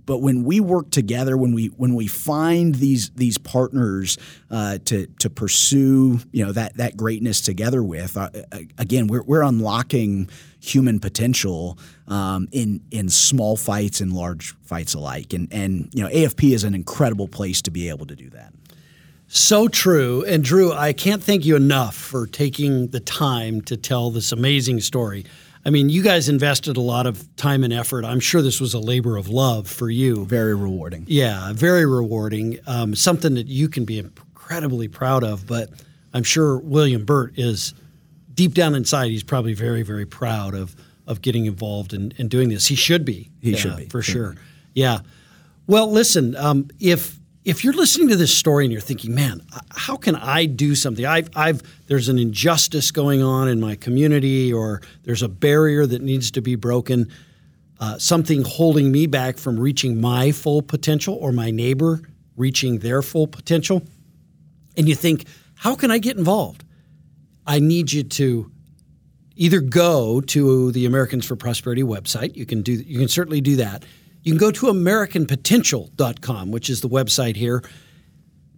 but 0.06 0.20
when 0.20 0.43
we 0.43 0.60
work 0.60 0.89
together, 0.91 1.38
when 1.38 1.54
we 1.54 1.68
when 1.68 1.95
we 1.95 2.08
find 2.08 2.76
these 2.76 3.10
these 3.12 3.38
partners 3.38 4.18
uh, 4.51 4.80
to 4.86 5.08
to 5.20 5.30
pursue 5.30 6.20
you 6.32 6.45
know 6.45 6.51
that 6.51 6.78
that 6.78 6.97
greatness 6.97 7.41
together 7.41 7.84
with, 7.84 8.18
uh, 8.18 8.30
uh, 8.51 8.60
again, 8.78 9.08
we're 9.08 9.24
we're 9.24 9.43
unlocking 9.43 10.30
human 10.60 10.99
potential 10.99 11.78
um, 12.08 12.47
in 12.51 12.82
in 12.91 13.10
small 13.10 13.56
fights 13.56 14.01
and 14.01 14.14
large 14.14 14.56
fights 14.64 14.93
alike, 14.93 15.34
and 15.34 15.47
and 15.51 15.89
you 15.93 16.04
know 16.04 16.10
AFP 16.10 16.54
is 16.54 16.64
an 16.64 16.76
incredible 16.76 17.28
place 17.28 17.62
to 17.62 17.72
be 17.72 17.89
able 17.89 18.06
to 18.06 18.16
do 18.16 18.30
that. 18.32 18.54
So 19.36 19.68
true. 19.68 20.24
And 20.26 20.43
Drew, 20.43 20.72
I 20.72 20.93
can't 20.93 21.24
thank 21.24 21.43
you 21.43 21.56
enough 21.56 21.95
for 21.95 22.28
taking 22.28 22.89
the 22.89 22.99
time 22.99 23.62
to 23.62 23.76
tell 23.76 24.12
this 24.12 24.32
amazing 24.32 24.80
story. 24.82 25.26
I 25.66 25.70
mean, 25.70 25.89
you 25.89 26.03
guys 26.03 26.28
invested 26.28 26.76
a 26.76 26.82
lot 26.82 27.07
of 27.07 27.34
time 27.38 27.64
and 27.64 27.72
effort. 27.72 28.03
I'm 28.03 28.20
sure 28.20 28.41
this 28.41 28.59
was 28.59 28.74
a 28.74 28.80
labor 28.80 29.16
of 29.16 29.30
love 29.30 29.68
for 29.70 29.89
you. 29.89 30.26
Very 30.26 30.53
rewarding. 30.55 31.05
Yeah, 31.07 31.53
very 31.53 31.86
rewarding. 31.86 32.59
Um, 32.68 32.95
something 32.95 33.36
that 33.36 33.47
you 33.47 33.70
can 33.70 33.86
be 33.86 33.97
incredibly 33.99 34.89
proud 34.89 35.24
of. 35.24 35.47
But 35.47 35.70
I'm 36.14 36.24
sure 36.24 36.57
William 36.59 37.05
Burt 37.05 37.38
is 37.39 37.74
deep 38.34 38.53
down 38.53 38.76
inside. 38.76 39.09
He's 39.11 39.24
probably 39.24 39.53
very, 39.53 39.84
very 39.84 40.05
proud 40.05 40.53
of 40.53 40.76
of 41.05 41.22
getting 41.22 41.45
involved 41.45 41.93
and 41.93 42.14
in, 42.18 42.30
doing 42.30 42.47
this. 42.49 42.68
He 42.68 42.76
should 42.76 43.03
be. 43.05 43.30
He 43.41 43.51
Yeah, 43.51 43.57
should 43.57 43.76
be. 43.78 43.86
for 43.88 44.01
sure. 44.01 44.36
Yeah. 44.74 44.99
Well, 45.68 45.91
listen. 45.91 46.36
Um, 46.36 46.70
if 46.80 47.18
if 47.46 47.64
you're 47.64 47.74
listening 47.74 48.08
to 48.10 48.16
this 48.16 48.36
story 48.36 48.66
and 48.66 48.72
you're 48.72 48.82
thinking, 48.82 49.14
man, 49.14 49.41
how 49.72 49.98
can 49.98 50.16
I 50.16 50.46
do 50.46 50.76
something? 50.76 51.06
I've, 51.06 51.30
I've 51.36 51.62
there's 51.88 52.10
an 52.10 52.18
injustice 52.18 52.91
going 52.91 53.22
on 53.22 53.48
in 53.48 53.60
my 53.60 53.76
community, 53.76 54.52
or 54.54 54.82
there's 55.04 55.22
a 55.22 55.28
barrier 55.28 55.86
that 55.86 56.02
needs 56.02 56.32
to 56.32 56.41
be 56.41 56.56
broken 56.56 57.12
uh, 57.84 57.98
something 57.98 58.44
holding 58.44 58.94
me 58.94 59.08
back 59.08 59.38
from 59.38 59.60
reaching 59.60 60.00
my 60.00 60.32
full 60.32 60.62
potential 60.62 61.16
or 61.16 61.34
my 61.34 61.52
neighbor 61.52 62.02
reaching 62.38 62.80
their 62.80 63.02
full 63.02 63.28
potential. 63.28 63.84
And 64.78 64.88
you 64.88 64.96
think, 64.96 65.26
how 65.56 65.76
can 65.76 65.91
I 65.91 65.98
get 65.98 66.16
involved? 66.16 66.64
I 67.46 67.60
need 67.60 67.91
you 67.91 68.04
to 68.04 68.50
either 69.36 69.60
go 69.60 70.22
to 70.22 70.72
the 70.72 70.86
Americans 70.86 71.26
for 71.26 71.36
Prosperity 71.36 71.84
website. 71.84 72.38
You 72.38 72.46
can 72.46 72.62
do 72.62 72.72
you 72.72 73.00
can 73.00 73.10
certainly 73.10 73.41
do 73.41 73.58
that. 73.58 73.84
You 74.24 74.32
can 74.32 74.39
go 74.39 74.49
to 74.51 74.65
americanpotential.com, 74.67 76.51
which 76.51 76.69
is 76.69 76.80
the 76.82 76.89
website 76.89 77.36
here. 77.36 77.61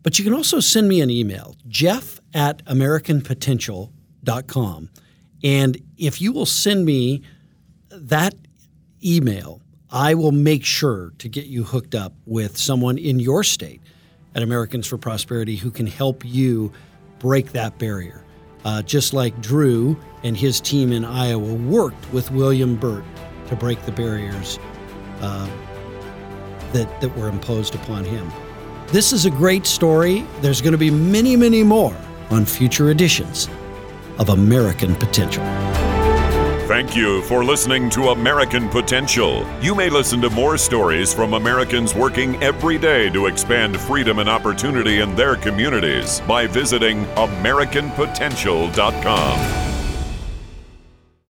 But 0.04 0.20
you 0.20 0.26
can 0.26 0.36
also 0.36 0.60
send 0.60 0.88
me 0.88 1.02
an 1.02 1.10
email, 1.10 1.56
jeff 1.68 2.20
at 2.34 2.64
americanpotential.com. 2.66 4.90
And 5.44 5.78
if 5.98 6.22
you 6.22 6.32
will 6.32 6.46
send 6.46 6.86
me 6.86 7.24
that 7.90 8.36
email, 9.04 9.64
I 9.90 10.14
will 10.14 10.32
make 10.32 10.64
sure 10.64 11.12
to 11.18 11.28
get 11.28 11.48
you 11.48 11.64
hooked 11.64 11.96
up 11.96 12.14
with 12.28 12.56
someone 12.58 13.00
in 13.00 13.20
your 13.20 13.44
state 13.44 13.82
at 14.36 14.44
Americans 14.44 14.86
for 14.86 15.00
Prosperity 15.00 15.56
who 15.56 15.72
can 15.72 15.88
help 15.88 16.24
you 16.24 16.72
break 17.18 17.54
that 17.54 17.80
barrier. 17.80 18.24
Uh, 18.64 18.84
just 18.84 19.14
like 19.14 19.42
Drew 19.42 19.98
and 20.24 20.38
his 20.38 20.62
team 20.62 20.92
in 20.92 21.04
Iowa 21.04 21.56
worked 21.56 22.14
with 22.14 22.30
William 22.30 22.76
Burt 22.76 23.04
to 23.48 23.56
break 23.56 23.84
the 23.86 23.92
barriers 23.92 24.60
uh, 25.26 25.50
that, 26.74 27.02
that 27.02 27.18
were 27.18 27.30
imposed 27.30 27.74
upon 27.76 28.06
him. 28.06 28.32
This 28.88 29.12
is 29.12 29.26
a 29.26 29.32
great 29.32 29.66
story. 29.66 30.24
There's 30.42 30.62
going 30.62 30.74
to 30.74 30.78
be 30.78 30.92
many, 30.92 31.36
many 31.36 31.64
more 31.64 31.98
on 32.30 32.46
future 32.46 32.92
editions 32.92 33.50
of 34.20 34.30
American 34.30 34.94
Potential. 34.96 35.44
Thank 36.68 36.96
you 36.96 37.24
for 37.24 37.44
listening 37.44 37.90
to 37.92 38.10
American 38.10 38.70
Potential. 38.70 39.46
You 39.62 39.76
may 39.76 39.90
listen 39.90 40.22
to 40.22 40.30
more 40.32 40.58
stories 40.58 41.14
from 41.14 41.34
Americans 41.34 41.94
working 41.94 42.42
every 42.42 42.78
day 42.78 43.10
to 43.12 43.28
expand 43.28 43.80
freedom 43.80 44.20
and 44.20 44.28
opportunity 44.28 45.00
in 45.00 45.16
their 45.16 45.36
communities 45.36 46.22
by 46.22 46.48
visiting 46.48 47.06
AmericanPotential.com. 47.16 49.75